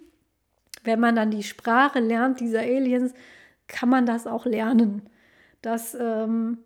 [0.83, 3.13] wenn man dann die Sprache lernt dieser Aliens,
[3.67, 5.03] kann man das auch lernen.
[5.61, 6.59] Das ähm,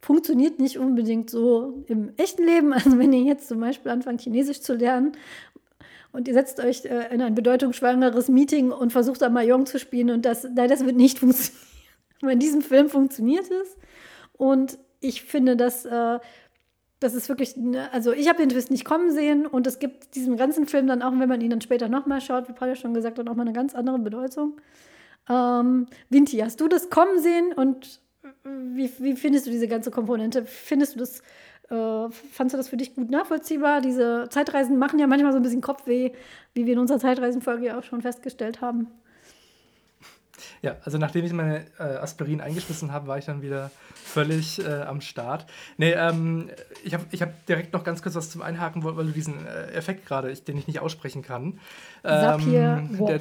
[0.00, 2.72] funktioniert nicht unbedingt so im echten Leben.
[2.72, 5.12] Also wenn ihr jetzt zum Beispiel anfangt, Chinesisch zu lernen
[6.12, 10.10] und ihr setzt euch äh, in ein bedeutungsschwangeres Meeting und versucht da Mahjong zu spielen
[10.10, 11.64] und das, nein, das wird nicht funktionieren.
[12.22, 13.76] Aber in diesem Film funktioniert es.
[14.32, 16.18] Und ich finde, dass äh,
[17.00, 20.14] das ist wirklich, ne, also ich habe den Twist nicht kommen sehen und es gibt
[20.14, 22.74] diesem ganzen Film dann auch, wenn man ihn dann später nochmal schaut, wie Paul ja
[22.74, 24.60] schon gesagt hat, auch mal eine ganz andere Bedeutung.
[25.28, 28.00] Ähm, Vinti, hast du das kommen sehen und
[28.44, 30.44] wie, wie findest du diese ganze Komponente?
[30.44, 31.20] Findest du das,
[31.70, 33.80] äh, fandest du das für dich gut nachvollziehbar?
[33.80, 36.12] Diese Zeitreisen machen ja manchmal so ein bisschen Kopfweh,
[36.54, 38.88] wie wir in unserer Zeitreisenfolge ja auch schon festgestellt haben.
[40.62, 44.82] Ja, also nachdem ich meine äh, Aspirin eingeschmissen habe, war ich dann wieder völlig äh,
[44.82, 45.46] am Start.
[45.76, 46.50] Nee, ähm,
[46.84, 49.70] ich habe ich hab direkt noch ganz kurz was zum Einhaken, weil du diesen äh,
[49.72, 51.60] Effekt gerade, den ich nicht aussprechen kann.
[52.04, 53.20] Ähm, der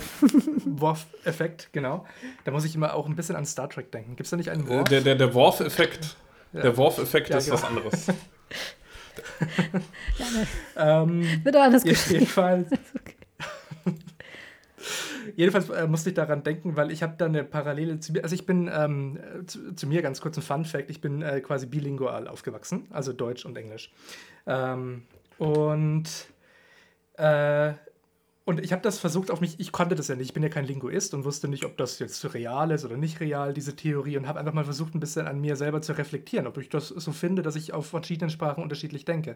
[0.65, 2.05] Worf-Effekt, genau.
[2.45, 4.15] Da muss ich immer auch ein bisschen an Star Trek denken.
[4.15, 4.89] Gibt es da nicht einen Worf?
[4.89, 6.15] Der, der, der Worf-Effekt.
[6.53, 6.61] Ja.
[6.61, 7.57] Der Worf-Effekt ja, ist genau.
[7.57, 8.07] was anderes.
[10.77, 12.69] ähm, Wird alles Jedenfalls.
[15.35, 18.23] Jedenfalls äh, musste ich daran denken, weil ich habe da eine Parallele zu mir.
[18.23, 21.41] Also ich bin ähm, zu, zu, mir ganz kurz ein Fun Fact: Ich bin äh,
[21.41, 23.91] quasi bilingual aufgewachsen, also Deutsch und Englisch.
[24.45, 25.03] Ähm,
[25.37, 26.05] und
[27.17, 27.73] äh,
[28.47, 30.47] und ich habe das versucht auf mich, ich konnte das ja nicht, ich bin ja
[30.47, 34.15] kein Linguist und wusste nicht, ob das jetzt real ist oder nicht real, diese Theorie,
[34.15, 36.87] und habe einfach mal versucht, ein bisschen an mir selber zu reflektieren, ob ich das
[36.87, 39.35] so finde, dass ich auf verschiedenen Sprachen unterschiedlich denke.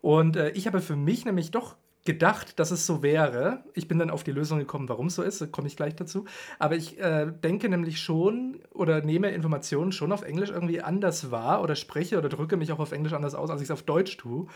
[0.00, 3.64] Und äh, ich habe für mich nämlich doch gedacht, dass es so wäre.
[3.74, 5.94] Ich bin dann auf die Lösung gekommen, warum es so ist, da komme ich gleich
[5.96, 6.24] dazu.
[6.58, 11.62] Aber ich äh, denke nämlich schon oder nehme Informationen schon auf Englisch irgendwie anders wahr
[11.62, 14.16] oder spreche oder drücke mich auch auf Englisch anders aus, als ich es auf Deutsch
[14.16, 14.46] tue.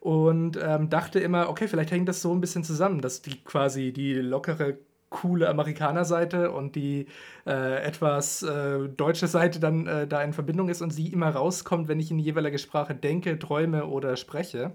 [0.00, 3.92] Und ähm, dachte immer, okay, vielleicht hängt das so ein bisschen zusammen, dass die quasi
[3.92, 4.78] die lockere
[5.12, 7.06] coole Amerikanerseite und die
[7.46, 11.86] äh, etwas äh, deutsche Seite dann äh, da in Verbindung ist und sie immer rauskommt,
[11.86, 14.72] wenn ich in jeweilige Sprache denke, träume oder spreche.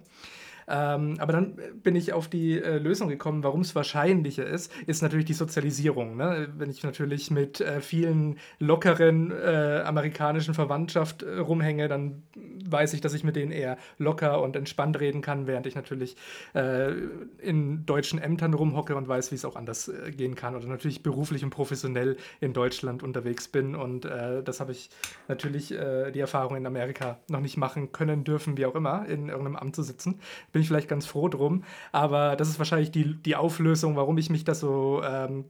[0.67, 5.01] Ähm, aber dann bin ich auf die äh, Lösung gekommen, warum es wahrscheinlicher ist, ist
[5.01, 6.17] natürlich die Sozialisierung.
[6.17, 6.49] Ne?
[6.57, 12.23] Wenn ich natürlich mit äh, vielen lockeren äh, amerikanischen Verwandtschaft äh, rumhänge, dann
[12.65, 16.17] weiß ich, dass ich mit denen eher locker und entspannt reden kann, während ich natürlich
[16.53, 16.91] äh,
[17.39, 20.53] in deutschen Ämtern rumhocke und weiß, wie es auch anders äh, gehen kann.
[20.53, 23.75] Oder natürlich beruflich und professionell in Deutschland unterwegs bin.
[23.75, 24.89] Und das habe ich
[25.27, 29.55] natürlich die Erfahrung in Amerika noch nicht machen können, dürfen, wie auch immer, in irgendeinem
[29.55, 30.19] Amt zu sitzen
[30.61, 31.63] ich vielleicht ganz froh drum.
[31.91, 35.45] Aber das ist wahrscheinlich die, die Auflösung, warum ich mich das so ähm,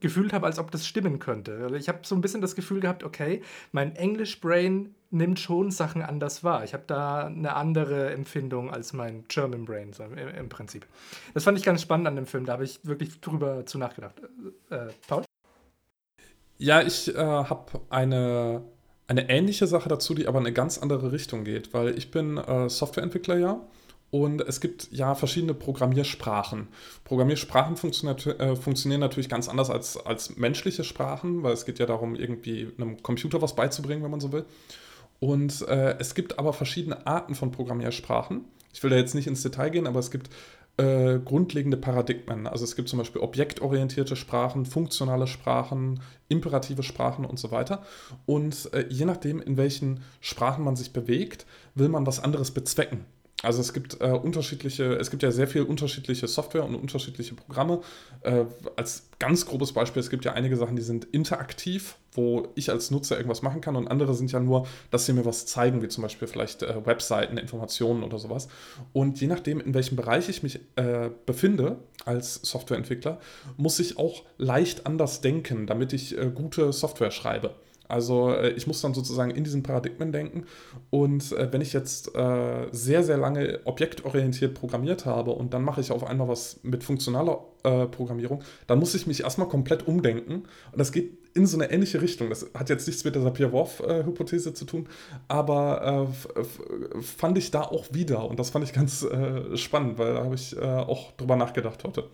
[0.00, 1.70] gefühlt habe, als ob das stimmen könnte.
[1.78, 3.42] Ich habe so ein bisschen das Gefühl gehabt, okay,
[3.72, 6.64] mein English-Brain nimmt schon Sachen anders wahr.
[6.64, 10.86] Ich habe da eine andere Empfindung als mein German Brain so im, im, Prinzip.
[11.34, 12.44] Das fand ich ganz spannend an dem Film.
[12.44, 14.14] Da habe ich wirklich drüber zu nachgedacht.
[14.70, 15.24] Äh, Paul?
[16.58, 18.62] Ja, ich äh, habe eine,
[19.08, 22.38] eine ähnliche Sache dazu, die aber in eine ganz andere Richtung geht, weil ich bin
[22.38, 23.60] äh, Softwareentwickler ja
[24.10, 26.68] und es gibt ja verschiedene Programmiersprachen.
[27.04, 32.14] Programmiersprachen äh, funktionieren natürlich ganz anders als, als menschliche Sprachen, weil es geht ja darum,
[32.14, 34.44] irgendwie einem Computer was beizubringen, wenn man so will.
[35.18, 38.44] Und äh, es gibt aber verschiedene Arten von Programmiersprachen.
[38.72, 40.30] Ich will da jetzt nicht ins Detail gehen, aber es gibt
[40.76, 42.46] äh, grundlegende Paradigmen.
[42.46, 47.82] Also es gibt zum Beispiel objektorientierte Sprachen, funktionale Sprachen, imperative Sprachen und so weiter.
[48.26, 53.06] Und äh, je nachdem, in welchen Sprachen man sich bewegt, will man was anderes bezwecken.
[53.42, 57.80] Also es gibt äh, unterschiedliche, es gibt ja sehr viel unterschiedliche Software und unterschiedliche Programme.
[58.22, 58.44] Äh,
[58.76, 62.90] als ganz grobes Beispiel, es gibt ja einige Sachen, die sind interaktiv, wo ich als
[62.90, 65.88] Nutzer irgendwas machen kann und andere sind ja nur, dass sie mir was zeigen, wie
[65.88, 68.48] zum Beispiel vielleicht äh, Webseiten, Informationen oder sowas.
[68.94, 71.76] Und je nachdem, in welchem Bereich ich mich äh, befinde
[72.06, 73.20] als Softwareentwickler,
[73.58, 77.54] muss ich auch leicht anders denken, damit ich äh, gute Software schreibe.
[77.88, 80.44] Also äh, ich muss dann sozusagen in diesen Paradigmen denken.
[80.90, 85.80] Und äh, wenn ich jetzt äh, sehr, sehr lange objektorientiert programmiert habe und dann mache
[85.80, 90.44] ich auf einmal was mit funktionaler äh, Programmierung, dann muss ich mich erstmal komplett umdenken.
[90.72, 92.30] Und das geht in so eine ähnliche Richtung.
[92.30, 94.88] Das hat jetzt nichts mit der Sapir-Whorf-Hypothese zu tun,
[95.28, 98.28] aber äh, fand ich da auch wieder.
[98.28, 102.04] Und das fand ich ganz äh, spannend, weil da habe ich auch drüber nachgedacht heute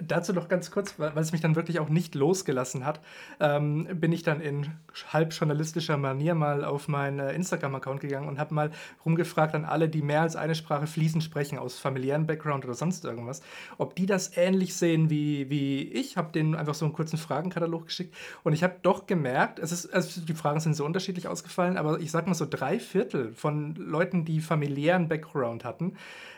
[0.00, 3.00] dazu noch ganz kurz, weil, es mich dann wirklich auch nicht losgelassen hat,
[3.40, 4.70] ähm, bin ich dann in
[5.12, 8.70] halb journalistischer Manier mal auf meinen äh, Instagram-Account gegangen und habe mal
[9.04, 13.04] rumgefragt an alle, die mehr als eine Sprache fließend sprechen, aus familiären Background oder sonst
[13.04, 13.42] irgendwas,
[13.78, 16.16] ob die das ähnlich sehen wie, wie ich.
[16.16, 19.92] Habe denen einfach so einen kurzen Fragenkatalog geschickt und ich habe doch gemerkt, es ist,
[19.92, 23.74] also die Fragen sind so unterschiedlich ausgefallen, aber ich sag mal so drei Viertel von
[23.74, 25.96] Leuten, die familiären Background hatten,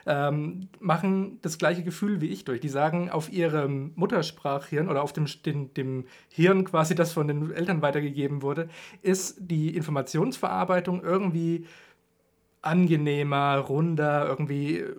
[0.08, 2.60] ähm, machen das gleiche Gefühl wie ich durch.
[2.60, 7.52] Die sagen, auf ihrem Muttersprachhirn oder auf dem, den, dem Hirn quasi, das von den
[7.52, 8.68] Eltern weitergegeben wurde,
[9.02, 11.66] ist die Informationsverarbeitung irgendwie
[12.62, 14.94] angenehmer, runder, irgendwie äh,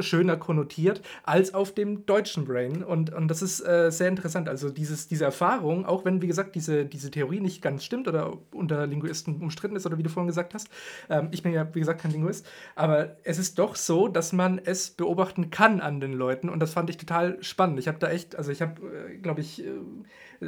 [0.00, 2.82] schöner konnotiert als auf dem deutschen Brain.
[2.82, 4.48] Und, und das ist äh, sehr interessant.
[4.48, 8.38] Also dieses, diese Erfahrung, auch wenn, wie gesagt, diese, diese Theorie nicht ganz stimmt oder
[8.52, 10.68] unter Linguisten umstritten ist oder wie du vorhin gesagt hast.
[11.10, 12.46] Ähm, ich bin ja, wie gesagt, kein Linguist.
[12.74, 16.48] Aber es ist doch so, dass man es beobachten kann an den Leuten.
[16.48, 17.78] Und das fand ich total spannend.
[17.78, 19.70] Ich habe da echt, also ich habe, äh, glaube ich, äh,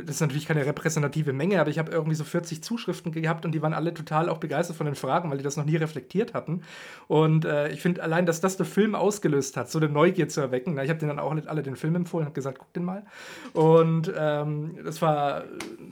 [0.04, 3.52] das ist natürlich keine repräsentative Menge, aber ich habe irgendwie so 40 Zuschriften gehabt und
[3.52, 6.34] die waren alle total auch begeistert von den Fragen, weil die das noch nie reflektiert
[6.34, 6.62] hatten.
[7.08, 10.40] Und äh, ich finde allein, dass das der Film ausgelöst hat, so eine Neugier zu
[10.40, 10.74] erwecken.
[10.74, 13.04] Na, ich habe denen dann auch alle den Film empfohlen, habe gesagt, guck den mal.
[13.52, 15.44] Und ähm, das war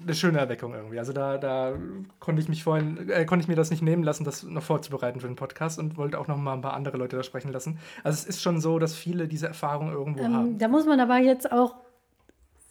[0.02, 0.98] eine schöne Erweckung irgendwie.
[0.98, 1.74] Also da, da
[2.20, 5.20] konnte ich mich vorhin, äh, konnte ich mir das nicht nehmen lassen, das noch vorzubereiten
[5.20, 7.78] für den Podcast und wollte auch noch mal ein paar andere Leute da sprechen lassen.
[8.02, 10.58] Also es ist schon so, dass viele diese Erfahrung irgendwo ähm, haben.
[10.58, 11.74] Da muss man aber jetzt auch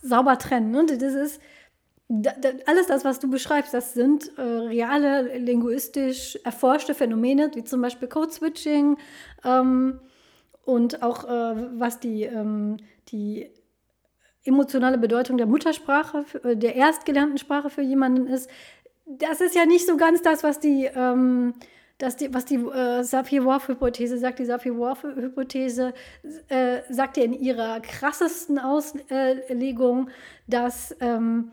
[0.04, 0.70] sauber trennen.
[0.70, 0.86] Ne?
[0.86, 1.42] Das ist
[2.66, 8.08] alles das, was du beschreibst, das sind äh, reale linguistisch erforschte Phänomene, wie zum Beispiel
[8.08, 8.98] Code-Switching
[9.44, 10.00] ähm,
[10.66, 12.78] und auch äh, was die, ähm,
[13.10, 13.50] die
[14.44, 18.50] emotionale Bedeutung der Muttersprache, äh, der erstgelernten Sprache für jemanden ist.
[19.06, 21.54] Das ist ja nicht so ganz das, was die, ähm,
[21.98, 24.40] das die was die äh, Sapir-Whorf-Hypothese sagt.
[24.40, 25.94] Die Sapir-Whorf-Hypothese
[26.50, 30.10] äh, sagt ja in ihrer krassesten Auslegung,
[30.48, 31.52] dass ähm,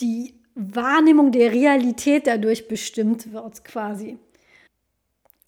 [0.00, 4.18] die Wahrnehmung der Realität dadurch bestimmt wird, quasi.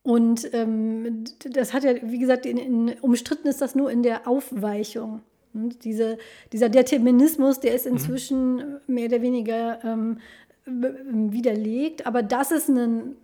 [0.03, 4.27] Und ähm, das hat ja, wie gesagt, in, in, umstritten ist das nur in der
[4.27, 5.23] Aufweichung.
[5.55, 6.19] Und diese,
[6.53, 7.93] dieser Determinismus, der ist mhm.
[7.93, 8.81] inzwischen mhm.
[8.87, 10.19] mehr oder weniger ähm,
[10.65, 13.17] widerlegt, aber das ist ein,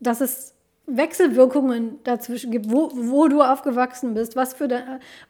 [0.00, 0.54] das ist
[0.86, 4.80] Wechselwirkungen dazwischen gibt, wo, wo du aufgewachsen bist, was für, de,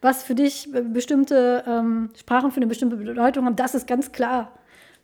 [0.03, 4.53] was für dich bestimmte ähm, Sprachen für eine bestimmte Bedeutung haben, das ist ganz klar.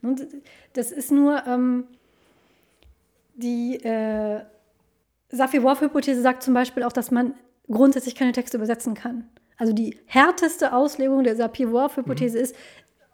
[0.03, 0.27] Und
[0.75, 1.85] das ist nur ähm,
[3.35, 4.41] die äh,
[5.31, 7.35] Sapir-Whorf-Hypothese sagt zum Beispiel auch, dass man
[7.71, 9.29] grundsätzlich keine Texte übersetzen kann.
[9.57, 12.45] Also die härteste Auslegung der Sapir-Whorf-Hypothese mhm.
[12.45, 12.57] ist,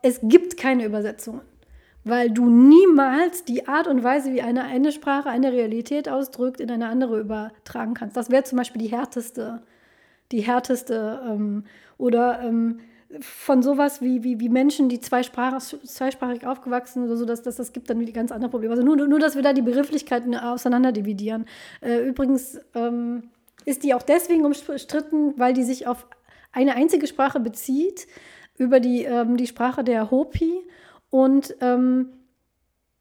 [0.02, 1.42] es gibt keine Übersetzungen
[2.04, 6.70] weil du niemals die Art und Weise, wie eine, eine Sprache eine Realität ausdrückt, in
[6.70, 8.16] eine andere übertragen kannst.
[8.16, 9.62] Das wäre zum Beispiel die härteste,
[10.32, 11.64] die härteste ähm,
[11.98, 12.80] oder ähm,
[13.20, 17.72] von sowas wie, wie, wie Menschen, die zweisprachig, zweisprachig aufgewachsen oder so, dass, dass das
[17.72, 18.72] gibt dann wieder ganz andere Probleme.
[18.72, 21.46] Also nur, nur, dass wir da die Begrifflichkeiten auseinander dividieren.
[21.80, 23.30] Äh, übrigens ähm,
[23.64, 26.06] ist die auch deswegen umstritten, weil die sich auf
[26.52, 28.06] eine einzige Sprache bezieht,
[28.58, 30.52] über die, ähm, die Sprache der Hopi
[31.10, 32.10] und ähm,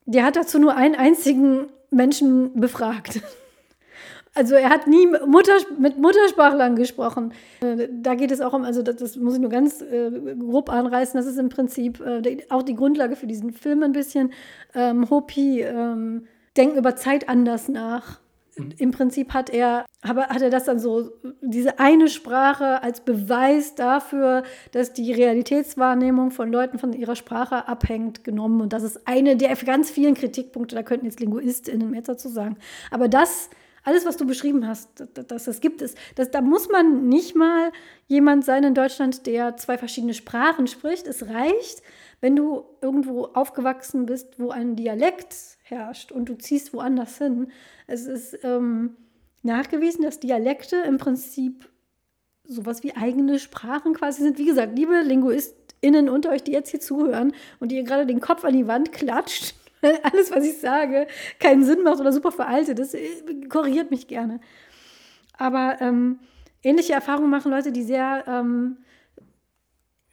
[0.05, 3.21] der hat dazu nur einen einzigen Menschen befragt.
[4.37, 7.33] Also er hat nie Mutter, mit Muttersprachlern gesprochen.
[7.61, 10.69] Äh, da geht es auch um, also das, das muss ich nur ganz äh, grob
[10.69, 14.31] anreißen, das ist im Prinzip äh, auch die Grundlage für diesen Film ein bisschen.
[14.75, 18.19] Ähm, Hopi ähm, denken über Zeit anders nach.
[18.77, 21.11] Im Prinzip hat er, hat er das dann so,
[21.41, 28.23] diese eine Sprache als Beweis dafür, dass die Realitätswahrnehmung von Leuten von ihrer Sprache abhängt,
[28.23, 28.61] genommen.
[28.61, 32.57] Und das ist eine der ganz vielen Kritikpunkte, da könnten jetzt LinguistInnen mehr dazu sagen.
[32.89, 33.49] Aber das,
[33.83, 35.95] alles, was du beschrieben hast, das, das gibt es.
[36.15, 37.71] Das, da muss man nicht mal
[38.07, 41.07] jemand sein in Deutschland, der zwei verschiedene Sprachen spricht.
[41.07, 41.81] Es reicht,
[42.19, 47.51] wenn du irgendwo aufgewachsen bist, wo ein Dialekt herrscht und du ziehst woanders hin.
[47.87, 48.95] Es ist ähm,
[49.43, 51.69] nachgewiesen, dass Dialekte im Prinzip
[52.43, 54.37] sowas wie eigene Sprachen quasi sind.
[54.37, 58.21] Wie gesagt, liebe LinguistInnen unter euch, die jetzt hier zuhören und die ihr gerade den
[58.21, 61.07] Kopf an die Wand klatscht, weil alles, was ich sage,
[61.39, 64.39] keinen Sinn macht oder super veraltet ist, äh, korrigiert mich gerne.
[65.37, 66.19] Aber ähm,
[66.63, 68.77] ähnliche Erfahrungen machen Leute, die sehr ähm,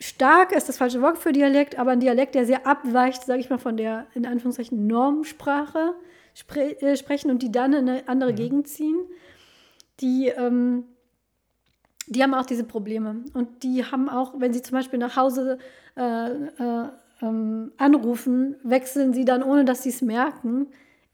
[0.09, 3.51] stark ist das falsche Wort für Dialekt, aber ein Dialekt, der sehr abweicht, sage ich
[3.51, 5.95] mal, von der in Anführungszeichen Normsprache
[6.35, 8.37] spre äh, sprechen und die dann in eine andere mhm.
[8.37, 8.99] Gegend ziehen,
[10.01, 10.85] die, ähm,
[12.07, 13.25] die haben auch diese Probleme.
[13.35, 15.59] Und die haben auch, wenn sie zum Beispiel nach Hause
[15.97, 16.89] äh, äh,
[17.23, 20.67] ähm, anrufen, wechseln sie dann, ohne dass sie es merken,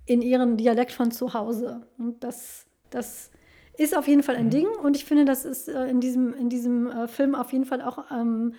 [0.06, 1.86] in ihren Dialekt von zu Hause.
[1.98, 3.30] Und das, das
[3.76, 4.50] ist auf jeden Fall ein mhm.
[4.50, 7.64] Ding und ich finde, das ist äh, in diesem, in diesem äh, Film auf jeden
[7.64, 8.54] Fall auch, ähm,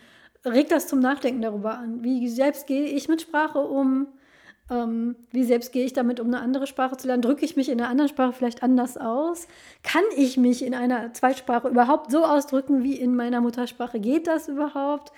[0.46, 2.04] regt das zum Nachdenken darüber an.
[2.04, 4.08] Wie selbst gehe ich mit Sprache um?
[4.70, 7.22] Ähm, wie selbst gehe ich damit um, eine andere Sprache zu lernen?
[7.22, 9.48] Drücke ich mich in einer anderen Sprache vielleicht anders aus?
[9.84, 14.00] Kann ich mich in einer Zweitsprache überhaupt so ausdrücken wie in meiner Muttersprache?
[14.00, 15.12] Geht das überhaupt?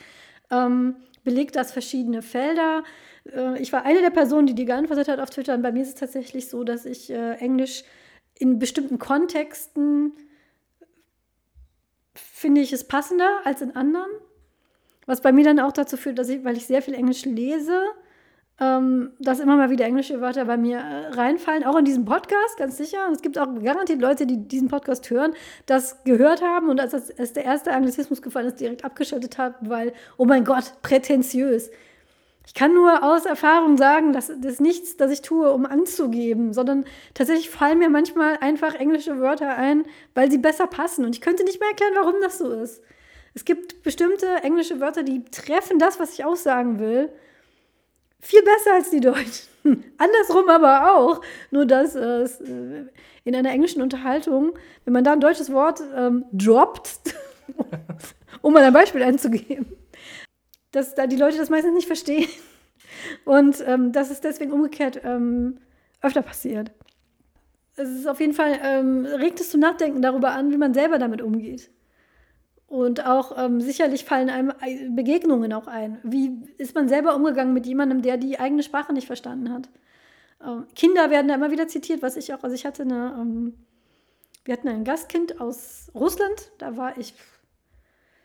[0.49, 2.83] Ähm, belegt das verschiedene Felder?
[3.31, 5.53] Äh, ich war eine der Personen, die dir geantwortet hat auf Twitter.
[5.53, 7.83] Und bei mir ist es tatsächlich so, dass ich äh, Englisch
[8.35, 10.13] in bestimmten Kontexten
[12.15, 14.09] finde ich es passender als in anderen.
[15.05, 17.81] Was bei mir dann auch dazu führt, dass ich, weil ich sehr viel Englisch lese,
[18.59, 22.57] ähm, dass immer mal wieder englische Wörter bei mir äh, reinfallen, auch in diesem Podcast,
[22.57, 23.07] ganz sicher.
[23.07, 25.33] Und es gibt auch garantiert Leute, die diesen Podcast hören,
[25.65, 29.93] das gehört haben und als, als der erste Anglizismus gefallen ist, direkt abgeschaltet haben, weil,
[30.17, 31.71] oh mein Gott, prätentiös.
[32.45, 36.83] Ich kann nur aus Erfahrung sagen, dass das nichts, das ich tue, um anzugeben, sondern
[37.13, 41.05] tatsächlich fallen mir manchmal einfach englische Wörter ein, weil sie besser passen.
[41.05, 42.83] Und ich könnte nicht mehr erklären, warum das so ist.
[43.33, 47.09] Es gibt bestimmte englische Wörter, die treffen das, was ich aussagen will,
[48.19, 49.49] viel besser als die Deutschen.
[49.97, 51.21] Andersrum aber auch.
[51.51, 52.27] Nur dass äh,
[53.23, 57.15] in einer englischen Unterhaltung, wenn man da ein deutsches Wort ähm, droppt,
[58.41, 59.65] um mal ein Beispiel einzugeben,
[60.71, 62.29] dass da die Leute das meistens nicht verstehen.
[63.25, 65.57] Und ähm, dass es deswegen umgekehrt ähm,
[66.01, 66.71] öfter passiert.
[67.75, 70.99] Es ist auf jeden Fall, ähm, regt es zum Nachdenken darüber an, wie man selber
[70.99, 71.71] damit umgeht.
[72.73, 74.51] Und auch ähm, sicherlich fallen einem
[74.95, 75.99] Begegnungen auch ein.
[76.01, 79.69] Wie ist man selber umgegangen mit jemandem, der die eigene Sprache nicht verstanden hat?
[80.43, 83.53] Ähm, Kinder werden da immer wieder zitiert, was ich auch, also ich hatte eine, ähm,
[84.43, 87.13] wir hatten ein Gastkind aus Russland, da war ich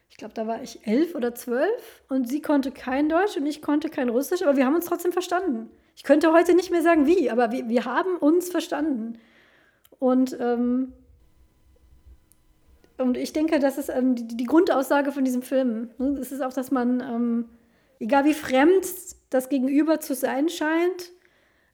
[0.09, 3.61] ich glaube, da war ich elf oder zwölf und sie konnte kein Deutsch und ich
[3.61, 5.69] konnte kein Russisch, aber wir haben uns trotzdem verstanden.
[5.95, 9.19] Ich könnte heute nicht mehr sagen, wie, aber wir, wir haben uns verstanden.
[9.99, 10.95] Und, ähm,
[12.99, 15.91] und ich denke, das ist ähm, die, die, Grundaussage von diesem Film.
[15.99, 16.19] Ne?
[16.21, 17.45] Es ist auch, dass man, ähm,
[18.01, 18.85] egal wie fremd
[19.31, 21.13] das Gegenüber zu sein scheint,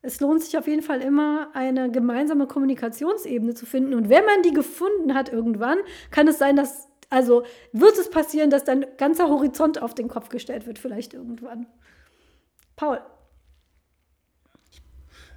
[0.03, 3.95] es lohnt sich auf jeden Fall immer, eine gemeinsame Kommunikationsebene zu finden.
[3.95, 5.79] Und wenn man die gefunden hat irgendwann,
[6.11, 10.29] kann es sein, dass also wird es passieren, dass dein ganzer Horizont auf den Kopf
[10.31, 11.67] gestellt wird, vielleicht irgendwann.
[12.77, 13.01] Paul.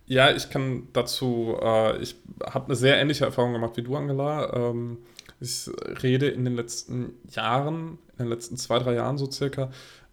[0.06, 2.16] Ja, ich kann dazu, äh, ich
[2.46, 4.54] habe eine sehr ähnliche Erfahrung gemacht wie du, Angela.
[4.54, 5.00] Ähm,
[5.40, 5.70] ich
[6.04, 9.70] rede in den letzten Jahren, in den letzten zwei, drei Jahren so circa,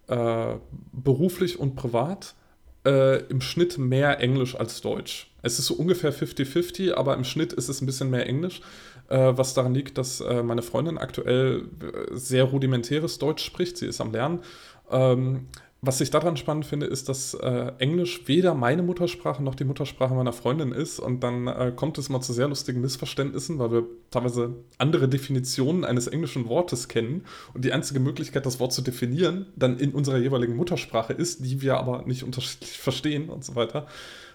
[0.09, 0.57] äh,
[0.93, 2.35] beruflich und privat
[2.85, 5.31] äh, im Schnitt mehr Englisch als Deutsch.
[5.43, 8.61] Es ist so ungefähr 50-50, aber im Schnitt ist es ein bisschen mehr Englisch
[9.09, 13.77] äh, was daran liegt, dass äh, meine Freundin aktuell äh, sehr rudimentäres Deutsch spricht.
[13.77, 14.41] Sie ist am Lernen.
[14.91, 15.49] Ähm,
[15.87, 20.15] was ich daran spannend finde, ist, dass äh, Englisch weder meine Muttersprache noch die Muttersprache
[20.15, 20.99] meiner Freundin ist.
[20.99, 25.85] Und dann äh, kommt es mal zu sehr lustigen Missverständnissen, weil wir teilweise andere Definitionen
[25.85, 27.25] eines englischen Wortes kennen.
[27.53, 31.61] Und die einzige Möglichkeit, das Wort zu definieren, dann in unserer jeweiligen Muttersprache ist, die
[31.61, 33.87] wir aber nicht unterschiedlich verstehen und so weiter.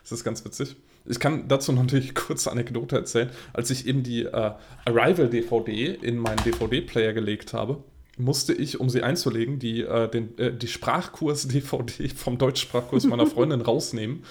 [0.03, 0.76] Das ist ganz witzig.
[1.05, 3.30] Ich kann dazu natürlich kurze Anekdote erzählen.
[3.53, 4.51] Als ich eben die äh,
[4.85, 7.84] Arrival-DVD in meinen DVD-Player gelegt habe,
[8.20, 13.62] musste ich, um sie einzulegen, die, äh, den, äh, die Sprachkurs-DVD vom Deutschsprachkurs meiner Freundin
[13.62, 14.24] rausnehmen.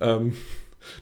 [0.00, 0.34] Ähm,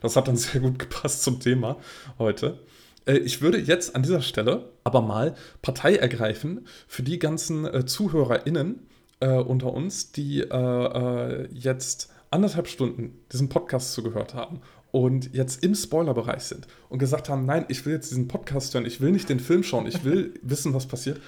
[0.01, 1.79] das hat dann sehr gut gepasst zum Thema
[2.19, 2.59] heute.
[3.07, 7.87] Äh, ich würde jetzt an dieser Stelle aber mal Partei ergreifen für die ganzen äh,
[7.87, 8.81] ZuhörerInnen
[9.21, 14.61] äh, unter uns, die äh, jetzt anderthalb Stunden diesen Podcast zugehört haben
[14.91, 18.87] und jetzt im Spoilerbereich sind und gesagt haben, nein, ich will jetzt diesen Podcast hören,
[18.87, 21.21] ich will nicht den Film schauen, ich will wissen, was passiert.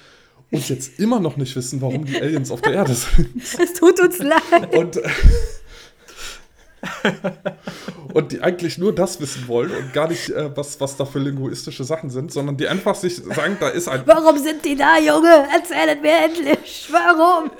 [0.55, 3.41] Und jetzt immer noch nicht wissen, warum die Aliens auf der Erde sind.
[3.59, 4.75] Es tut uns leid.
[4.75, 4.99] Und,
[8.13, 11.19] und die eigentlich nur das wissen wollen und gar nicht, äh, was, was da für
[11.19, 14.03] linguistische Sachen sind, sondern die einfach sich sagen, da ist ein.
[14.05, 15.47] Warum sind die da, Junge?
[15.53, 16.89] Erzählen mir endlich.
[16.91, 17.51] Warum?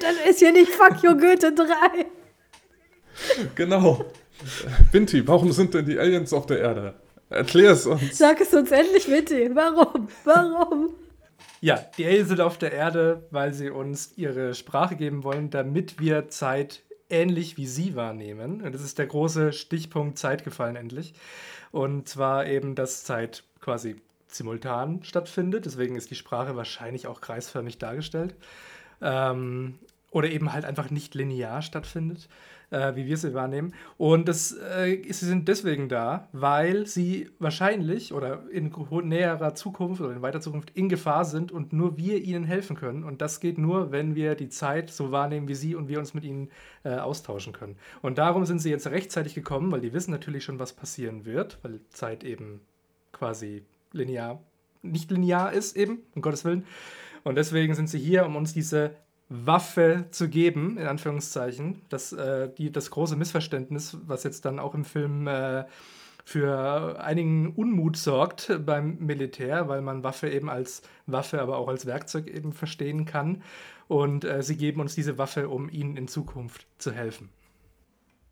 [0.00, 1.66] Dann ist hier nicht Fuck You Goethe 3.
[3.54, 4.04] Genau.
[4.90, 6.94] Vinti, warum sind denn die Aliens auf der Erde?
[7.32, 8.18] Erklär es uns.
[8.18, 9.50] Sag es uns endlich, Vinti.
[9.54, 10.08] Warum?
[10.24, 10.90] Warum?
[11.60, 16.00] Ja, die Aliens sind auf der Erde, weil sie uns ihre Sprache geben wollen, damit
[16.00, 18.62] wir Zeit ähnlich wie sie wahrnehmen.
[18.62, 21.14] Und das ist der große Stichpunkt Zeit gefallen endlich.
[21.70, 23.96] Und zwar eben, dass Zeit quasi
[24.26, 25.66] simultan stattfindet.
[25.66, 28.34] Deswegen ist die Sprache wahrscheinlich auch kreisförmig dargestellt.
[29.00, 29.78] Ähm,
[30.10, 32.28] oder eben halt einfach nicht linear stattfindet
[32.72, 33.74] äh, wie wir sie wahrnehmen.
[33.98, 38.72] Und das, äh, sie sind deswegen da, weil sie wahrscheinlich oder in
[39.04, 43.04] näherer Zukunft oder in weiter Zukunft in Gefahr sind und nur wir ihnen helfen können.
[43.04, 46.14] Und das geht nur, wenn wir die Zeit so wahrnehmen wie sie und wir uns
[46.14, 46.50] mit ihnen
[46.84, 47.76] äh, austauschen können.
[48.00, 51.58] Und darum sind sie jetzt rechtzeitig gekommen, weil die wissen natürlich schon, was passieren wird,
[51.62, 52.60] weil Zeit eben
[53.12, 53.62] quasi
[53.92, 54.40] linear,
[54.80, 56.64] nicht linear ist eben, um Gottes Willen.
[57.24, 58.92] Und deswegen sind sie hier, um uns diese
[59.32, 61.82] Waffe zu geben, in Anführungszeichen.
[61.88, 65.64] Das, äh, die, das große Missverständnis, was jetzt dann auch im Film äh,
[66.24, 71.86] für einigen Unmut sorgt beim Militär, weil man Waffe eben als Waffe, aber auch als
[71.86, 73.42] Werkzeug eben verstehen kann.
[73.88, 77.30] Und äh, sie geben uns diese Waffe, um ihnen in Zukunft zu helfen.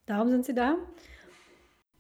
[0.06, 0.77] Darum sind sie da.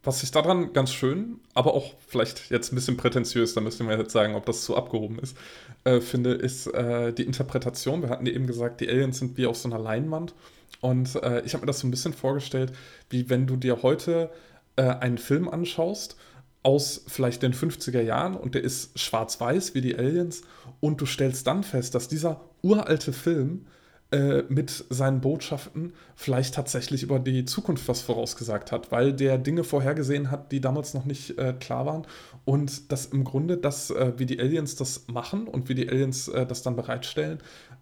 [0.02, 3.98] Was ich daran ganz schön, aber auch vielleicht jetzt ein bisschen prätentiös, da müssen wir
[3.98, 5.36] jetzt sagen, ob das zu abgehoben ist,
[5.84, 8.00] äh, finde, ist äh, die Interpretation.
[8.00, 10.34] Wir hatten eben gesagt, die Aliens sind wie auf so einer Leinwand.
[10.80, 12.72] Und äh, ich habe mir das so ein bisschen vorgestellt,
[13.10, 14.30] wie wenn du dir heute
[14.76, 16.16] äh, einen Film anschaust
[16.62, 20.42] aus vielleicht den 50er Jahren und der ist schwarz-weiß wie die Aliens
[20.80, 23.66] und du stellst dann fest, dass dieser uralte Film
[24.12, 29.62] äh, mit seinen Botschaften vielleicht tatsächlich über die Zukunft was vorausgesagt hat, weil der Dinge
[29.62, 32.06] vorhergesehen hat, die damals noch nicht äh, klar waren.
[32.44, 36.28] Und dass im Grunde das, äh, wie die Aliens das machen und wie die Aliens
[36.28, 37.38] äh, das dann bereitstellen,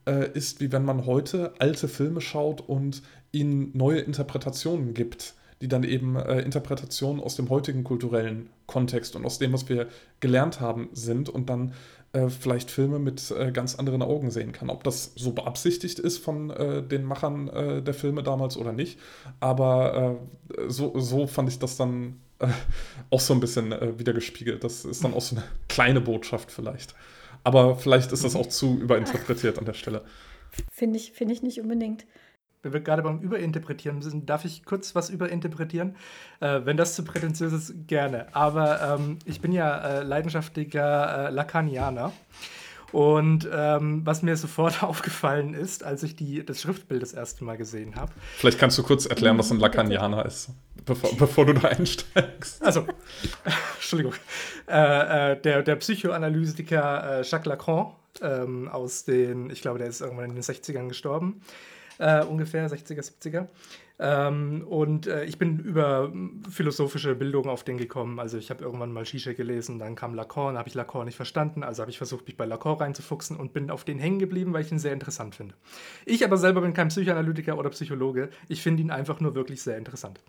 [0.07, 3.03] äh, ist wie wenn man heute alte Filme schaut und
[3.33, 9.25] ihnen neue Interpretationen gibt die dann eben äh, Interpretationen aus dem heutigen kulturellen Kontext und
[9.25, 9.89] aus dem, was wir
[10.21, 11.73] gelernt haben, sind und dann
[12.13, 14.71] äh, vielleicht Filme mit äh, ganz anderen Augen sehen kann.
[14.71, 18.99] Ob das so beabsichtigt ist von äh, den Machern äh, der Filme damals oder nicht.
[19.41, 20.19] Aber
[20.57, 22.49] äh, so, so fand ich das dann äh,
[23.11, 24.65] auch so ein bisschen wieder gespiegelt.
[24.65, 26.95] Das ist dann auch so eine kleine Botschaft vielleicht.
[27.45, 30.03] Aber vielleicht ist das auch zu überinterpretiert an der Stelle.
[30.73, 32.07] Finde ich, find ich nicht unbedingt
[32.73, 35.97] wir gerade beim Überinterpretieren sind, darf ich kurz was überinterpretieren?
[36.41, 38.27] Äh, wenn das zu prätentiös ist, gerne.
[38.35, 42.13] Aber ähm, ich bin ja äh, leidenschaftlicher äh, Lacanianer.
[42.91, 47.57] Und ähm, was mir sofort aufgefallen ist, als ich die, das Schriftbild das erste Mal
[47.57, 48.13] gesehen habe.
[48.37, 50.51] Vielleicht kannst du kurz erklären, was ein Lacanianer ist,
[50.85, 52.63] bevor, bevor du da einsteigst.
[52.69, 52.87] Also,
[53.77, 54.15] Entschuldigung.
[54.69, 60.01] Äh, äh, der, der Psychoanalytiker äh, Jacques Lacan ähm, aus den, ich glaube, der ist
[60.01, 61.41] irgendwann in den 60ern gestorben
[61.99, 63.47] äh, ungefähr, 60er, 70er.
[64.01, 66.13] Ähm, und äh, ich bin über
[66.49, 68.21] philosophische Bildung auf den gekommen.
[68.21, 71.65] Also ich habe irgendwann mal Shisha gelesen, dann kam Lacan, habe ich Lacan nicht verstanden,
[71.65, 74.63] also habe ich versucht, mich bei Lacan reinzufuchsen und bin auf den hängen geblieben, weil
[74.63, 75.55] ich ihn sehr interessant finde.
[76.07, 79.77] Ich aber selber bin kein Psychoanalytiker oder Psychologe, ich finde ihn einfach nur wirklich sehr
[79.77, 80.21] interessant.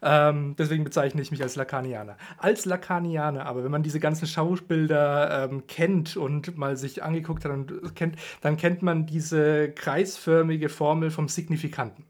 [0.00, 2.16] Ähm, deswegen bezeichne ich mich als Lacanianer.
[2.38, 7.52] Als Lacanianer, aber wenn man diese ganzen Schaubilder ähm, kennt und mal sich angeguckt hat
[7.52, 12.04] und kennt, dann kennt man diese kreisförmige Formel vom Signifikanten.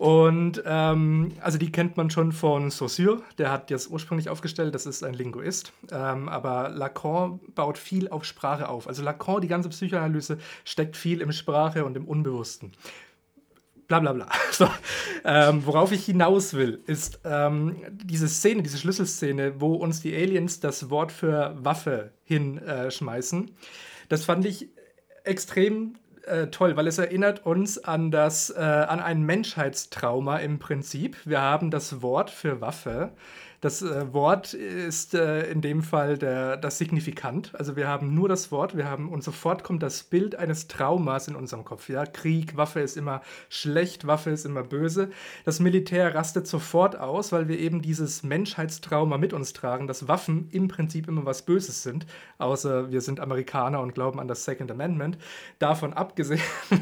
[0.00, 4.86] Und ähm, also die kennt man schon von Saussure, der hat das ursprünglich aufgestellt, das
[4.86, 5.74] ist ein Linguist.
[5.92, 8.88] Ähm, aber Lacan baut viel auf Sprache auf.
[8.88, 12.72] Also Lacan, die ganze Psychoanalyse, steckt viel im Sprache und im Unbewussten
[13.88, 14.28] bla bla bla.
[14.52, 14.70] So,
[15.24, 20.60] ähm, worauf ich hinaus will, ist ähm, diese Szene, diese Schlüsselszene, wo uns die Aliens
[20.60, 23.50] das Wort für Waffe hinschmeißen.
[24.08, 24.70] das fand ich
[25.24, 31.16] extrem äh, toll, weil es erinnert uns an das, äh, an ein Menschheitstrauma im Prinzip.
[31.24, 33.12] Wir haben das Wort für Waffe
[33.60, 37.54] das äh, Wort ist äh, in dem Fall der, das Signifikant.
[37.54, 41.28] Also wir haben nur das Wort, wir haben und sofort kommt das Bild eines Traumas
[41.28, 41.90] in unserem Kopf.
[41.90, 43.20] Ja, Krieg, Waffe ist immer
[43.50, 45.10] schlecht, Waffe ist immer böse.
[45.44, 50.48] Das Militär rastet sofort aus, weil wir eben dieses Menschheitstrauma mit uns tragen, dass Waffen
[50.52, 52.06] im Prinzip immer was Böses sind,
[52.38, 55.18] außer wir sind Amerikaner und glauben an das Second Amendment.
[55.58, 56.40] Davon abgesehen,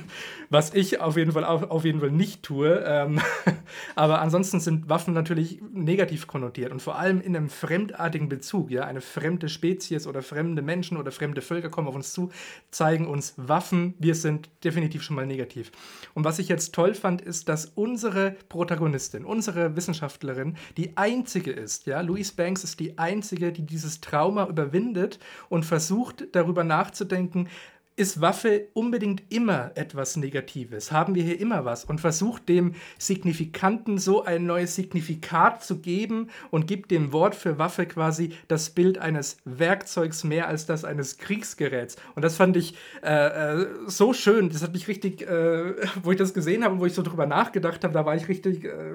[0.49, 2.85] was ich auf jeden Fall auf, auf jeden Fall nicht tue.
[2.87, 3.21] Ähm,
[3.97, 8.71] aber ansonsten sind Waffen natürlich negativ konnotiert wird und vor allem in einem fremdartigen Bezug,
[8.71, 12.31] ja, eine fremde Spezies oder fremde Menschen oder fremde Völker kommen auf uns zu,
[12.71, 15.73] zeigen uns Waffen, wir sind definitiv schon mal negativ.
[16.15, 21.87] Und was ich jetzt toll fand, ist, dass unsere Protagonistin, unsere Wissenschaftlerin, die einzige ist,
[21.87, 25.19] ja, Louise Banks ist die einzige, die dieses Trauma überwindet
[25.49, 27.49] und versucht darüber nachzudenken,
[27.99, 30.93] ist Waffe unbedingt immer etwas Negatives?
[30.93, 31.85] Haben wir hier immer was?
[31.85, 37.59] Und versucht dem Signifikanten so ein neues Signifikat zu geben und gibt dem Wort für
[37.59, 41.97] Waffe quasi das Bild eines Werkzeugs mehr als das eines Kriegsgeräts.
[42.15, 44.51] Und das fand ich äh, äh so schön.
[44.51, 47.27] Das hat mich richtig, äh, wo ich das gesehen habe und wo ich so drüber
[47.27, 48.65] nachgedacht habe, da war ich richtig.
[48.65, 48.95] Äh,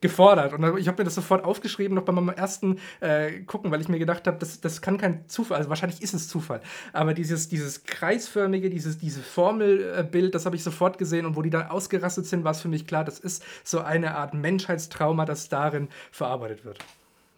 [0.00, 0.52] gefordert.
[0.52, 3.88] Und ich habe mir das sofort aufgeschrieben, noch bei meinem ersten äh, Gucken, weil ich
[3.88, 6.60] mir gedacht habe, das, das kann kein Zufall, also wahrscheinlich ist es Zufall.
[6.92, 11.50] Aber dieses, dieses kreisförmige, dieses diese Formelbild, das habe ich sofort gesehen und wo die
[11.50, 15.48] dann ausgerastet sind, war es für mich klar, das ist so eine Art Menschheitstrauma, das
[15.48, 16.78] darin verarbeitet wird.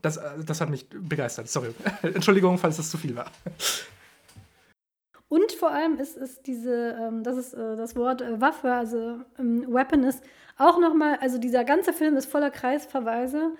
[0.03, 1.49] Das, äh, das hat mich begeistert.
[1.49, 1.71] Sorry.
[2.03, 3.31] Entschuldigung, falls das zu viel war.
[5.29, 9.21] Und vor allem ist, ist diese, ähm, das ist äh, das Wort äh, Waffe, also
[9.39, 10.25] ähm, Weapon ist
[10.61, 13.53] auch nochmal, also dieser ganze Film ist voller Kreisverweise.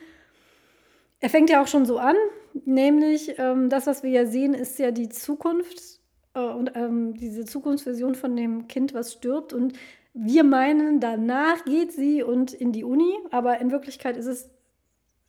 [1.21, 2.17] er fängt ja auch schon so an,
[2.65, 6.01] nämlich ähm, das, was wir ja sehen, ist ja die Zukunft
[6.35, 9.53] äh, und ähm, diese Zukunftsvision von dem Kind, was stirbt.
[9.53, 9.75] Und
[10.13, 14.51] wir meinen, danach geht sie und in die Uni, aber in Wirklichkeit ist es,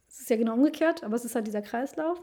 [0.09, 2.21] es ist ja genau umgekehrt, aber es ist halt dieser Kreislauf.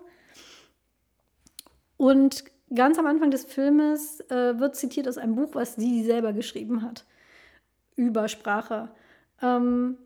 [1.96, 2.44] Und
[2.74, 6.82] ganz am Anfang des Filmes äh, wird zitiert aus einem Buch, was sie selber geschrieben
[6.82, 7.04] hat
[7.96, 8.90] über Sprache.
[9.42, 9.98] Ähm,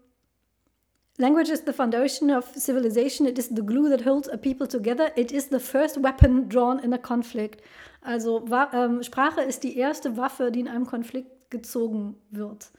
[1.19, 3.27] Language is the foundation of civilization.
[3.27, 5.13] It is the glue that holds a people together.
[5.15, 7.63] It is the first weapon drawn in a conflict.
[8.01, 12.73] Also ähm, Sprache ist die erste Waffe, die in einem Konflikt gezogen wird.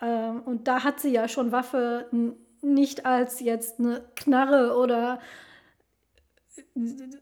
[0.00, 2.06] Ähm, und da hat sie ja schon Waffe
[2.62, 5.18] nicht als jetzt eine Knarre oder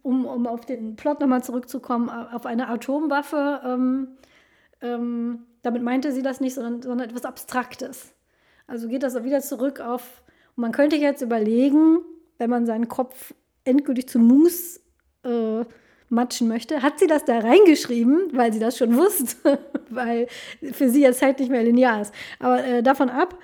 [0.03, 3.61] um, um auf den Plot nochmal zurückzukommen, auf eine Atomwaffe.
[4.81, 8.15] Ähm, damit meinte sie das nicht, sondern, sondern etwas Abstraktes.
[8.67, 10.23] Also geht das auch wieder zurück auf,
[10.57, 12.01] man könnte jetzt überlegen,
[12.39, 13.35] wenn man seinen Kopf
[13.65, 14.81] endgültig zu Mousse
[15.25, 15.65] äh,
[16.09, 19.59] matschen möchte, hat sie das da reingeschrieben, weil sie das schon wusste,
[19.89, 20.29] weil
[20.73, 22.15] für sie jetzt halt nicht mehr linear ist.
[22.39, 23.39] Aber äh, davon ab,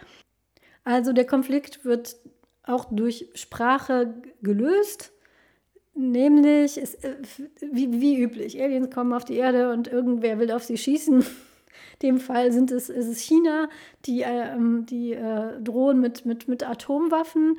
[0.84, 2.16] also der Konflikt wird
[2.62, 5.12] auch durch Sprache gelöst.
[5.94, 7.16] Nämlich, ist, äh,
[7.72, 11.24] wie, wie üblich, Aliens kommen auf die Erde und irgendwer will auf sie schießen
[12.02, 13.68] dem Fall sind es, ist es China,
[14.04, 17.58] die, äh, die äh, drohen mit, mit, mit Atomwaffen.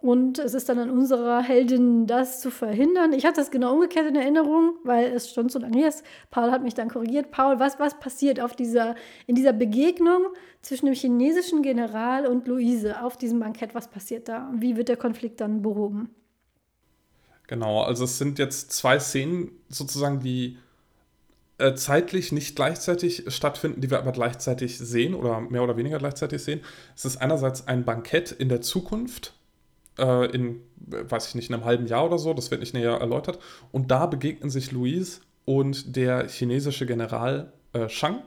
[0.00, 3.12] Und es ist dann an unserer Heldin, das zu verhindern.
[3.12, 6.04] Ich hatte das genau umgekehrt in Erinnerung, weil es schon so lange ist.
[6.30, 7.30] Paul hat mich dann korrigiert.
[7.30, 8.94] Paul, was, was passiert auf dieser,
[9.26, 10.26] in dieser Begegnung
[10.60, 13.74] zwischen dem chinesischen General und Luise auf diesem Bankett?
[13.74, 14.52] Was passiert da?
[14.54, 16.10] Wie wird der Konflikt dann behoben?
[17.46, 20.58] Genau, also es sind jetzt zwei Szenen sozusagen, die
[21.58, 26.42] äh, zeitlich nicht gleichzeitig stattfinden, die wir aber gleichzeitig sehen oder mehr oder weniger gleichzeitig
[26.42, 26.60] sehen.
[26.94, 29.32] Es ist einerseits ein Bankett in der Zukunft,
[29.98, 32.98] äh, in, weiß ich nicht, in einem halben Jahr oder so, das wird nicht näher
[32.98, 33.38] erläutert.
[33.72, 38.22] Und da begegnen sich Louise und der chinesische General äh, Shang.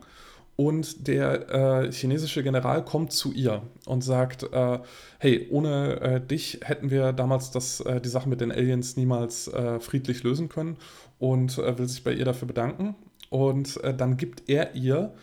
[0.56, 4.80] Und der äh, chinesische General kommt zu ihr und sagt, äh,
[5.18, 9.48] hey, ohne äh, dich hätten wir damals das, äh, die Sache mit den Aliens niemals
[9.48, 10.76] äh, friedlich lösen können
[11.18, 12.96] und will sich bei ihr dafür bedanken.
[13.30, 15.14] Und äh, dann gibt er ihr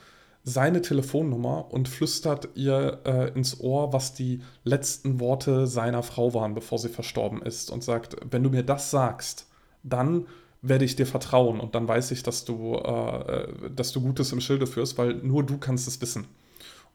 [0.44, 6.54] seine Telefonnummer und flüstert ihr äh, ins Ohr, was die letzten Worte seiner Frau waren,
[6.54, 7.70] bevor sie verstorben ist.
[7.70, 9.46] Und sagt, wenn du mir das sagst,
[9.82, 10.26] dann
[10.62, 14.40] werde ich dir vertrauen und dann weiß ich, dass du, äh, dass du Gutes im
[14.40, 16.26] Schilde führst, weil nur du kannst es wissen.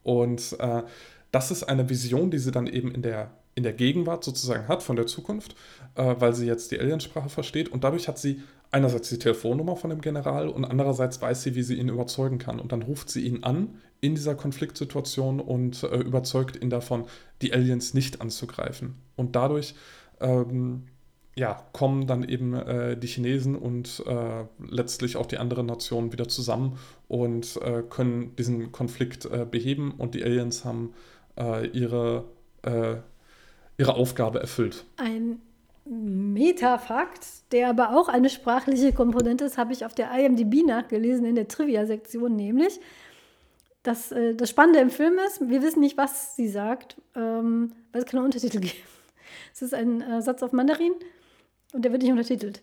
[0.04, 0.84] Und äh,
[1.32, 4.84] das ist eine Vision, die sie dann eben in der, in der Gegenwart sozusagen hat,
[4.84, 5.56] von der Zukunft,
[5.96, 7.70] äh, weil sie jetzt die Aliensprache versteht.
[7.70, 8.42] Und dadurch hat sie
[8.72, 12.60] einerseits die Telefonnummer von dem General und andererseits weiß sie, wie sie ihn überzeugen kann.
[12.60, 17.06] Und dann ruft sie ihn an in dieser Konfliktsituation und äh, überzeugt ihn davon,
[17.42, 18.96] die Aliens nicht anzugreifen.
[19.16, 19.76] Und dadurch
[20.20, 20.84] ähm,
[21.36, 26.28] ja, kommen dann eben äh, die Chinesen und äh, letztlich auch die anderen Nationen wieder
[26.28, 26.78] zusammen
[27.08, 30.94] und äh, können diesen Konflikt äh, beheben und die Aliens haben
[31.38, 32.26] äh, ihre,
[33.78, 34.86] ihre Aufgabe erfüllt.
[34.98, 35.40] Ein
[35.86, 41.36] Metafakt, der aber auch eine sprachliche Komponente ist, habe ich auf der IMDb nachgelesen in
[41.36, 42.80] der Trivia-Sektion, nämlich,
[43.84, 48.04] dass äh, das Spannende im Film ist, wir wissen nicht, was sie sagt, ähm, weil
[48.04, 48.76] es keine Untertitel gibt.
[49.54, 50.94] Es ist ein äh, Satz auf Mandarin
[51.74, 52.62] und der wird nicht untertitelt.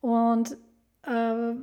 [0.00, 0.56] Und
[1.04, 1.54] äh,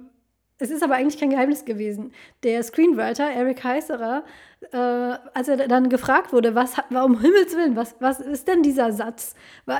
[0.59, 2.11] es ist aber eigentlich kein Geheimnis gewesen.
[2.43, 4.23] Der Screenwriter, Eric Heiserer,
[4.71, 8.91] äh, als er dann gefragt wurde, was warum Himmels Willen, was, was ist denn dieser
[8.91, 9.35] Satz?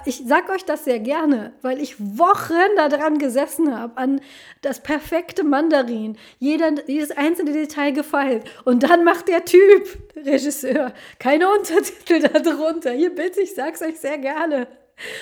[0.06, 4.22] Ich sag euch das sehr gerne, weil ich Wochen daran gesessen habe, an
[4.62, 8.50] das perfekte Mandarin, jeder, jedes einzelne Detail gefeilt.
[8.64, 12.92] Und dann macht der Typ, Regisseur, keine Untertitel darunter.
[12.92, 14.68] Hier bitte, ich sag's euch sehr gerne.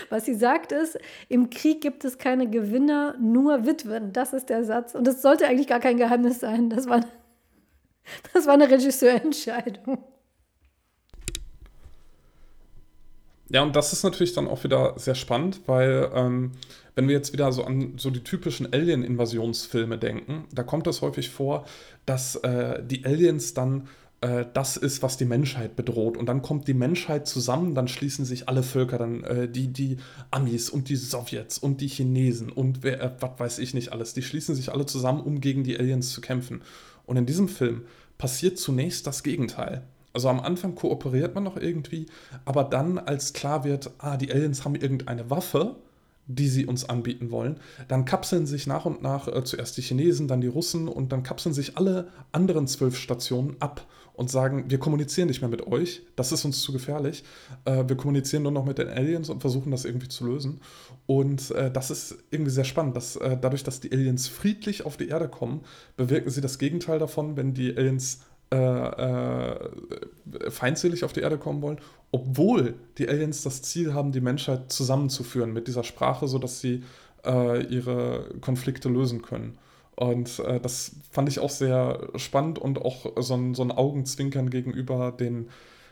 [0.09, 0.97] Was sie sagt ist,
[1.29, 4.13] im Krieg gibt es keine Gewinner, nur Witwen.
[4.13, 4.95] Das ist der Satz.
[4.95, 6.69] Und das sollte eigentlich gar kein Geheimnis sein.
[6.69, 7.05] Das war,
[8.33, 10.03] das war eine Regisseurentscheidung.
[13.49, 16.51] Ja, und das ist natürlich dann auch wieder sehr spannend, weil ähm,
[16.95, 21.29] wenn wir jetzt wieder so an so die typischen Alien-Invasionsfilme denken, da kommt es häufig
[21.29, 21.65] vor,
[22.05, 23.87] dass äh, die Aliens dann
[24.21, 26.17] äh, das ist, was die Menschheit bedroht.
[26.17, 29.97] Und dann kommt die Menschheit zusammen, dann schließen sich alle Völker, dann äh, die, die
[30.31, 34.13] Amis und die Sowjets und die Chinesen und wer, äh, was weiß ich nicht alles,
[34.13, 36.61] die schließen sich alle zusammen, um gegen die Aliens zu kämpfen.
[37.05, 37.83] Und in diesem Film
[38.17, 39.83] passiert zunächst das Gegenteil.
[40.13, 42.07] Also am Anfang kooperiert man noch irgendwie,
[42.43, 45.75] aber dann, als klar wird, ah, die Aliens haben irgendeine Waffe,
[46.25, 50.27] die sie uns anbieten wollen, dann kapseln sich nach und nach äh, zuerst die Chinesen,
[50.27, 53.85] dann die Russen und dann kapseln sich alle anderen zwölf Stationen ab
[54.17, 57.23] und sagen, wir kommunizieren nicht mehr mit euch, das ist uns zu gefährlich,
[57.65, 60.59] äh, wir kommunizieren nur noch mit den Aliens und versuchen das irgendwie zu lösen.
[61.05, 64.97] Und äh, das ist irgendwie sehr spannend, dass äh, dadurch, dass die Aliens friedlich auf
[64.97, 65.61] die Erde kommen,
[65.97, 68.21] bewirken sie das Gegenteil davon, wenn die Aliens
[68.51, 69.59] äh, äh,
[70.49, 71.77] feindselig auf die Erde kommen wollen,
[72.11, 76.83] obwohl die Aliens das Ziel haben, die Menschheit zusammenzuführen mit dieser Sprache, sodass sie
[77.23, 79.59] äh, ihre Konflikte lösen können.
[79.97, 84.51] Und äh, das fand ich auch sehr spannend und auch so ein, so ein Augenzwinkern
[84.51, 85.49] gegenüber den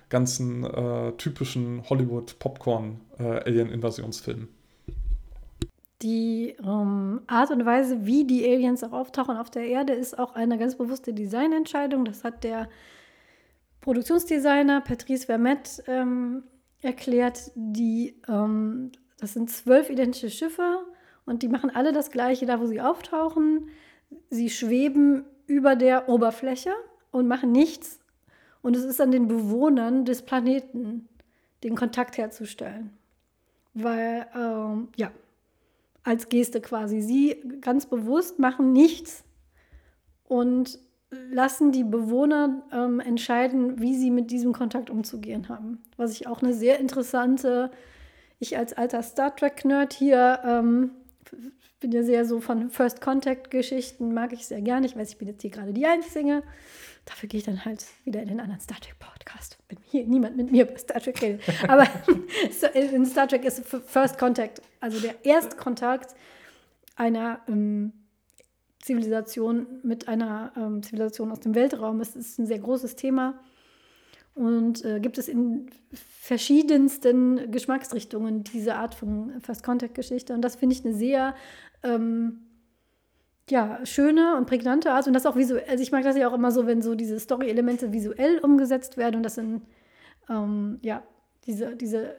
[0.09, 4.47] ganzen äh, typischen Hollywood-Popcorn-Alien-Invasionsfilmen.
[6.03, 10.35] Die ähm, Art und Weise, wie die Aliens auch auftauchen auf der Erde, ist auch
[10.35, 12.05] eine ganz bewusste Designentscheidung.
[12.05, 12.69] Das hat der
[13.81, 16.43] Produktionsdesigner Patrice Vermette ähm,
[16.81, 17.49] erklärt.
[17.55, 20.85] Die, ähm, das sind zwölf identische Schiffe
[21.25, 23.67] und die machen alle das Gleiche da, wo sie auftauchen.
[24.29, 26.71] Sie schweben über der Oberfläche
[27.11, 27.99] und machen nichts.
[28.61, 31.07] Und es ist an den Bewohnern des Planeten,
[31.63, 32.91] den Kontakt herzustellen.
[33.73, 35.11] Weil, ähm, ja,
[36.03, 37.01] als Geste quasi.
[37.01, 39.23] Sie ganz bewusst machen nichts
[40.23, 40.79] und
[41.31, 45.83] lassen die Bewohner ähm, entscheiden, wie sie mit diesem Kontakt umzugehen haben.
[45.97, 47.71] Was ich auch eine sehr interessante,
[48.39, 50.91] ich als alter Star Trek-Nerd hier ähm,
[51.79, 54.85] bin ja sehr so von First Contact-Geschichten, mag ich sehr gerne.
[54.85, 56.43] Ich weiß, ich bin jetzt hier gerade die Einzige.
[57.05, 60.37] Dafür gehe ich dann halt wieder in den anderen Star Trek Podcast, wenn hier niemand
[60.37, 61.41] mit mir über Star Trek redet.
[61.67, 61.87] Aber
[62.73, 66.15] in Star Trek ist First Contact, also der Erstkontakt
[66.95, 67.93] einer ähm,
[68.81, 72.01] Zivilisation mit einer ähm, Zivilisation aus dem Weltraum.
[72.01, 73.39] Es ist ein sehr großes Thema
[74.35, 80.33] und äh, gibt es in verschiedensten Geschmacksrichtungen diese Art von First Contact Geschichte.
[80.33, 81.33] Und das finde ich eine sehr
[81.83, 82.41] ähm,
[83.49, 85.07] ja, schöne und prägnante Art.
[85.07, 85.63] Und das auch visuell.
[85.69, 89.15] Also ich mag das ja auch immer so, wenn so diese Story-Elemente visuell umgesetzt werden
[89.15, 89.61] und das sind
[90.29, 91.01] ähm, ja
[91.45, 92.17] diese, diese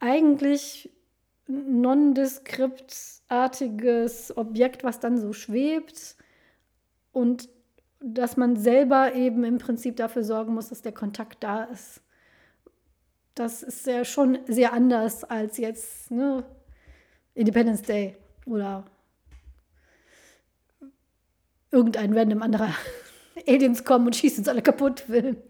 [0.00, 0.90] eigentlich
[1.46, 6.16] nondeskriptartiges Objekt, was dann so schwebt
[7.12, 7.48] und
[8.06, 12.02] dass man selber eben im Prinzip dafür sorgen muss, dass der Kontakt da ist.
[13.34, 16.44] Das ist ja schon sehr anders als jetzt ne,
[17.34, 18.84] Independence Day oder
[21.70, 22.74] irgendein random anderer
[23.48, 25.42] Aliens kommen und schießen uns alle kaputt will.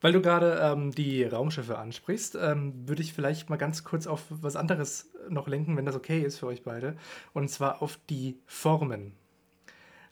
[0.00, 4.22] Weil du gerade ähm, die Raumschiffe ansprichst, ähm, würde ich vielleicht mal ganz kurz auf
[4.28, 6.96] was anderes noch lenken, wenn das okay ist für euch beide.
[7.32, 9.14] Und zwar auf die Formen.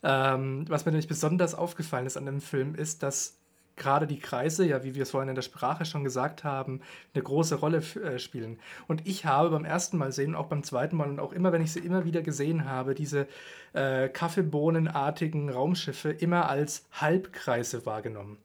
[0.03, 3.39] Ähm, was mir nämlich besonders aufgefallen ist an dem Film, ist, dass
[3.77, 6.81] gerade die Kreise, ja, wie wir es vorhin in der Sprache schon gesagt haben,
[7.15, 8.59] eine große Rolle äh, spielen.
[8.87, 11.63] Und ich habe beim ersten Mal sehen, auch beim zweiten Mal und auch immer, wenn
[11.63, 13.27] ich sie immer wieder gesehen habe, diese
[13.73, 18.39] äh, Kaffeebohnenartigen Raumschiffe immer als Halbkreise wahrgenommen.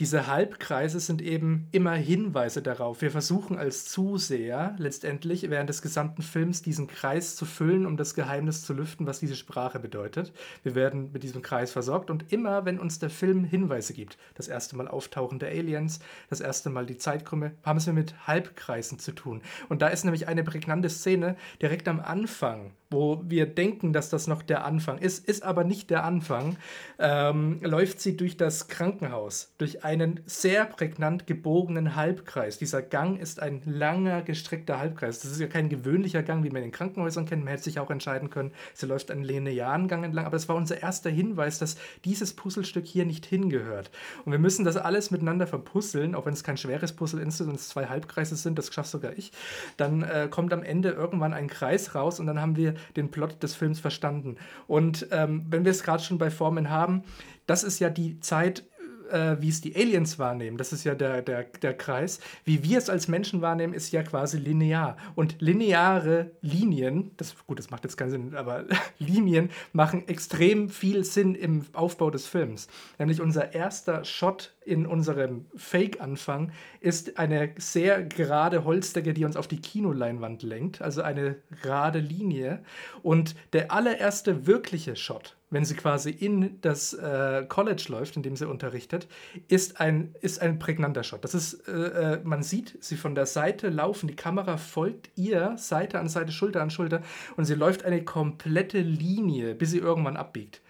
[0.00, 3.00] Diese Halbkreise sind eben immer Hinweise darauf.
[3.00, 8.16] Wir versuchen als Zuseher letztendlich während des gesamten Films diesen Kreis zu füllen, um das
[8.16, 10.32] Geheimnis zu lüften, was diese Sprache bedeutet.
[10.64, 14.48] Wir werden mit diesem Kreis versorgt und immer, wenn uns der Film Hinweise gibt, das
[14.48, 19.12] erste Mal Auftauchen der Aliens, das erste Mal die Zeitkrümme, haben es mit Halbkreisen zu
[19.12, 19.42] tun.
[19.68, 24.26] Und da ist nämlich eine prägnante Szene direkt am Anfang, wo wir denken, dass das
[24.26, 26.56] noch der Anfang ist, ist aber nicht der Anfang,
[26.98, 32.56] ähm, läuft sie durch das Krankenhaus, durch einen sehr prägnant gebogenen Halbkreis.
[32.58, 35.20] Dieser Gang ist ein langer, gestreckter Halbkreis.
[35.20, 37.44] Das ist ja kein gewöhnlicher Gang, wie man in Krankenhäusern kennt.
[37.44, 40.24] Man hätte sich auch entscheiden können, sie läuft einen linearen Gang entlang.
[40.24, 43.90] Aber es war unser erster Hinweis, dass dieses Puzzlestück hier nicht hingehört.
[44.24, 47.54] Und wir müssen das alles miteinander verpuzzeln, auch wenn es kein schweres Puzzle ist und
[47.54, 49.32] es zwei Halbkreise sind, das schafft sogar ich.
[49.76, 53.42] Dann äh, kommt am Ende irgendwann ein Kreis raus und dann haben wir den Plot
[53.42, 54.36] des Films verstanden.
[54.66, 57.04] Und ähm, wenn wir es gerade schon bei Formen haben,
[57.46, 58.64] das ist ja die Zeit,
[59.10, 62.78] äh, wie es die Aliens wahrnehmen, das ist ja der, der, der Kreis, wie wir
[62.78, 64.96] es als Menschen wahrnehmen, ist ja quasi linear.
[65.14, 68.64] Und lineare Linien, das, gut, das macht jetzt keinen Sinn, aber
[68.98, 72.68] Linien machen extrem viel Sinn im Aufbau des Films.
[72.98, 79.46] Nämlich unser erster Shot in unserem Fake-Anfang ist eine sehr gerade Holzdecke, die uns auf
[79.46, 82.62] die Kinoleinwand lenkt, also eine gerade Linie.
[83.02, 88.36] Und der allererste wirkliche Shot, wenn sie quasi in das äh, College läuft, in dem
[88.36, 89.06] sie unterrichtet,
[89.48, 91.24] ist ein, ist ein prägnanter Shot.
[91.24, 91.72] Das ist, äh,
[92.14, 96.32] äh, man sieht sie von der Seite laufen, die Kamera folgt ihr Seite an Seite,
[96.32, 97.02] Schulter an Schulter
[97.36, 100.60] und sie läuft eine komplette Linie, bis sie irgendwann abbiegt.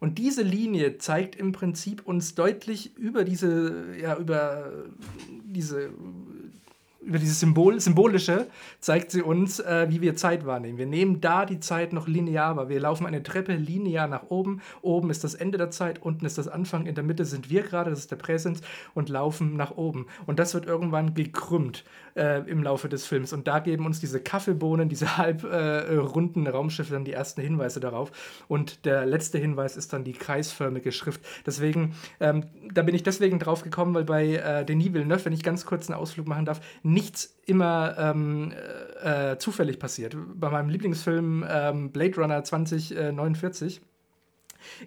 [0.00, 4.70] Und diese Linie zeigt im Prinzip uns deutlich über diese, ja, über
[5.44, 5.90] diese
[7.04, 8.46] über dieses Symbol, Symbolische
[8.80, 10.78] zeigt sie uns, äh, wie wir Zeit wahrnehmen.
[10.78, 12.68] Wir nehmen da die Zeit noch linear wahr.
[12.68, 14.62] Wir laufen eine Treppe linear nach oben.
[14.82, 17.62] Oben ist das Ende der Zeit, unten ist das Anfang, in der Mitte sind wir
[17.62, 18.60] gerade, das ist der Präsens,
[18.94, 20.06] und laufen nach oben.
[20.26, 21.84] Und das wird irgendwann gekrümmt
[22.16, 23.32] äh, im Laufe des Films.
[23.32, 28.12] Und da geben uns diese Kaffeebohnen, diese halb äh, Raumschiffe dann die ersten Hinweise darauf.
[28.48, 31.20] Und der letzte Hinweis ist dann die kreisförmige Schrift.
[31.46, 35.42] Deswegen, ähm, da bin ich deswegen drauf gekommen, weil bei äh, Denis Villeneuve, wenn ich
[35.42, 38.52] ganz kurz einen Ausflug machen darf, nichts immer ähm,
[39.02, 40.16] äh, äh, zufällig passiert.
[40.34, 43.80] Bei meinem Lieblingsfilm ähm, Blade Runner 2049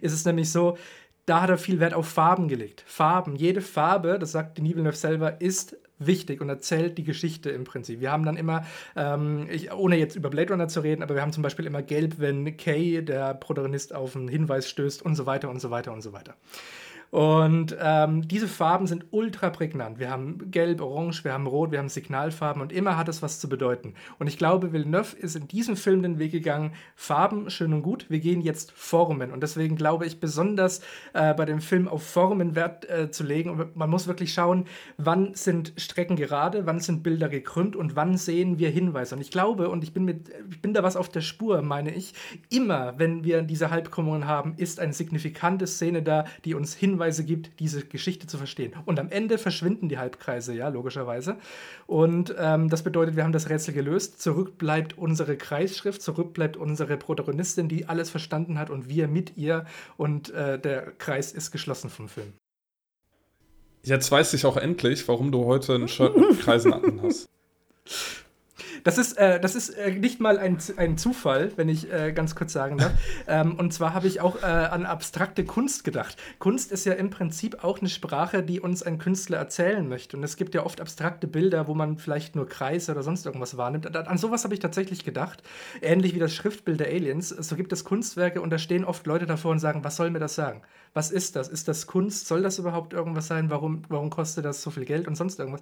[0.00, 0.76] ist es nämlich so,
[1.26, 2.82] da hat er viel Wert auf Farben gelegt.
[2.86, 7.64] Farben, jede Farbe, das sagt Denis Villeneuve selber, ist wichtig und erzählt die Geschichte im
[7.64, 8.00] Prinzip.
[8.00, 8.64] Wir haben dann immer,
[8.96, 11.82] ähm, ich, ohne jetzt über Blade Runner zu reden, aber wir haben zum Beispiel immer
[11.82, 15.92] Gelb, wenn Kay, der Protagonist, auf einen Hinweis stößt und so weiter und so weiter
[15.92, 16.34] und so weiter.
[17.10, 19.98] Und ähm, diese Farben sind ultra prägnant.
[19.98, 23.40] Wir haben Gelb, Orange, wir haben Rot, wir haben Signalfarben und immer hat es was
[23.40, 23.94] zu bedeuten.
[24.18, 28.06] Und ich glaube, Villeneuve ist in diesem Film den Weg gegangen, Farben schön und gut,
[28.10, 29.32] wir gehen jetzt Formen.
[29.32, 30.80] Und deswegen glaube ich besonders
[31.14, 33.50] äh, bei dem Film auf Formen Wert äh, zu legen.
[33.50, 34.66] Und man muss wirklich schauen,
[34.98, 39.14] wann sind Strecken gerade, wann sind Bilder gekrümmt und wann sehen wir Hinweise.
[39.14, 41.94] Und ich glaube, und ich bin, mit, ich bin da was auf der Spur, meine
[41.94, 42.12] ich,
[42.50, 47.24] immer, wenn wir diese Halbkrümmungen haben, ist eine signifikante Szene da, die uns Hinweise Hinweise
[47.24, 48.72] gibt, diese Geschichte zu verstehen.
[48.84, 51.36] Und am Ende verschwinden die Halbkreise, ja, logischerweise.
[51.86, 54.20] Und ähm, das bedeutet, wir haben das Rätsel gelöst.
[54.20, 59.36] Zurück bleibt unsere Kreisschrift, zurück bleibt unsere Protagonistin, die alles verstanden hat und wir mit
[59.36, 59.64] ihr.
[59.96, 62.32] Und äh, der Kreis ist geschlossen vom Film.
[63.84, 67.28] Jetzt weiß ich auch endlich, warum du heute ein Shirt mit Kreisen hast.
[68.84, 72.34] Das ist, äh, das ist äh, nicht mal ein, ein Zufall, wenn ich äh, ganz
[72.34, 72.92] kurz sagen darf.
[73.26, 76.16] ähm, und zwar habe ich auch äh, an abstrakte Kunst gedacht.
[76.38, 80.16] Kunst ist ja im Prinzip auch eine Sprache, die uns ein Künstler erzählen möchte.
[80.16, 83.56] Und es gibt ja oft abstrakte Bilder, wo man vielleicht nur Kreise oder sonst irgendwas
[83.56, 83.94] wahrnimmt.
[83.96, 85.42] An sowas habe ich tatsächlich gedacht.
[85.80, 87.28] Ähnlich wie das Schriftbild der Aliens.
[87.28, 90.18] So gibt es Kunstwerke und da stehen oft Leute davor und sagen, was soll mir
[90.20, 90.62] das sagen?
[90.94, 91.48] Was ist das?
[91.48, 92.26] Ist das Kunst?
[92.26, 93.50] Soll das überhaupt irgendwas sein?
[93.50, 95.60] Warum, warum kostet das so viel Geld und sonst irgendwas?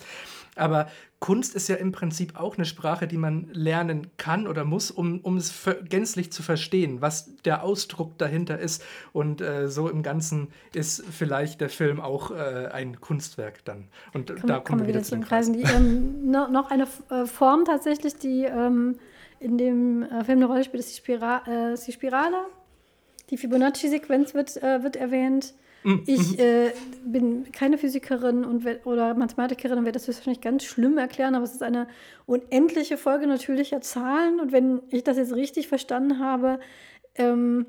[0.54, 0.88] Aber
[1.18, 5.20] Kunst ist ja im Prinzip auch eine Sprache, die man lernen kann oder muss, um,
[5.20, 5.52] um es
[5.88, 8.82] gänzlich zu verstehen, was der Ausdruck dahinter ist.
[9.12, 13.88] Und äh, so im Ganzen ist vielleicht der Film auch äh, ein Kunstwerk dann.
[14.12, 15.54] Und Komm, da kommen wir wieder zu den Kreisen.
[15.54, 18.96] Die, ähm, noch eine äh, Form tatsächlich, die ähm,
[19.40, 22.38] in dem äh, Film eine Rolle spielt, ist die, Spira äh, ist die Spirale.
[23.30, 25.54] Die Fibonacci-Sequenz wird, äh, wird erwähnt.
[25.86, 26.40] Mm, ich mhm.
[26.40, 26.72] äh,
[27.04, 31.52] bin keine Physikerin und, oder Mathematikerin und werde das wahrscheinlich ganz schlimm erklären, aber es
[31.52, 31.86] ist eine
[32.26, 34.40] unendliche Folge natürlicher Zahlen.
[34.40, 36.58] Und wenn ich das jetzt richtig verstanden habe,
[37.14, 37.66] ähm,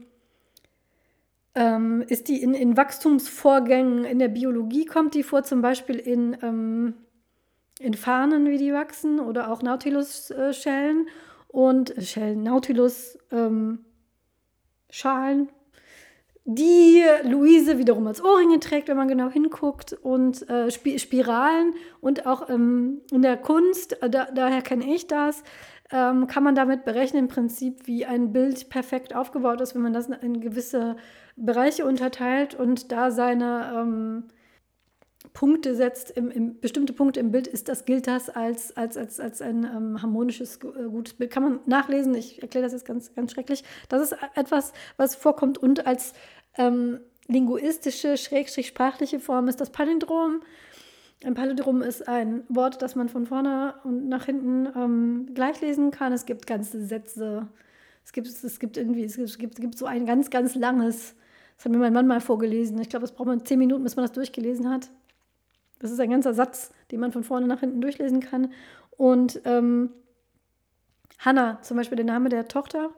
[1.53, 6.35] ähm, ist die in, in, Wachstumsvorgängen in der Biologie, kommt die vor, zum Beispiel in,
[6.41, 6.95] ähm,
[7.79, 11.07] in Fahnen, wie die wachsen, oder auch Nautilus-Schellen
[11.49, 13.19] und äh, Schellen, Nautilus.
[16.49, 22.25] Die Luise wiederum als Ohrringe trägt, wenn man genau hinguckt, und äh, Sp Spiralen und
[22.25, 25.43] auch ähm, in der Kunst, äh, da, daher kenne ich das,
[25.91, 29.91] ähm, kann man damit berechnen im Prinzip, wie ein Bild perfekt aufgebaut ist, wenn man
[29.91, 30.95] das in gewisse
[31.35, 34.23] Bereiche unterteilt und da seine ähm,
[35.37, 39.19] Punkte setzt, im, im, bestimmte Punkte im Bild, ist das, gilt das als, als, als,
[39.19, 41.29] als ein ähm, harmonisches, äh, gutes Bild.
[41.29, 43.63] Kann man nachlesen, ich erkläre das jetzt ganz, ganz schrecklich.
[43.87, 46.13] Das ist etwas, was vorkommt und als
[46.57, 50.41] ähm, linguistische, schrägstrich sprachliche Form ist das Palindrom.
[51.23, 55.57] Ein Palindrom ist ein Wort, das man von vorne und nach hinten ähm, gleich
[55.91, 56.13] kann.
[56.13, 57.47] Es gibt ganze Sätze.
[58.03, 61.13] Es gibt, es gibt irgendwie, es gibt, es gibt so ein ganz, ganz langes,
[61.57, 62.81] das hat mir mein Mann mal vorgelesen.
[62.81, 64.89] Ich glaube, es braucht man zehn Minuten, bis man das durchgelesen hat.
[65.79, 68.51] Das ist ein ganzer Satz, den man von vorne nach hinten durchlesen kann.
[68.91, 69.91] Und ähm,
[71.19, 72.91] Hannah, zum Beispiel der Name der Tochter.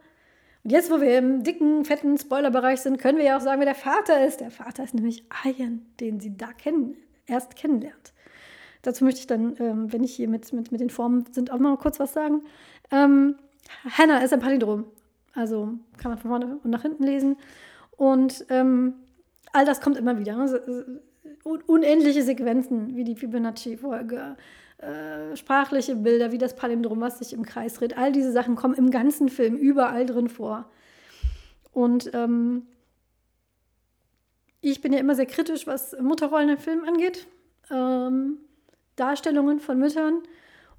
[0.63, 3.65] Und jetzt, wo wir im dicken, fetten Spoilerbereich sind, können wir ja auch sagen, wer
[3.65, 4.41] der Vater ist.
[4.41, 6.97] Der Vater ist nämlich Ian, den sie da kennen,
[7.27, 8.13] erst kennenlernt.
[8.81, 11.59] Dazu möchte ich dann, ähm, wenn ich hier mit, mit, mit den Formen sind, auch
[11.59, 12.43] mal kurz was sagen.
[12.91, 13.35] Ähm,
[13.97, 14.85] Hannah ist ein Palindrom.
[15.33, 17.37] Also kann man von vorne und nach hinten lesen.
[17.91, 18.95] Und ähm,
[19.51, 20.37] all das kommt immer wieder.
[21.49, 21.59] Ne?
[21.67, 24.37] unendliche Sequenzen wie die Fibonacci-Folge,
[24.77, 27.97] äh, sprachliche Bilder wie das Palindrom, was sich im Kreis dreht.
[27.97, 30.69] All diese Sachen kommen im ganzen Film überall drin vor.
[31.71, 32.67] Und ähm,
[34.61, 37.27] ich bin ja immer sehr kritisch, was Mutterrollen im Film angeht.
[37.71, 38.37] Ähm,
[38.95, 40.21] Darstellungen von Müttern.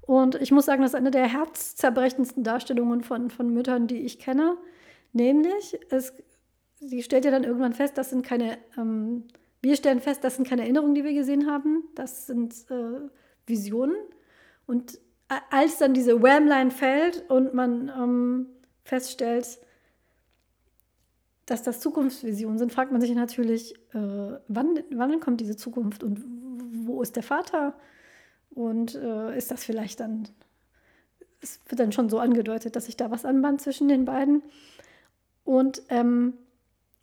[0.01, 4.19] Und ich muss sagen, das ist eine der herzzerbrechendsten Darstellungen von, von Müttern, die ich
[4.19, 4.57] kenne.
[5.13, 6.13] Nämlich, es,
[6.79, 9.25] sie stellt ja dann irgendwann fest, das sind keine ähm,
[9.61, 13.09] wir stellen fest, das sind keine Erinnerungen, die wir gesehen haben, das sind äh,
[13.45, 13.95] Visionen.
[14.65, 14.99] Und
[15.49, 18.47] als dann diese Wham-Line fällt und man ähm,
[18.83, 19.59] feststellt,
[21.45, 26.23] dass das Zukunftsvisionen sind, fragt man sich natürlich, äh, wann, wann kommt diese Zukunft und
[26.85, 27.75] wo ist der Vater?
[28.51, 30.27] Und äh, ist das vielleicht dann,
[31.41, 34.43] es wird dann schon so angedeutet, dass sich da was anbahnt zwischen den beiden.
[35.43, 36.33] Und ähm,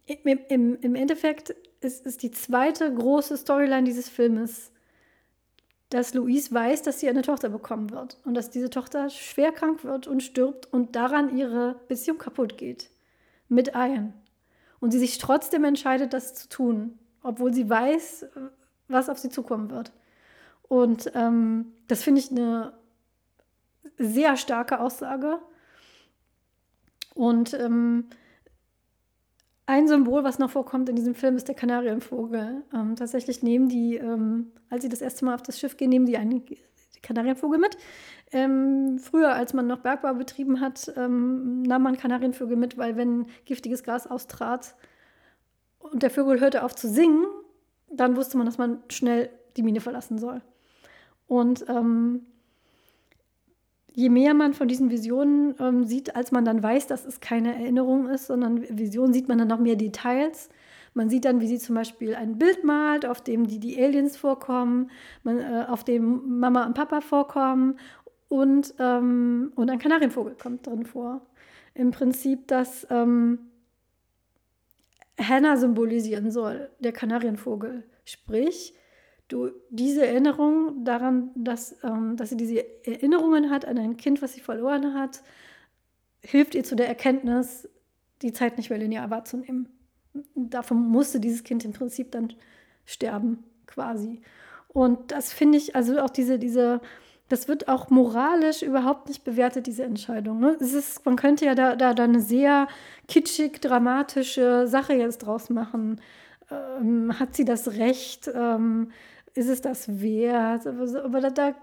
[0.07, 4.73] im, im, im Endeffekt ist, ist die zweite große Storyline dieses Filmes,
[5.91, 9.85] dass Louise weiß, dass sie eine Tochter bekommen wird und dass diese Tochter schwer krank
[9.85, 12.91] wird und stirbt und daran ihre Beziehung kaputt geht
[13.49, 14.13] mit Ian.
[14.81, 18.27] Und sie sich trotzdem entscheidet, das zu tun, obwohl sie weiß,
[18.89, 19.93] was auf sie zukommen wird.
[20.69, 22.75] Und ähm, das finde ich eine
[23.97, 25.39] sehr starke Aussage.
[27.15, 28.05] Und ähm,
[29.69, 32.65] ein Symbol, was noch vorkommt in diesem Film, ist der Kanarienvogel.
[32.75, 36.07] Ähm, tatsächlich nehmen die, ähm, als sie das erste Mal auf das Schiff gehen, nehmen
[36.07, 36.43] die einen
[37.03, 37.77] Kanarienvogel mit.
[38.33, 43.27] Ähm, früher, als man noch Bergbau betrieben hat, ähm, nahm man Kanarienvögel mit, weil wenn
[43.45, 44.75] giftiges Gas austrat
[45.81, 47.27] und der Vogel hörte auf zu singen,
[47.91, 49.29] dann wusste man, dass man schnell
[49.59, 50.41] die Mine verlassen soll.
[51.27, 52.25] Und ähm,
[53.99, 57.53] je mehr man von diesen Visionen ähm, sieht, als man dann weiß, dass es keine
[57.53, 60.51] Erinnerung ist, sondern Vision, sieht man dann noch mehr Details.
[60.95, 64.17] Man sieht dann, wie sie zum Beispiel ein Bild malt, auf dem die, die Aliens
[64.17, 64.93] vorkommen,
[65.25, 67.77] man, äh, auf dem Mama und Papa vorkommen
[68.29, 71.27] und, ähm, und ein Kanarienvogel kommt drin vor.
[71.75, 73.51] Im Prinzip, dass ähm,
[75.21, 77.83] Hannah symbolisieren soll, der Kanarienvogel.
[78.05, 78.75] Sprich,
[79.29, 84.33] du diese Erinnerung daran, dass, ähm, dass sie diese Erinnerungen hat an ein Kind, was
[84.33, 85.23] sie verloren hat,
[86.21, 87.69] hilft ihr zu der Erkenntnis,
[88.23, 89.69] die Zeit nicht mehr linear wahrzunehmen.
[90.35, 92.33] Davon musste dieses Kind im Prinzip dann
[92.85, 94.23] sterben, quasi.
[94.69, 96.81] Und das finde ich, also auch diese, diese,
[97.29, 100.41] das wird auch moralisch überhaupt nicht bewertet, diese Entscheidung.
[100.41, 100.57] Ne?
[100.61, 102.67] Es ist, man könnte ja da, da, da eine sehr
[103.07, 106.01] kitschig, dramatische Sache jetzt draus machen.
[106.51, 108.31] Ähm, hat sie das Recht?
[108.35, 108.91] Ähm,
[109.39, 110.67] ist es das wert?
[110.67, 111.55] Aber da, da,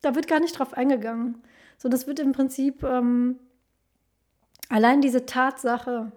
[0.00, 1.42] da wird gar nicht drauf eingegangen.
[1.76, 3.38] So, das wird im Prinzip ähm,
[4.68, 6.12] allein diese Tatsache,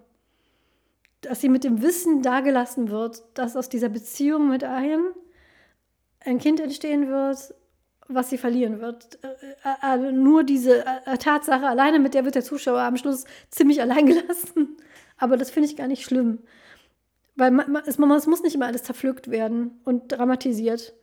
[1.20, 5.06] dass sie mit dem Wissen dagelassen wird, dass aus dieser Beziehung mit einem
[6.20, 7.54] ein Kind entstehen wird,
[8.08, 9.18] was sie verlieren wird.
[9.22, 13.80] Äh, äh, nur diese äh, Tatsache alleine, mit der wird der Zuschauer am Schluss ziemlich
[13.80, 14.76] allein gelassen.
[15.16, 16.40] Aber das finde ich gar nicht schlimm.
[17.42, 20.94] Weil man, man, es, man, es, muss nicht immer alles zerpflückt werden und dramatisiert.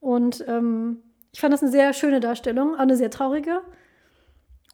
[0.00, 1.00] Und ähm,
[1.30, 3.60] ich fand das eine sehr schöne Darstellung, auch eine sehr traurige.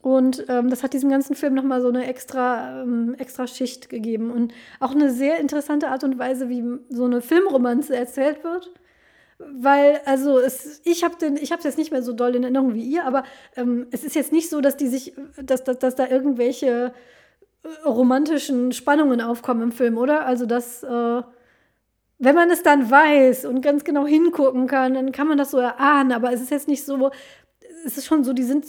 [0.00, 4.30] Und ähm, das hat diesem ganzen Film nochmal so eine extra, ähm, extra Schicht gegeben.
[4.30, 8.70] Und auch eine sehr interessante Art und Weise, wie so eine Filmromanze erzählt wird.
[9.38, 13.04] Weil, also, es, ich habe es jetzt nicht mehr so doll in Erinnerung wie ihr,
[13.04, 13.24] aber
[13.54, 15.12] ähm, es ist jetzt nicht so, dass die sich,
[15.42, 16.94] dass, dass, dass da irgendwelche
[17.84, 20.26] romantischen Spannungen aufkommen im Film, oder?
[20.26, 21.22] Also, dass, äh,
[22.18, 25.58] wenn man es dann weiß und ganz genau hingucken kann, dann kann man das so
[25.58, 26.12] erahnen.
[26.12, 27.10] Aber es ist jetzt nicht so,
[27.84, 28.66] es ist schon so, die sind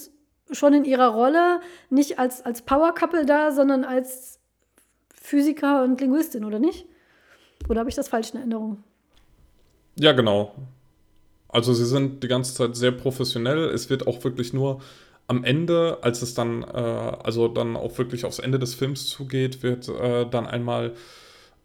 [0.52, 4.40] schon in ihrer Rolle nicht als, als Power-Couple da, sondern als
[5.14, 6.86] Physiker und Linguistin, oder nicht?
[7.70, 8.84] Oder habe ich das falsch in Erinnerung?
[9.96, 10.54] Ja, genau.
[11.48, 13.70] Also sie sind die ganze Zeit sehr professionell.
[13.70, 14.82] Es wird auch wirklich nur
[15.34, 19.64] am Ende, als es dann, äh, also dann auch wirklich aufs Ende des Films zugeht,
[19.64, 20.94] wird äh, dann einmal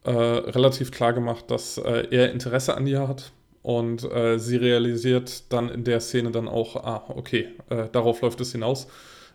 [0.04, 3.32] äh, relativ klar gemacht, dass äh, er Interesse an ihr hat.
[3.62, 8.40] Und äh, sie realisiert dann in der Szene dann auch, ah, okay, äh, darauf läuft
[8.40, 8.88] es hinaus.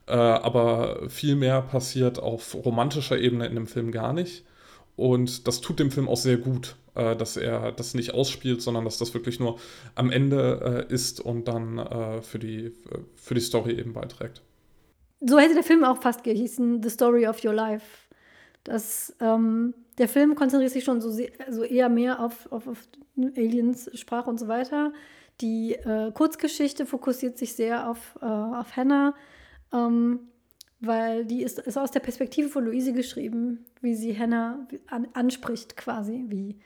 [0.05, 4.43] aber viel mehr passiert auf romantischer Ebene in dem Film gar nicht.
[4.97, 8.85] Und das tut dem Film auch sehr gut, äh, dass er das nicht ausspielt, sondern
[8.85, 9.59] dass das wirklich nur
[9.95, 12.71] am Ende äh, ist und dann äh, für, die,
[13.15, 14.41] für die Story eben beiträgt.
[15.21, 17.85] So hätte der Film auch fast gehießen, The Story of Your Life.
[18.63, 22.87] Das, ähm, der Film konzentriert sich schon so, sehr, also eher mehr auf, auf, auf
[23.17, 24.93] Aliens, Sprache und so weiter.
[25.41, 29.15] Die äh, Kurzgeschichte fokussiert sich sehr auf, äh, auf Hannah.
[29.73, 30.19] Ähm,
[30.85, 35.77] weil die ist, ist aus der Perspektive von Luise geschrieben, wie sie Hannah an, anspricht
[35.77, 36.59] quasi, wie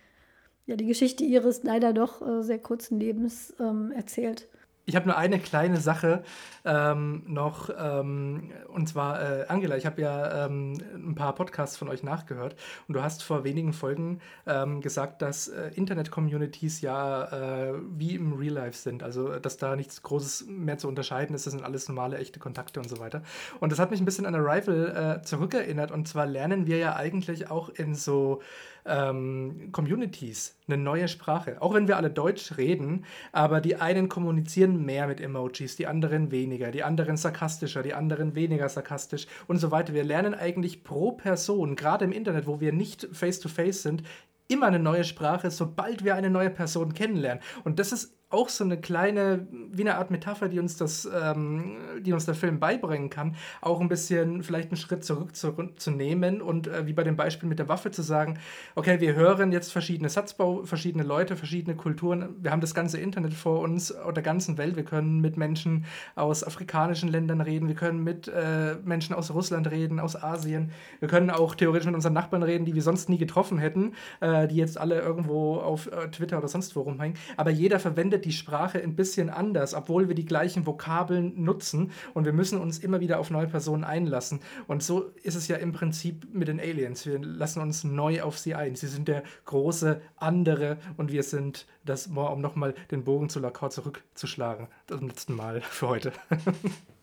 [0.67, 4.47] ja die Geschichte ihres leider doch äh, sehr kurzen Lebens ähm, erzählt.
[4.89, 6.23] Ich habe nur eine kleine Sache
[6.63, 11.89] ähm, noch, ähm, und zwar äh, Angela, ich habe ja ähm, ein paar Podcasts von
[11.89, 12.55] euch nachgehört
[12.87, 18.31] und du hast vor wenigen Folgen ähm, gesagt, dass äh, Internet-Communities ja äh, wie im
[18.31, 21.89] Real Life sind, also dass da nichts Großes mehr zu unterscheiden ist, das sind alles
[21.89, 23.23] normale, echte Kontakte und so weiter.
[23.59, 26.95] Und das hat mich ein bisschen an Arrival äh, zurückerinnert und zwar lernen wir ja
[26.95, 28.39] eigentlich auch in so
[28.87, 31.61] ähm, Communities eine neue Sprache.
[31.61, 36.31] Auch wenn wir alle Deutsch reden, aber die einen kommunizieren mehr mit Emojis, die anderen
[36.31, 39.93] weniger, die anderen sarkastischer, die anderen weniger sarkastisch und so weiter.
[39.93, 44.03] Wir lernen eigentlich pro Person, gerade im Internet, wo wir nicht face-to-face -face sind,
[44.47, 47.43] immer eine neue Sprache, sobald wir eine neue Person kennenlernen.
[47.63, 51.77] Und das ist auch so eine kleine, wie eine Art Metapher, die uns das, ähm,
[52.01, 56.67] die uns der Film beibringen kann, auch ein bisschen vielleicht einen Schritt zurück zu, und
[56.67, 58.37] äh, wie bei dem Beispiel mit der Waffe zu sagen,
[58.75, 63.33] okay, wir hören jetzt verschiedene Satzbau, verschiedene Leute, verschiedene Kulturen, wir haben das ganze Internet
[63.33, 65.85] vor uns auf der ganzen Welt, wir können mit Menschen
[66.15, 71.07] aus afrikanischen Ländern reden, wir können mit äh, Menschen aus Russland reden, aus Asien, wir
[71.07, 74.57] können auch theoretisch mit unseren Nachbarn reden, die wir sonst nie getroffen hätten, äh, die
[74.57, 78.31] jetzt alle irgendwo auf äh, Twitter oder sonst wo rumhängen, aber jeder verwendet verwendet die
[78.31, 82.99] Sprache ein bisschen anders, obwohl wir die gleichen Vokabeln nutzen und wir müssen uns immer
[82.99, 84.39] wieder auf neue Personen einlassen.
[84.67, 87.05] Und so ist es ja im Prinzip mit den Aliens.
[87.05, 88.75] Wir lassen uns neu auf sie ein.
[88.75, 93.71] Sie sind der große andere und wir sind das, um nochmal den Bogen zu Lacan
[93.71, 96.11] zurückzuschlagen, das letzte Mal für heute.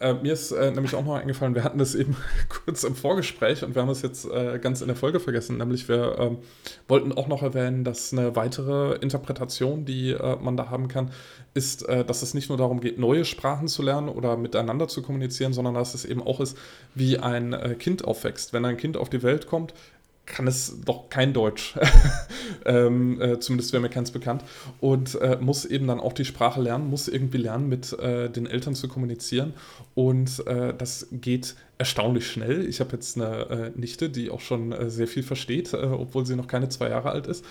[0.00, 2.16] Äh, mir ist äh, nämlich auch noch eingefallen, wir hatten das eben
[2.48, 5.58] kurz im Vorgespräch und wir haben es jetzt äh, ganz in der Folge vergessen.
[5.58, 6.38] Nämlich wir ähm,
[6.86, 11.10] wollten auch noch erwähnen, dass eine weitere Interpretation, die äh, man da haben kann,
[11.54, 15.02] ist, äh, dass es nicht nur darum geht, neue Sprachen zu lernen oder miteinander zu
[15.02, 16.56] kommunizieren, sondern dass es eben auch ist,
[16.94, 18.52] wie ein äh, Kind aufwächst.
[18.52, 19.74] Wenn ein Kind auf die Welt kommt,
[20.28, 21.74] kann es doch kein Deutsch.
[22.64, 24.44] ähm, äh, zumindest wäre mir keins bekannt.
[24.80, 28.46] Und äh, muss eben dann auch die Sprache lernen, muss irgendwie lernen, mit äh, den
[28.46, 29.54] Eltern zu kommunizieren.
[29.94, 32.66] Und äh, das geht erstaunlich schnell.
[32.68, 36.36] Ich habe jetzt eine äh, Nichte, die auch schon äh, sehr viel versteht, obwohl sie
[36.36, 37.44] noch keine zwei Jahre alt ist.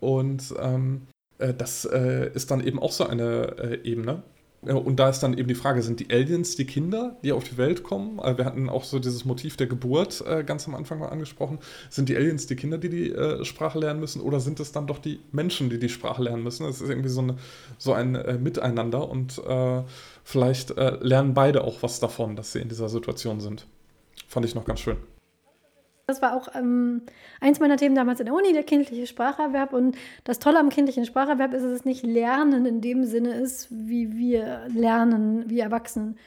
[0.00, 1.02] Und ähm,
[1.38, 4.22] das ist dann eben auch so eine Ebene.
[4.62, 7.56] Und da ist dann eben die Frage, sind die Aliens die Kinder, die auf die
[7.56, 8.20] Welt kommen?
[8.20, 11.58] Also wir hatten auch so dieses Motiv der Geburt äh, ganz am Anfang mal angesprochen.
[11.90, 14.20] Sind die Aliens die Kinder, die die äh, Sprache lernen müssen?
[14.20, 16.64] Oder sind es dann doch die Menschen, die die Sprache lernen müssen?
[16.66, 17.36] Es ist irgendwie so, eine,
[17.76, 19.42] so ein äh, Miteinander und
[20.24, 23.66] vielleicht lernen beide auch was davon, dass sie in dieser Situation sind.
[24.28, 24.96] Fand ich noch ganz schön.
[26.12, 27.00] Das war auch ähm,
[27.40, 29.72] eins meiner Themen damals in der Uni, der kindliche Spracherwerb.
[29.72, 33.68] Und das Tolle am kindlichen Spracherwerb ist, dass es nicht Lernen in dem Sinne ist,
[33.70, 36.18] wie wir lernen, wie Erwachsenen.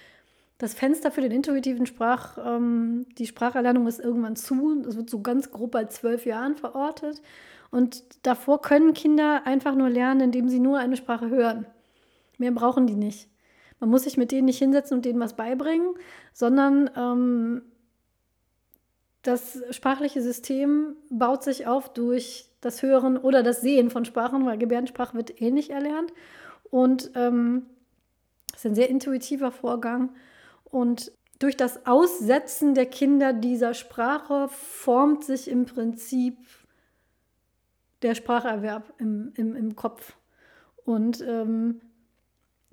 [0.57, 4.82] Das Fenster für den intuitiven Sprach, ähm, die Spracherlernung ist irgendwann zu.
[4.82, 7.22] Das wird so ganz grob bei zwölf Jahren verortet.
[7.70, 11.68] Und davor können Kinder einfach nur lernen, indem sie nur eine Sprache hören.
[12.40, 13.30] Mehr brauchen die nicht.
[13.80, 15.94] Man muss sich mit denen nicht hinsetzen und denen was beibringen,
[16.34, 17.62] sondern ähm,
[19.27, 24.57] das sprachliche System baut sich auf durch das Hören oder das Sehen von Sprachen, weil
[24.57, 26.14] Gebärdensprache wird ähnlich erlernt.
[26.69, 27.65] Und ähm,
[28.56, 30.15] ist ein sehr intuitiver Vorgang.
[30.65, 36.38] Und durch das Aussetzen der Kinder dieser Sprache formt sich im Prinzip
[38.02, 40.15] der Spracherwerb im, im, im Kopf.
[40.84, 41.81] Und ähm,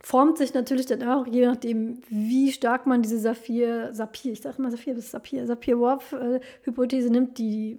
[0.02, 4.60] formt sich natürlich dann auch, je nachdem, wie stark man diese Saphir, Saphir, ich sage
[4.60, 7.78] mal Saphir bis Saphir, Saphir-Whorf-Hypothese nimmt, die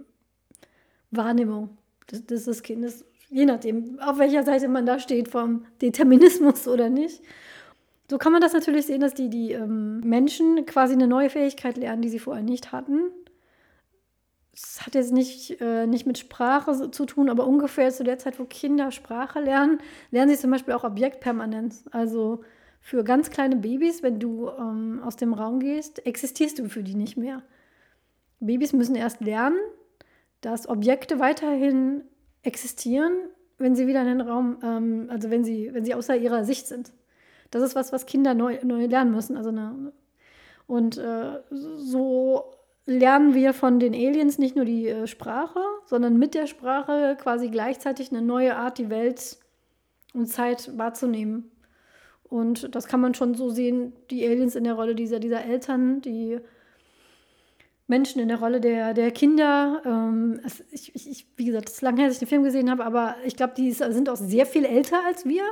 [1.11, 1.77] Wahrnehmung
[2.09, 7.21] des, des Kindes, je nachdem, auf welcher Seite man da steht, vom Determinismus oder nicht.
[8.09, 11.77] So kann man das natürlich sehen, dass die, die ähm, Menschen quasi eine neue Fähigkeit
[11.77, 13.11] lernen, die sie vorher nicht hatten
[14.53, 18.39] es hat jetzt nicht, äh, nicht mit Sprache zu tun, aber ungefähr zu der Zeit,
[18.39, 19.80] wo Kinder Sprache lernen,
[20.11, 21.85] lernen sie zum Beispiel auch Objektpermanenz.
[21.91, 22.43] Also
[22.80, 26.95] für ganz kleine Babys, wenn du ähm, aus dem Raum gehst, existierst du für die
[26.95, 27.41] nicht mehr.
[28.39, 29.57] Babys müssen erst lernen,
[30.41, 32.03] dass Objekte weiterhin
[32.43, 33.13] existieren,
[33.57, 36.67] wenn sie wieder in den Raum, ähm, also wenn sie, wenn sie außer ihrer Sicht
[36.67, 36.91] sind.
[37.49, 39.35] Das ist was, was Kinder neu, neu lernen müssen.
[39.38, 39.93] Also eine,
[40.67, 42.53] und äh, so
[42.85, 47.49] lernen wir von den Aliens nicht nur die äh, Sprache, sondern mit der Sprache quasi
[47.49, 49.38] gleichzeitig eine neue Art, die Welt
[50.14, 51.49] und Zeit wahrzunehmen.
[52.23, 56.01] Und das kann man schon so sehen, die Aliens in der Rolle dieser, dieser Eltern,
[56.01, 56.39] die
[57.88, 59.81] Menschen in der Rolle der, der Kinder.
[59.85, 60.41] Ähm,
[60.72, 63.15] ich, ich, wie gesagt, es ist lange her, dass ich den Film gesehen habe, aber
[63.23, 65.43] ich glaube, die sind auch sehr viel älter als wir.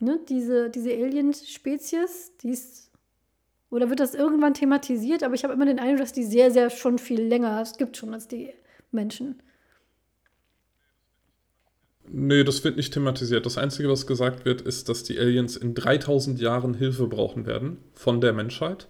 [0.00, 0.18] Ne?
[0.28, 2.83] Diese, diese Alien-Spezies, die ist
[3.70, 5.22] oder wird das irgendwann thematisiert?
[5.22, 7.96] Aber ich habe immer den Eindruck, dass die sehr, sehr schon viel länger es gibt
[7.96, 8.52] schon als die
[8.90, 9.42] Menschen.
[12.06, 13.46] Nee, das wird nicht thematisiert.
[13.46, 17.78] Das Einzige, was gesagt wird, ist, dass die Aliens in 3000 Jahren Hilfe brauchen werden
[17.94, 18.88] von der Menschheit.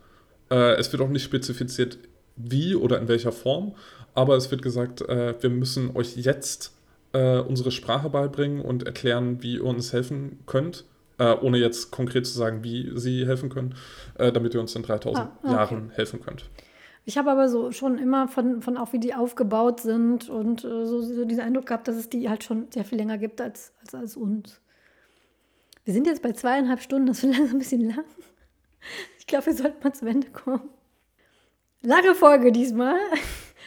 [0.50, 1.98] Äh, es wird auch nicht spezifiziert,
[2.36, 3.76] wie oder in welcher Form,
[4.14, 6.72] aber es wird gesagt, äh, wir müssen euch jetzt
[7.12, 10.84] äh, unsere Sprache beibringen und erklären, wie ihr uns helfen könnt
[11.18, 13.74] äh, ohne jetzt konkret zu sagen, wie sie helfen können,
[14.18, 15.52] äh, damit ihr uns in 3000 ah, okay.
[15.52, 16.48] Jahren helfen könnt.
[17.06, 20.86] Ich habe aber so schon immer von, von auch wie die aufgebaut sind und äh,
[20.86, 23.72] so, so diesen Eindruck gehabt, dass es die halt schon sehr viel länger gibt als,
[23.80, 24.60] als, als uns.
[25.84, 28.04] Wir sind jetzt bei zweieinhalb Stunden, das ist ein bisschen lang.
[29.18, 30.68] Ich glaube, wir sollten mal zum Ende kommen.
[31.82, 32.96] Lange Folge diesmal.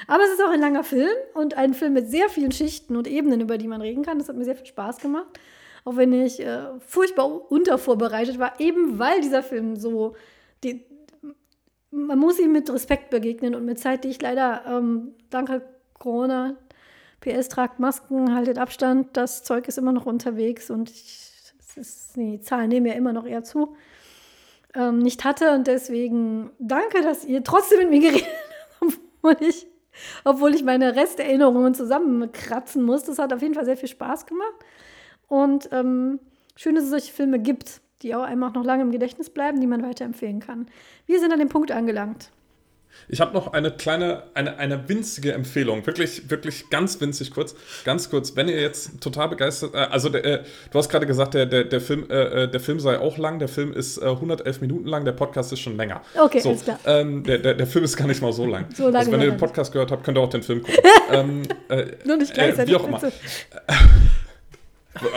[0.07, 3.07] Aber es ist auch ein langer Film und ein Film mit sehr vielen Schichten und
[3.07, 4.19] Ebenen, über die man reden kann.
[4.19, 5.27] Das hat mir sehr viel Spaß gemacht.
[5.87, 10.17] Auch wenn ich äh, furchtbar untervorbereitet war, eben weil dieser Film so.
[10.61, 10.83] Die,
[11.91, 15.49] man muss ihm mit Respekt begegnen und mit Zeit, die ich leider ähm, dank
[15.97, 16.57] Corona,
[17.21, 22.41] PS tragt Masken, haltet Abstand, das Zeug ist immer noch unterwegs und ich, ist, die
[22.41, 23.77] Zahlen nehmen ja immer noch eher zu,
[24.73, 25.53] ähm, nicht hatte.
[25.53, 28.27] Und deswegen danke, dass ihr trotzdem mit mir geredet
[28.81, 29.67] habt, obwohl ich,
[30.25, 33.05] obwohl ich meine Resterinnerungen zusammenkratzen muss.
[33.05, 34.65] Das hat auf jeden Fall sehr viel Spaß gemacht.
[35.27, 36.19] Und ähm,
[36.55, 39.59] schön, dass es solche Filme gibt die auch einem auch noch lange im Gedächtnis bleiben,
[39.59, 40.67] die man weiterempfehlen kann.
[41.05, 42.29] Wir sind an dem Punkt angelangt.
[43.09, 47.55] Ich habe noch eine kleine, eine, eine winzige Empfehlung, wirklich, wirklich ganz winzig kurz,
[47.85, 48.35] ganz kurz.
[48.35, 51.65] Wenn ihr jetzt total begeistert, äh, also der, äh, du hast gerade gesagt, der, der,
[51.65, 54.87] der, Film, äh, äh der Film sei auch lang, der Film ist 111 äh, Minuten
[54.87, 56.01] lang, der Podcast ist schon länger.
[56.19, 56.79] Okay, so, alles klar.
[56.85, 58.65] Ähm, der, der, der Film ist gar nicht mal so lang.
[58.73, 60.81] So lange also wenn ihr den Podcast gehört habt, könnt ihr auch den Film gucken.
[61.11, 61.43] ähm,
[62.03, 62.73] Nur nicht gleichzeitig.
[62.73, 62.99] wie auch immer.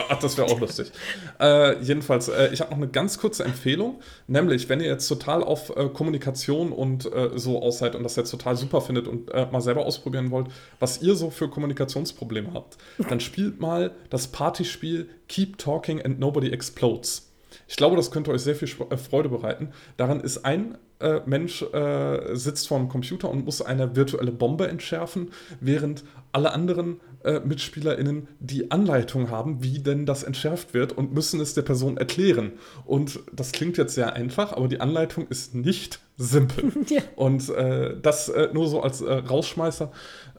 [0.09, 0.91] Ach, das wäre auch lustig.
[1.39, 5.43] Äh, jedenfalls, äh, ich habe noch eine ganz kurze Empfehlung, nämlich, wenn ihr jetzt total
[5.43, 9.31] auf äh, Kommunikation und äh, so aus seid und das jetzt total super findet und
[9.33, 10.49] äh, mal selber ausprobieren wollt,
[10.79, 12.77] was ihr so für Kommunikationsprobleme habt,
[13.09, 17.31] dann spielt mal das Partyspiel Keep Talking and Nobody Explodes.
[17.69, 19.71] Ich glaube, das könnte euch sehr viel äh, Freude bereiten.
[19.97, 24.69] Daran ist ein äh, Mensch äh, sitzt vor einem Computer und muss eine virtuelle Bombe
[24.69, 25.31] entschärfen,
[25.61, 31.41] während alle anderen äh, MitspielerInnen die Anleitung haben, wie denn das entschärft wird und müssen
[31.41, 32.53] es der Person erklären.
[32.85, 36.73] Und das klingt jetzt sehr einfach, aber die Anleitung ist nicht simpel.
[36.89, 37.03] ja.
[37.17, 39.91] Und äh, das äh, nur so als äh, Rausschmeißer.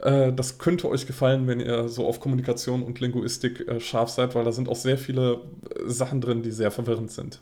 [0.02, 4.36] Äh, das könnte euch gefallen, wenn ihr so auf Kommunikation und Linguistik äh, scharf seid,
[4.36, 5.41] weil da sind auch sehr viele
[5.86, 7.41] Sachen drin, die sehr verwirrend sind.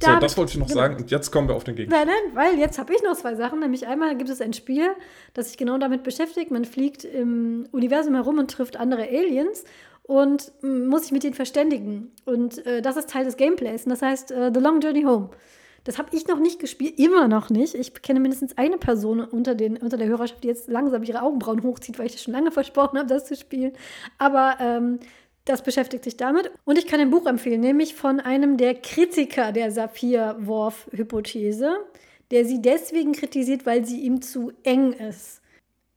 [0.00, 0.80] Da so, das wollte ich noch genau.
[0.80, 2.06] sagen und jetzt kommen wir auf den Gegenstand.
[2.06, 3.60] Nein, nein, weil jetzt habe ich noch zwei Sachen.
[3.60, 4.90] Nämlich einmal gibt es ein Spiel,
[5.34, 6.50] das sich genau damit beschäftigt.
[6.50, 9.64] Man fliegt im Universum herum und trifft andere Aliens
[10.02, 12.12] und muss sich mit denen verständigen.
[12.24, 13.84] Und äh, das ist Teil des Gameplays.
[13.84, 15.30] Und das heißt äh, The Long Journey Home.
[15.84, 17.74] Das habe ich noch nicht gespielt, immer noch nicht.
[17.74, 21.64] Ich kenne mindestens eine Person unter, den, unter der Hörerschaft, die jetzt langsam ihre Augenbrauen
[21.64, 23.72] hochzieht, weil ich das schon lange versprochen habe, das zu spielen.
[24.18, 25.00] Aber ähm,
[25.44, 26.50] das beschäftigt sich damit.
[26.64, 31.76] Und ich kann ein Buch empfehlen, nämlich von einem der Kritiker der Saphir-Worf-Hypothese,
[32.30, 35.42] der sie deswegen kritisiert, weil sie ihm zu eng ist.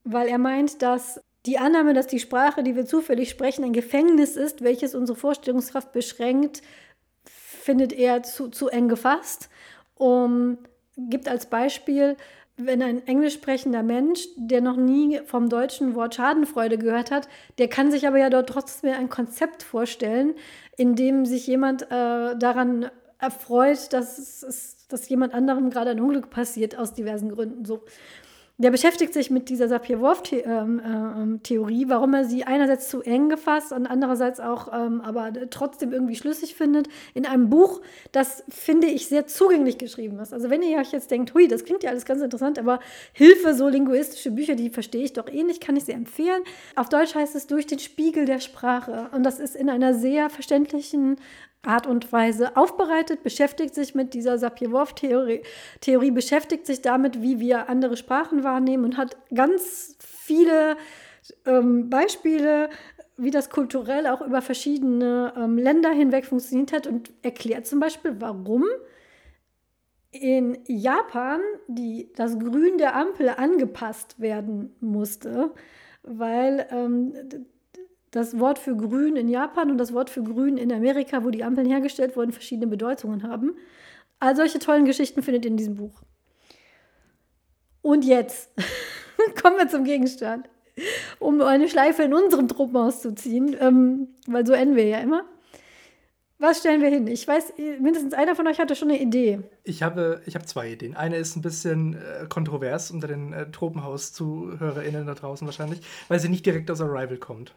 [0.04, 4.36] Weil er meint, dass die Annahme, dass die Sprache, die wir zufällig sprechen, ein Gefängnis
[4.36, 6.64] ist, welches unsere Vorstellungskraft beschränkt,
[7.24, 9.50] findet er zu, zu eng gefasst.
[9.96, 10.58] Um,
[10.98, 12.18] gibt als Beispiel,
[12.58, 17.28] wenn ein englisch sprechender Mensch, der noch nie vom deutschen Wort Schadenfreude gehört hat,
[17.58, 20.36] der kann sich aber ja dort trotzdem ein Konzept vorstellen,
[20.78, 26.30] in dem sich jemand äh, daran erfreut, dass, es, dass jemand anderem gerade ein Unglück
[26.30, 27.66] passiert aus diversen Gründen.
[27.66, 27.84] So
[28.58, 33.74] der beschäftigt sich mit dieser Sapir-Whorf-Theorie, ähm, ähm, warum er sie einerseits zu eng gefasst
[33.74, 37.82] und andererseits auch ähm, aber trotzdem irgendwie schlüssig findet, in einem Buch,
[38.14, 40.34] das, finde ich, sehr zugänglich geschrieben ist.
[40.34, 42.80] Also wenn ihr euch jetzt denkt, hui, das klingt ja alles ganz interessant, aber
[43.12, 46.42] Hilfe, so linguistische Bücher, die verstehe ich doch eh nicht, kann ich sehr empfehlen.
[46.76, 50.30] Auf Deutsch heißt es durch den Spiegel der Sprache und das ist in einer sehr
[50.30, 51.18] verständlichen
[51.68, 55.42] Art und Weise aufbereitet, beschäftigt sich mit dieser Sapir-Whorf-Theorie,
[55.82, 60.78] Theorie, beschäftigt sich damit, wie wir andere Sprachen wahrnehmen und hat ganz viele
[61.46, 62.70] ähm, Beispiele,
[63.18, 68.16] wie das kulturell auch über verschiedene ähm, Länder hinweg funktioniert hat und erklärt zum Beispiel,
[68.20, 68.66] warum
[70.12, 75.52] in Japan die, das Grün der Ampel angepasst werden musste,
[76.04, 77.14] weil ähm,
[78.16, 81.44] das Wort für grün in Japan und das Wort für grün in Amerika, wo die
[81.44, 83.58] Ampeln hergestellt wurden, verschiedene Bedeutungen haben.
[84.20, 86.02] All solche tollen Geschichten findet ihr in diesem Buch.
[87.82, 88.52] Und jetzt
[89.42, 90.48] kommen wir zum Gegenstand,
[91.20, 95.26] um eine Schleife in unserem Truppenhaus zu ziehen, ähm, weil so enden wir ja immer.
[96.40, 97.08] Was stellen wir hin?
[97.08, 99.42] Ich weiß, mindestens einer von euch hatte schon eine Idee.
[99.66, 100.96] Ich habe, ich habe zwei Ideen.
[100.96, 106.30] Eine ist ein bisschen äh, kontrovers unter den äh, Tropenhaus-ZuhörerInnen da draußen wahrscheinlich, weil sie
[106.30, 107.54] nicht direkt aus Arrival kommt.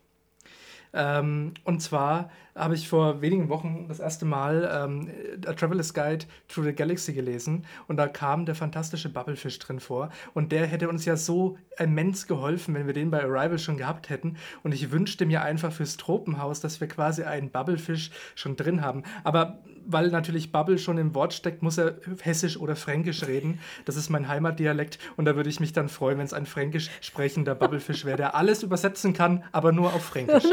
[0.92, 5.10] Ähm, und zwar habe ich vor wenigen Wochen das erste Mal ähm,
[5.46, 7.64] A Traveler's Guide Through the Galaxy gelesen.
[7.86, 10.10] Und da kam der fantastische Bubblefish drin vor.
[10.34, 14.10] Und der hätte uns ja so immens geholfen, wenn wir den bei Arrival schon gehabt
[14.10, 14.36] hätten.
[14.62, 19.04] Und ich wünschte mir einfach fürs Tropenhaus, dass wir quasi einen Bubblefish schon drin haben.
[19.24, 19.58] Aber
[19.88, 23.58] weil natürlich Bubble schon im Wort steckt, muss er hessisch oder fränkisch reden.
[23.84, 26.90] Das ist mein Heimatdialekt und da würde ich mich dann freuen, wenn es ein fränkisch
[27.00, 30.44] sprechender Bubblefisch wäre, der alles übersetzen kann, aber nur auf fränkisch.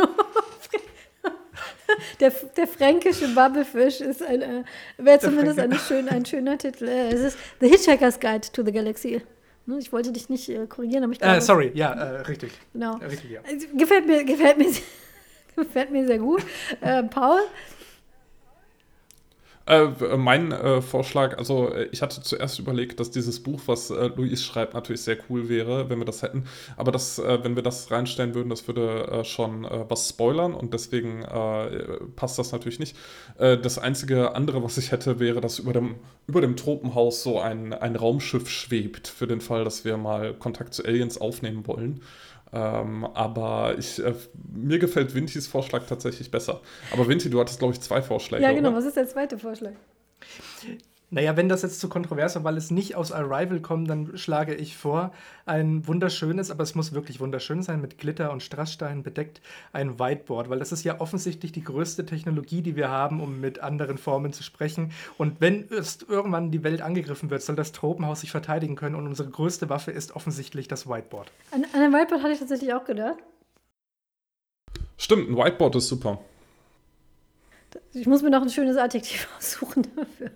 [2.20, 4.64] Der, der fränkische Bubblefish ist ein, äh,
[4.98, 6.88] wäre zumindest eine schön, ein schöner Titel.
[6.88, 9.22] Äh, es ist The Hitchhiker's Guide to the Galaxy.
[9.66, 11.38] Ne, Ich wollte dich nicht äh, korrigieren, aber ich glaube.
[11.38, 12.52] Äh, sorry, ja, äh, richtig.
[12.74, 12.96] Genau.
[12.98, 13.42] Richtig, ja.
[13.50, 14.68] Also, Gefällt mir, gefällt mir,
[15.56, 16.42] gefällt mir sehr gut.
[16.82, 17.40] Äh, Paul,
[19.68, 19.88] Äh,
[20.18, 24.44] mein äh, Vorschlag, also äh, ich hatte zuerst überlegt, dass dieses Buch, was äh, Luis
[24.44, 26.46] schreibt, natürlich sehr cool wäre, wenn wir das hätten.
[26.78, 30.54] Aber das, äh, wenn wir das reinstellen würden, das würde äh, schon äh, was spoilern
[30.54, 32.96] und deswegen äh, passt das natürlich nicht.
[33.40, 35.96] Äh, das einzige andere, was ich hätte, wäre, dass über dem,
[36.28, 40.76] über dem Tropenhaus so ein, ein Raumschiff schwebt, für den Fall, dass wir mal Kontakt
[40.76, 42.02] zu Aliens aufnehmen wollen.
[42.56, 44.14] Ähm, aber ich, äh,
[44.54, 46.62] mir gefällt Vintis Vorschlag tatsächlich besser.
[46.94, 48.44] Aber Vinti, du hattest, glaube ich, zwei Vorschläge.
[48.44, 48.78] ja genau, oder?
[48.78, 49.74] was ist der zweite Vorschlag?
[51.16, 54.54] Naja, wenn das jetzt zu kontrovers war, weil es nicht aus Arrival kommt, dann schlage
[54.54, 55.14] ich vor,
[55.46, 59.40] ein wunderschönes, aber es muss wirklich wunderschön sein, mit Glitter und Strasssteinen bedeckt,
[59.72, 63.60] ein Whiteboard, weil das ist ja offensichtlich die größte Technologie, die wir haben, um mit
[63.60, 64.92] anderen Formen zu sprechen.
[65.18, 65.70] Und wenn
[66.10, 69.92] irgendwann die Welt angegriffen wird, soll das Tropenhaus sich verteidigen können und unsere größte Waffe
[69.92, 71.32] ist offensichtlich das Whiteboard.
[71.52, 73.20] An, an ein Whiteboard hatte ich tatsächlich auch gedacht.
[74.98, 76.20] Stimmt, ein Whiteboard ist super.
[77.94, 80.32] Ich muss mir noch ein schönes Adjektiv aussuchen dafür.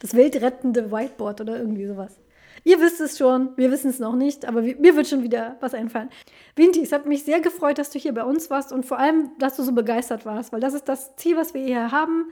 [0.00, 2.18] Das weltrettende Whiteboard oder irgendwie sowas.
[2.64, 5.74] Ihr wisst es schon, wir wissen es noch nicht, aber mir wird schon wieder was
[5.74, 6.10] einfallen.
[6.54, 9.30] Vinti, es hat mich sehr gefreut, dass du hier bei uns warst und vor allem,
[9.38, 12.26] dass du so begeistert warst, weil das ist das Ziel, was wir hier haben,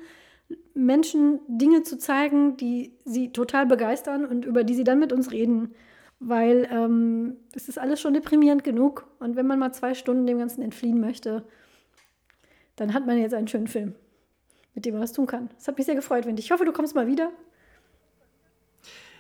[0.75, 5.33] Menschen Dinge zu zeigen, die sie total begeistern und über die sie dann mit uns
[5.33, 5.75] reden,
[6.21, 10.39] weil ähm, es ist alles schon deprimierend genug und wenn man mal zwei Stunden dem
[10.39, 11.45] Ganzen entfliehen möchte,
[12.77, 13.95] dann hat man jetzt einen schönen Film
[14.75, 15.51] mit dem man was tun kann.
[15.59, 16.43] Es hat mich sehr gefreut, Wendy.
[16.43, 17.31] Ich hoffe, du kommst mal wieder.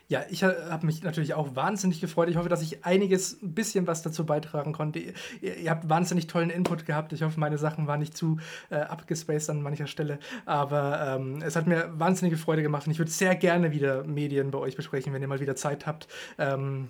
[0.08, 2.28] Ja, ich habe mich natürlich auch wahnsinnig gefreut.
[2.28, 4.98] Ich hoffe, dass ich einiges, ein bisschen was dazu beitragen konnte.
[4.98, 7.12] Ihr, ihr habt wahnsinnig tollen Input gehabt.
[7.12, 8.38] Ich hoffe, meine Sachen waren nicht zu
[8.70, 10.18] äh, abgespaced an mancher Stelle.
[10.46, 14.50] Aber ähm, es hat mir wahnsinnige Freude gemacht und ich würde sehr gerne wieder Medien
[14.50, 16.08] bei euch besprechen, wenn ihr mal wieder Zeit habt.
[16.38, 16.88] Ähm,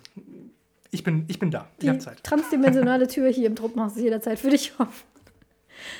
[0.89, 1.67] ich, bin, ich bin da.
[1.73, 2.23] Ich Die habe Zeit.
[2.23, 5.10] transdimensionale Tür hier im Truppenhaus ist jederzeit für dich offen.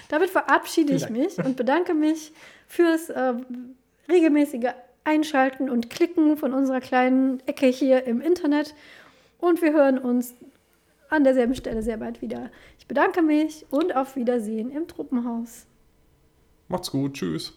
[0.10, 2.32] Damit verabschiede ich mich und bedanke mich
[2.68, 3.34] fürs äh,
[4.10, 4.72] regelmäßige
[5.04, 8.76] Einschalten und Klicken von unserer kleinen Ecke hier im Internet.
[9.40, 10.36] Und wir hören uns
[11.10, 12.52] an derselben Stelle sehr bald wieder.
[12.80, 15.66] Ich bedanke mich und auf Wiedersehen im Truppenhaus.
[16.68, 17.54] Macht's gut, tschüss.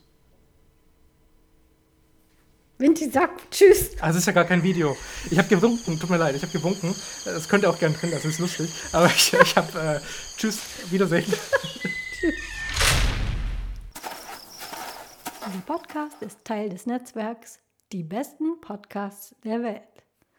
[2.78, 3.92] Vinti sagt Tschüss.
[4.00, 4.96] Also es ist ja gar kein Video.
[5.30, 6.94] Ich habe gewunken, tut mir leid, ich habe gewunken.
[7.24, 8.68] Das könnt ihr auch gerne drin, das ist lustig.
[8.90, 10.00] Aber ich, ich habe, äh,
[10.36, 10.58] tschüss,
[10.90, 11.24] Wiedersehen.
[15.46, 17.60] Dieser Podcast ist Teil des Netzwerks
[17.92, 20.03] Die besten Podcasts der Welt.